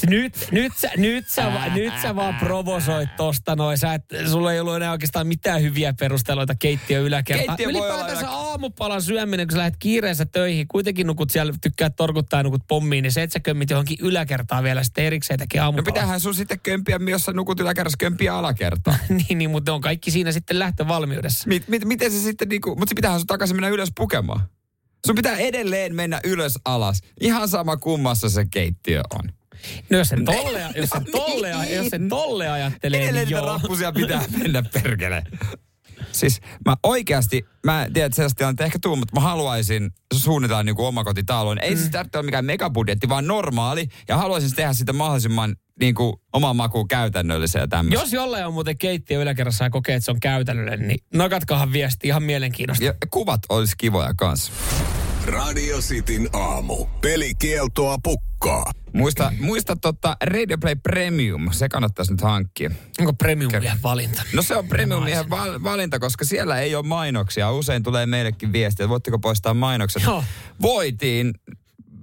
Nyt, 0.08 0.48
nyt, 0.50 0.72
sä, 0.76 0.90
nyt, 0.96 1.28
sä, 1.28 1.52
va- 1.52 1.68
nyt 1.74 1.92
sä 2.02 2.16
vaan 2.16 2.34
provosoit 2.34 3.16
tosta 3.16 3.56
noin. 3.56 3.78
Sä 3.78 3.94
et, 3.94 4.02
sulla 4.30 4.52
ei 4.52 4.60
ollut 4.60 4.76
enää 4.76 4.92
oikeastaan 4.92 5.26
mitään 5.26 5.62
hyviä 5.62 5.94
perusteluita 6.00 6.54
keittiö 6.54 7.00
yläkertaan. 7.00 7.56
Keittiö 7.56 7.68
olla 7.78 7.86
Ylipäätänsä 7.94 8.20
ylä- 8.26 8.30
aamupalan 8.30 9.02
syöminen, 9.02 9.46
kun 9.46 9.52
sä 9.52 9.58
lähdet 9.58 9.76
kiireessä 9.78 10.26
töihin, 10.26 10.68
kuitenkin 10.68 11.06
nukut 11.06 11.30
siellä, 11.30 11.52
tykkää 11.62 11.90
torkuttaa 11.90 12.38
ja 12.40 12.42
nukut 12.44 12.62
pommiin, 12.68 13.02
niin 13.02 13.12
se, 13.12 13.22
että 13.22 13.32
sä 13.34 13.40
kömmit 13.40 13.70
johonkin 13.70 13.96
yläkertaan 14.00 14.64
vielä 14.64 14.82
sitten 14.82 15.04
erikseen 15.04 15.38
tekee 15.38 15.58
No 15.60 15.64
aamupalaa. 15.64 15.84
pitäähän 15.94 16.20
sun 16.20 16.34
sitten 16.34 16.60
kömpiä, 16.60 16.98
jos 17.10 17.22
sä 17.24 17.32
nukut 17.32 17.60
yläkerrassa, 17.60 17.96
kömpiä 17.98 18.34
alakertaa. 18.34 18.96
niin, 19.28 19.38
niin, 19.38 19.50
mutta 19.50 19.70
ne 19.70 19.74
on 19.74 19.80
kaikki 19.80 20.10
siinä 20.10 20.32
sitten 20.32 20.58
lähtövalmiudessa. 20.58 21.48
Mit, 21.48 21.68
mit, 21.68 21.84
miten 21.84 22.10
se 22.12 22.20
sitten 22.20 22.48
niinku, 22.48 22.70
mutta 22.70 22.88
se 22.88 22.94
pitäähän 22.94 23.20
sun 23.20 23.26
takaisin 23.26 23.56
mennä 23.56 23.68
ylös 23.68 23.88
pukemaan. 23.96 24.40
Sun 25.06 25.14
pitää 25.14 25.36
edelleen 25.36 25.94
mennä 25.94 26.20
ylös 26.24 26.58
alas. 26.64 27.00
Ihan 27.20 27.48
sama 27.48 27.76
kummassa 27.76 28.28
se 28.28 28.46
keittiö 28.50 29.00
on. 29.14 29.32
No 29.90 29.98
jos 29.98 30.08
sen 30.08 30.24
tolle, 30.34 30.60
jos 30.76 30.90
No 30.90 31.00
tolle, 31.12 31.52
niin. 31.64 31.76
jos 31.76 31.86
sen 31.88 32.08
tolle 32.08 32.48
ajattelee, 32.50 33.02
Edelleen 33.02 33.26
niin 33.28 33.32
joo. 33.36 33.46
rappusia 33.46 33.92
pitää 33.92 34.24
mennä 34.38 34.62
perkele. 34.72 35.22
Siis 36.16 36.40
mä 36.66 36.76
oikeasti, 36.82 37.46
mä 37.64 37.84
en 37.84 37.92
tiedä, 37.92 38.06
että 38.06 38.16
sellaista 38.16 38.38
tilannetta 38.38 38.64
ehkä 38.64 38.78
tuu, 38.82 38.96
mutta 38.96 39.14
mä 39.14 39.20
haluaisin 39.20 39.90
suunnitella 40.14 40.62
niin 40.62 40.76
kuin 40.76 40.86
omakotitaloon. 40.86 41.58
Ei 41.58 41.74
mm. 41.74 41.78
siis 41.78 41.90
tarvitse 41.90 42.18
olla 42.18 42.26
mikään 42.26 42.44
megabudjetti, 42.44 43.08
vaan 43.08 43.26
normaali. 43.26 43.88
Ja 44.08 44.16
haluaisin 44.16 44.54
tehdä 44.56 44.72
sitä 44.72 44.92
mahdollisimman 44.92 45.56
niin 45.80 45.94
kuin, 45.94 46.16
oman 46.32 46.56
makuun 46.56 46.88
käytännöllisen 46.88 47.60
ja 47.60 47.68
tämmöistä. 47.68 48.04
Jos 48.04 48.12
jollain 48.12 48.46
on 48.46 48.52
muuten 48.52 48.78
keittiö 48.78 49.22
yläkerrassa 49.22 49.64
ja 49.64 49.70
kokee, 49.70 49.94
että 49.94 50.04
se 50.04 50.10
on 50.10 50.20
käytännöllinen, 50.20 50.88
niin 50.88 51.00
nakatkahan 51.14 51.72
viesti 51.72 52.08
ihan 52.08 52.22
mielenkiinnosta. 52.22 52.84
Ja 52.84 52.94
kuvat 53.10 53.40
olisi 53.48 53.74
kivoja 53.78 54.14
kanssa. 54.16 54.52
Radio 55.26 55.78
Cityn 55.78 56.28
aamu. 56.32 56.86
Pelikieltoa 57.00 57.96
pukkaa. 58.02 58.72
Muista, 58.92 59.32
muista 59.40 59.76
tota 59.76 60.16
Radio 60.22 60.58
Play 60.58 60.74
Premium, 60.82 61.48
se 61.52 61.68
kannattaisi 61.68 62.12
nyt 62.12 62.20
hankkia. 62.20 62.70
Onko 63.00 63.12
premium 63.12 63.52
vielä 63.52 63.76
valinta? 63.82 64.22
No 64.32 64.42
se 64.42 64.56
on 64.56 64.68
premiumien 64.68 65.30
val- 65.30 65.62
valinta, 65.62 65.98
koska 65.98 66.24
siellä 66.24 66.60
ei 66.60 66.74
ole 66.74 66.86
mainoksia. 66.86 67.50
Usein 67.52 67.82
tulee 67.82 68.06
meillekin 68.06 68.52
viestiä, 68.52 68.84
että 68.84 68.88
voitteko 68.88 69.18
poistaa 69.18 69.54
mainokset. 69.54 70.02
Joo. 70.02 70.24
Voitiin, 70.62 71.34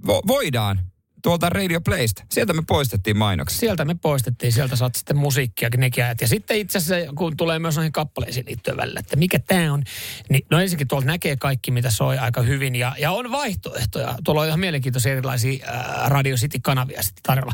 vo, 0.06 0.22
voidaan 0.26 0.80
tuolta 1.24 1.48
Radio 1.48 1.80
Playsta. 1.80 2.24
Sieltä 2.30 2.52
me 2.52 2.62
poistettiin 2.68 3.16
mainokset. 3.16 3.60
Sieltä 3.60 3.84
me 3.84 3.94
poistettiin, 3.94 4.52
sieltä 4.52 4.76
saat 4.76 4.94
sitten 4.94 5.16
musiikkia 5.16 5.68
nekin 5.76 6.04
ajat. 6.04 6.20
Ja 6.20 6.28
sitten 6.28 6.56
itse 6.56 6.78
asiassa, 6.78 7.12
kun 7.14 7.36
tulee 7.36 7.58
myös 7.58 7.76
noihin 7.76 7.92
kappaleisiin 7.92 8.46
liittyen 8.46 8.76
välillä, 8.76 9.00
että 9.00 9.16
mikä 9.16 9.38
tämä 9.38 9.72
on, 9.72 9.82
niin 10.30 10.46
no 10.50 10.60
ensinnäkin 10.60 10.88
tuolta 10.88 11.06
näkee 11.06 11.36
kaikki, 11.36 11.70
mitä 11.70 11.90
soi 11.90 12.18
aika 12.18 12.42
hyvin. 12.42 12.76
Ja, 12.76 12.94
ja 12.98 13.10
on 13.10 13.30
vaihtoehtoja. 13.30 14.14
Tuolla 14.24 14.40
on 14.40 14.46
ihan 14.46 14.60
mielenkiintoisia 14.60 15.12
erilaisia 15.12 15.66
ää, 15.66 16.08
Radio 16.08 16.36
City-kanavia 16.36 17.02
sitten 17.02 17.22
tarjolla. 17.22 17.52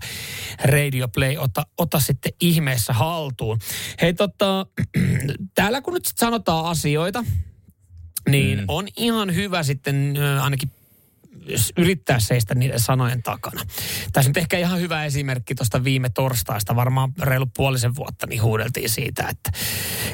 Radio 0.64 1.08
Play, 1.08 1.36
ota, 1.36 1.66
ota 1.78 2.00
sitten 2.00 2.32
ihmeessä 2.40 2.92
haltuun. 2.92 3.58
Hei 4.02 4.14
tota, 4.14 4.66
täällä 5.54 5.80
kun 5.80 5.94
nyt 5.94 6.10
sanotaan 6.16 6.64
asioita, 6.64 7.24
niin 8.28 8.58
mm. 8.58 8.64
on 8.68 8.88
ihan 8.96 9.34
hyvä 9.34 9.62
sitten 9.62 10.16
ö, 10.16 10.42
ainakin 10.42 10.70
yrittää 11.76 12.20
seistä 12.20 12.54
niiden 12.54 12.80
sanojen 12.80 13.22
takana. 13.22 13.62
Tässä 14.12 14.28
nyt 14.28 14.36
ehkä 14.36 14.58
ihan 14.58 14.80
hyvä 14.80 15.04
esimerkki 15.04 15.54
tuosta 15.54 15.84
viime 15.84 16.10
torstaista, 16.10 16.76
varmaan 16.76 17.12
reilu 17.22 17.46
puolisen 17.56 17.94
vuotta, 17.94 18.26
niin 18.26 18.42
huudeltiin 18.42 18.90
siitä, 18.90 19.28
että 19.28 19.50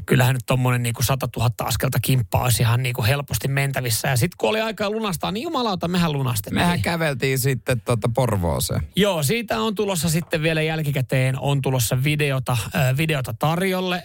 kyllähän 0.06 0.34
nyt 0.34 0.46
tuommoinen 0.46 0.82
niin 0.82 0.94
100 1.00 1.28
000 1.36 1.50
askelta 1.58 1.98
kimppaa 2.02 2.42
olisi 2.42 2.62
ihan 2.62 2.82
niin 2.82 2.94
kuin 2.94 3.06
helposti 3.06 3.48
mentävissä. 3.48 4.08
Ja 4.08 4.16
sitten 4.16 4.36
kun 4.38 4.50
oli 4.50 4.60
aikaa 4.60 4.90
lunastaa, 4.90 5.32
niin 5.32 5.42
jumalauta, 5.42 5.88
mehän 5.88 6.12
lunastettiin. 6.12 6.54
Mehän 6.54 6.82
käveltiin 6.82 7.38
sitten 7.38 7.80
tota 7.80 8.10
Porvooseen. 8.14 8.82
Joo, 8.96 9.22
siitä 9.22 9.60
on 9.60 9.74
tulossa 9.74 10.08
sitten 10.08 10.42
vielä 10.42 10.62
jälkikäteen, 10.62 11.38
on 11.38 11.62
tulossa 11.62 12.04
videota, 12.04 12.52
äh, 12.52 12.96
videota 12.96 13.34
tarjolle 13.38 13.96
äh, 13.96 14.02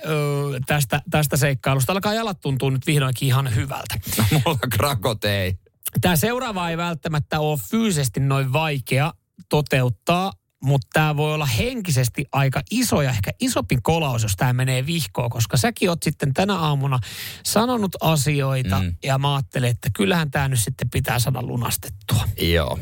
tästä, 0.66 1.02
tästä 1.10 1.38
seikkailusta. 1.38 1.94
Alkaa 1.94 2.14
jalat 2.14 2.42
tuntuu 2.42 2.70
nyt 2.70 2.88
vihdoinkin 2.88 3.28
ihan 3.28 3.56
hyvältä. 3.56 3.96
No, 4.18 4.24
mulla 4.46 4.60
krakot 4.70 5.24
ei. 5.24 5.61
Tämä 6.02 6.16
seuraava 6.16 6.70
ei 6.70 6.78
välttämättä 6.78 7.40
ole 7.40 7.60
fyysisesti 7.70 8.20
noin 8.20 8.54
vaikea 8.54 9.14
toteuttaa, 9.50 10.34
mutta 10.64 10.88
tämä 10.94 11.18
voi 11.18 11.34
olla 11.34 11.46
henkisesti 11.46 12.26
aika 12.32 12.62
iso 12.72 13.02
ja 13.02 13.10
ehkä 13.10 13.32
isompi 13.40 13.78
kolaus, 13.84 14.24
jos 14.24 14.36
tämä 14.38 14.54
menee 14.54 14.86
vihkoon, 14.86 15.30
koska 15.30 15.58
säkin 15.58 15.90
oot 15.90 16.04
sitten 16.04 16.34
tänä 16.34 16.56
aamuna 16.56 17.00
sanonut 17.46 17.96
asioita 18.02 18.80
mm. 18.80 18.96
ja 19.04 19.18
mä 19.18 19.36
ajattelen, 19.36 19.70
että 19.70 19.90
kyllähän 19.94 20.32
tämä 20.32 20.48
nyt 20.48 20.60
sitten 20.60 20.90
pitää 20.90 21.20
saada 21.20 21.42
lunastettua. 21.42 22.24
Joo. 22.42 22.80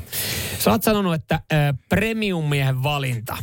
Sä 0.59 0.71
oot 0.71 0.83
sanonut, 0.83 1.13
että 1.13 1.35
äh, 1.35 1.77
premium-miehen 1.89 2.83
valinta 2.83 3.37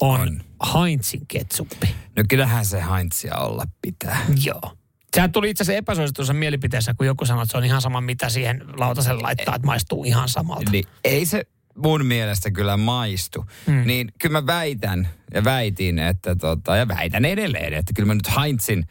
on, 0.00 0.20
on. 0.20 0.42
Heinzin 0.74 1.26
ketsuppi. 1.28 1.94
No 2.16 2.24
kyllähän 2.28 2.64
se 2.64 2.84
Heinzia 2.90 3.36
olla 3.36 3.64
pitää. 3.82 4.26
Joo. 4.44 4.79
Sehän 5.14 5.32
tuli 5.32 5.50
itse 5.50 5.62
asiassa 5.62 5.78
epäsuositussa 5.78 6.32
mielipiteessä, 6.32 6.94
kun 6.94 7.06
joku 7.06 7.26
sanoi, 7.26 7.42
että 7.42 7.52
se 7.52 7.58
on 7.58 7.64
ihan 7.64 7.80
sama, 7.80 8.00
mitä 8.00 8.28
siihen 8.28 8.64
lautaselle 8.76 9.22
laittaa, 9.22 9.54
että 9.54 9.66
maistuu 9.66 10.04
ihan 10.04 10.28
samalta. 10.28 10.70
Niin 10.70 10.84
ei 11.04 11.26
se 11.26 11.44
mun 11.76 12.06
mielestä 12.06 12.50
kyllä 12.50 12.76
maistu. 12.76 13.44
Mm. 13.66 13.82
Niin 13.86 14.12
kyllä 14.18 14.40
mä 14.40 14.46
väitän 14.46 15.08
ja 15.34 15.44
väitin, 15.44 15.98
että 15.98 16.36
tota, 16.36 16.76
ja 16.76 16.88
väitän 16.88 17.24
edelleen, 17.24 17.74
että 17.74 17.92
kyllä 17.96 18.06
mä 18.06 18.14
nyt 18.14 18.36
Heinzin 18.40 18.86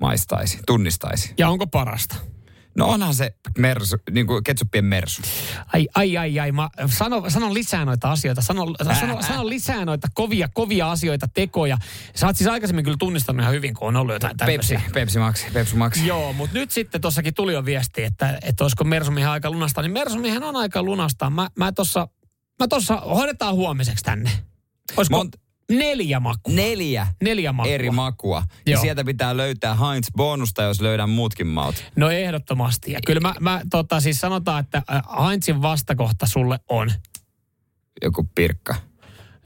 maistaisin, 0.00 0.60
tunnistaisin. 0.66 1.34
Ja 1.38 1.48
onko 1.48 1.66
parasta? 1.66 2.16
No 2.74 2.86
onhan 2.86 3.14
se 3.14 3.34
mersu, 3.58 3.96
niin 4.10 4.26
kuin 4.26 4.44
ketsuppien 4.44 4.84
mersu. 4.84 5.22
Ai, 5.72 5.88
ai, 5.94 6.16
ai, 6.16 6.40
ai. 6.40 6.52
Mä 6.52 6.68
sano, 6.86 7.30
sano 7.30 7.54
lisää 7.54 7.84
noita 7.84 8.12
asioita. 8.12 8.42
Sano, 8.42 8.66
sano, 9.00 9.22
sano 9.22 9.48
lisää 9.48 9.84
noita 9.84 10.08
kovia, 10.14 10.48
kovia 10.54 10.90
asioita, 10.90 11.28
tekoja. 11.34 11.78
Sä 12.14 12.26
oot 12.26 12.36
siis 12.36 12.48
aikaisemmin 12.50 12.84
kyllä 12.84 12.96
tunnistanut 12.98 13.40
ihan 13.42 13.54
hyvin, 13.54 13.74
kun 13.74 13.88
on 13.88 13.96
ollut 13.96 14.14
jotain 14.14 14.36
Pepsi, 14.36 14.68
tämmöisiä. 14.68 14.90
Pepsi 14.94 15.18
Maxi, 15.18 15.46
Pepsi 15.52 15.76
Maxi. 15.76 16.06
Joo, 16.06 16.32
mutta 16.32 16.58
nyt 16.58 16.70
sitten 16.70 17.00
tossakin 17.00 17.34
tuli 17.34 17.52
jo 17.52 17.64
viesti, 17.64 18.02
että, 18.02 18.38
että 18.42 18.64
olisiko 18.64 18.84
Mersumiehen 18.84 19.30
aika 19.30 19.50
lunastaa. 19.50 19.82
Niin 19.82 19.92
Mersumiehen 19.92 20.42
on 20.42 20.56
aika 20.56 20.82
lunastaa. 20.82 21.30
Mä, 21.30 21.48
mä 21.56 21.72
tossa, 21.72 22.08
mä 22.58 22.68
tossa 22.68 22.96
hoidetaan 22.96 23.54
huomiseksi 23.54 24.04
tänne. 24.04 24.30
Olisiko 24.96 25.22
Mont- 25.22 25.41
neljä 25.78 26.20
makua? 26.20 26.54
Neljä 26.54 27.06
Neljä 27.22 27.52
makua. 27.52 27.72
eri 27.72 27.90
makua. 27.90 28.42
Ja 28.66 28.72
Joo. 28.72 28.80
sieltä 28.80 29.04
pitää 29.04 29.36
löytää 29.36 29.74
Heinz 29.74 30.08
bonusta, 30.16 30.62
jos 30.62 30.80
löydän 30.80 31.10
muutkin 31.10 31.46
maut. 31.46 31.84
No 31.96 32.10
ehdottomasti. 32.10 32.92
Ja 32.92 32.98
kyllä 33.06 33.20
mä, 33.20 33.34
mä 33.40 33.60
tota, 33.70 34.00
siis 34.00 34.20
sanotaan, 34.20 34.60
että 34.60 34.82
Heinzin 35.28 35.62
vastakohta 35.62 36.26
sulle 36.26 36.58
on. 36.68 36.90
Joku 38.02 38.28
pirkka. 38.34 38.74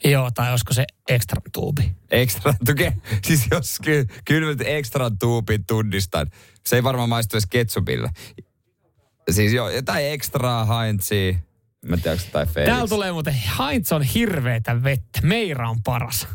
Joo, 0.05 0.31
tai 0.31 0.51
olisiko 0.51 0.73
se 0.73 0.85
extra 1.09 1.41
tuubi. 1.53 1.93
Extra 2.11 2.55
tuke. 2.67 2.93
Siis 3.27 3.47
jos 3.51 3.79
ky, 3.83 4.07
kyllä 4.25 4.49
nyt 4.49 4.61
extra 4.61 5.11
tuupin 5.19 5.65
tunnistan. 5.67 6.27
Se 6.67 6.77
ei 6.77 6.83
varmaan 6.83 7.09
maistu 7.09 7.37
edes 7.37 7.47
ketsupille. 7.47 8.11
Siis 9.31 9.53
joo, 9.53 9.71
jotain 9.71 10.07
extra 10.07 10.65
Heinzia. 10.65 11.39
Mä 11.87 11.95
en 11.95 12.03
tiedä, 12.03 12.13
onko 12.13 12.25
se 12.25 12.31
tai 12.31 12.47
Felix. 12.47 12.69
Täällä 12.71 12.89
tulee 12.89 13.13
muuten, 13.13 13.35
Heinz 13.59 13.93
on 13.93 14.03
hirveetä 14.03 14.83
vettä. 14.83 15.21
Meira 15.23 15.71
on 15.71 15.83
paras. 15.83 16.29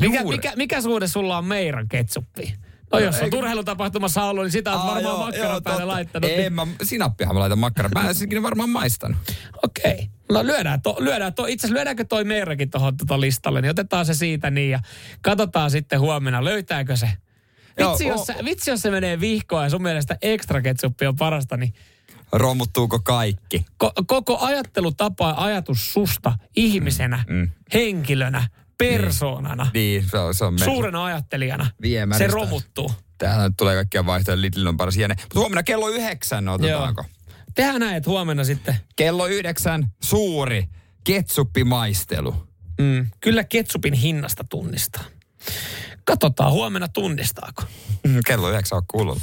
Mikä, 0.00 0.20
Juuri. 0.20 0.36
mikä, 0.36 0.52
mikä 0.56 0.80
suhde 0.80 1.06
sulla 1.08 1.38
on 1.38 1.44
Meiran 1.44 1.88
ketsuppiin? 1.88 2.58
No 2.92 2.98
jos 2.98 3.16
on 3.16 3.24
eikö- 3.24 3.36
urheilutapahtumassa 3.36 4.24
ollut, 4.24 4.44
niin 4.44 4.52
sitä 4.52 4.72
on 4.72 4.78
Aa, 4.80 4.86
varmaan 4.86 5.02
joo, 5.04 5.18
makkaran 5.18 5.50
joo, 5.50 5.60
päälle 5.60 5.84
laittanut. 5.84 6.30
Ei, 6.30 6.36
niin- 6.36 6.52
mä, 6.52 6.66
sinappihan 6.82 7.34
mä 7.34 7.40
laitan 7.40 7.58
makkaran. 7.58 7.90
Mä 7.94 8.08
en 8.08 8.14
sikin 8.14 8.42
varmaan 8.42 8.68
maistanut. 8.70 9.16
Okei. 9.64 10.08
No 10.32 10.46
lyödään, 10.46 10.82
to, 10.82 10.96
lyödään 10.98 11.34
to, 11.34 11.46
itse 11.46 11.66
asiassa 11.66 11.74
lyödäänkö 11.78 12.04
toi 12.04 12.24
Meirakin 12.24 12.70
tuohon 12.70 12.96
tota 12.96 13.20
listalle, 13.20 13.60
niin 13.60 13.70
otetaan 13.70 14.06
se 14.06 14.14
siitä 14.14 14.50
niin 14.50 14.70
ja 14.70 14.80
katsotaan 15.22 15.70
sitten 15.70 16.00
huomenna, 16.00 16.44
löytääkö 16.44 16.96
se. 16.96 17.08
Joo, 17.78 17.90
Vitsi, 17.90 18.06
jos, 18.06 18.20
o- 18.20 18.24
se, 18.24 18.34
vitsi, 18.44 18.70
jos 18.70 18.80
se 18.80 18.90
menee 18.90 19.20
vihkoon 19.20 19.64
ja 19.64 19.70
sun 19.70 19.82
mielestä 19.82 20.16
ekstra 20.22 20.62
ketsuppi 20.62 21.06
on 21.06 21.16
parasta, 21.16 21.56
niin 21.56 21.74
Romuttuuko 22.38 22.98
kaikki? 22.98 23.66
ko- 23.84 23.92
koko 24.06 24.38
ajattelutapa 24.40 25.28
ja 25.28 25.34
ajatus 25.36 25.92
susta 25.92 26.32
ihmisenä, 26.56 27.24
mm. 27.28 27.50
henkilönä, 27.74 28.48
persoonana, 28.78 29.70
Niin, 29.74 30.04
se 30.10 30.18
on, 30.18 30.34
se 30.34 30.44
on 30.44 30.58
suurena 30.58 31.04
ajattelijana, 31.04 31.70
Viemäristä. 31.82 32.24
se 32.28 32.34
romuttuu. 32.34 32.92
Täällä 33.18 33.48
nyt 33.48 33.56
tulee 33.56 33.74
kaikkia 33.74 34.06
vaihtoehtoja. 34.06 34.42
Lidl 34.42 34.66
on 34.66 34.76
paras 34.76 34.96
jene. 34.96 35.14
Mutta 35.22 35.38
huomenna 35.38 35.62
kello 35.62 35.88
yhdeksän 35.88 36.48
otetaanko? 36.48 37.02
Joo. 37.02 37.10
Tehdään 37.54 37.80
näin, 37.80 37.96
että 37.96 38.10
huomenna 38.10 38.44
sitten. 38.44 38.76
Kello 38.96 39.26
yhdeksän 39.26 39.88
suuri 40.02 40.68
ketsuppimaistelu. 41.04 42.34
Mm, 42.80 43.06
kyllä 43.20 43.44
ketsupin 43.44 43.94
hinnasta 43.94 44.44
tunnistaa. 44.44 45.04
Katsotaan 46.04 46.52
huomenna 46.52 46.88
tunnistaako. 46.88 47.62
Mm, 48.06 48.20
Kello 48.26 48.50
yhdeksän 48.50 48.76
on 48.76 48.82
kuulunut. 48.88 49.22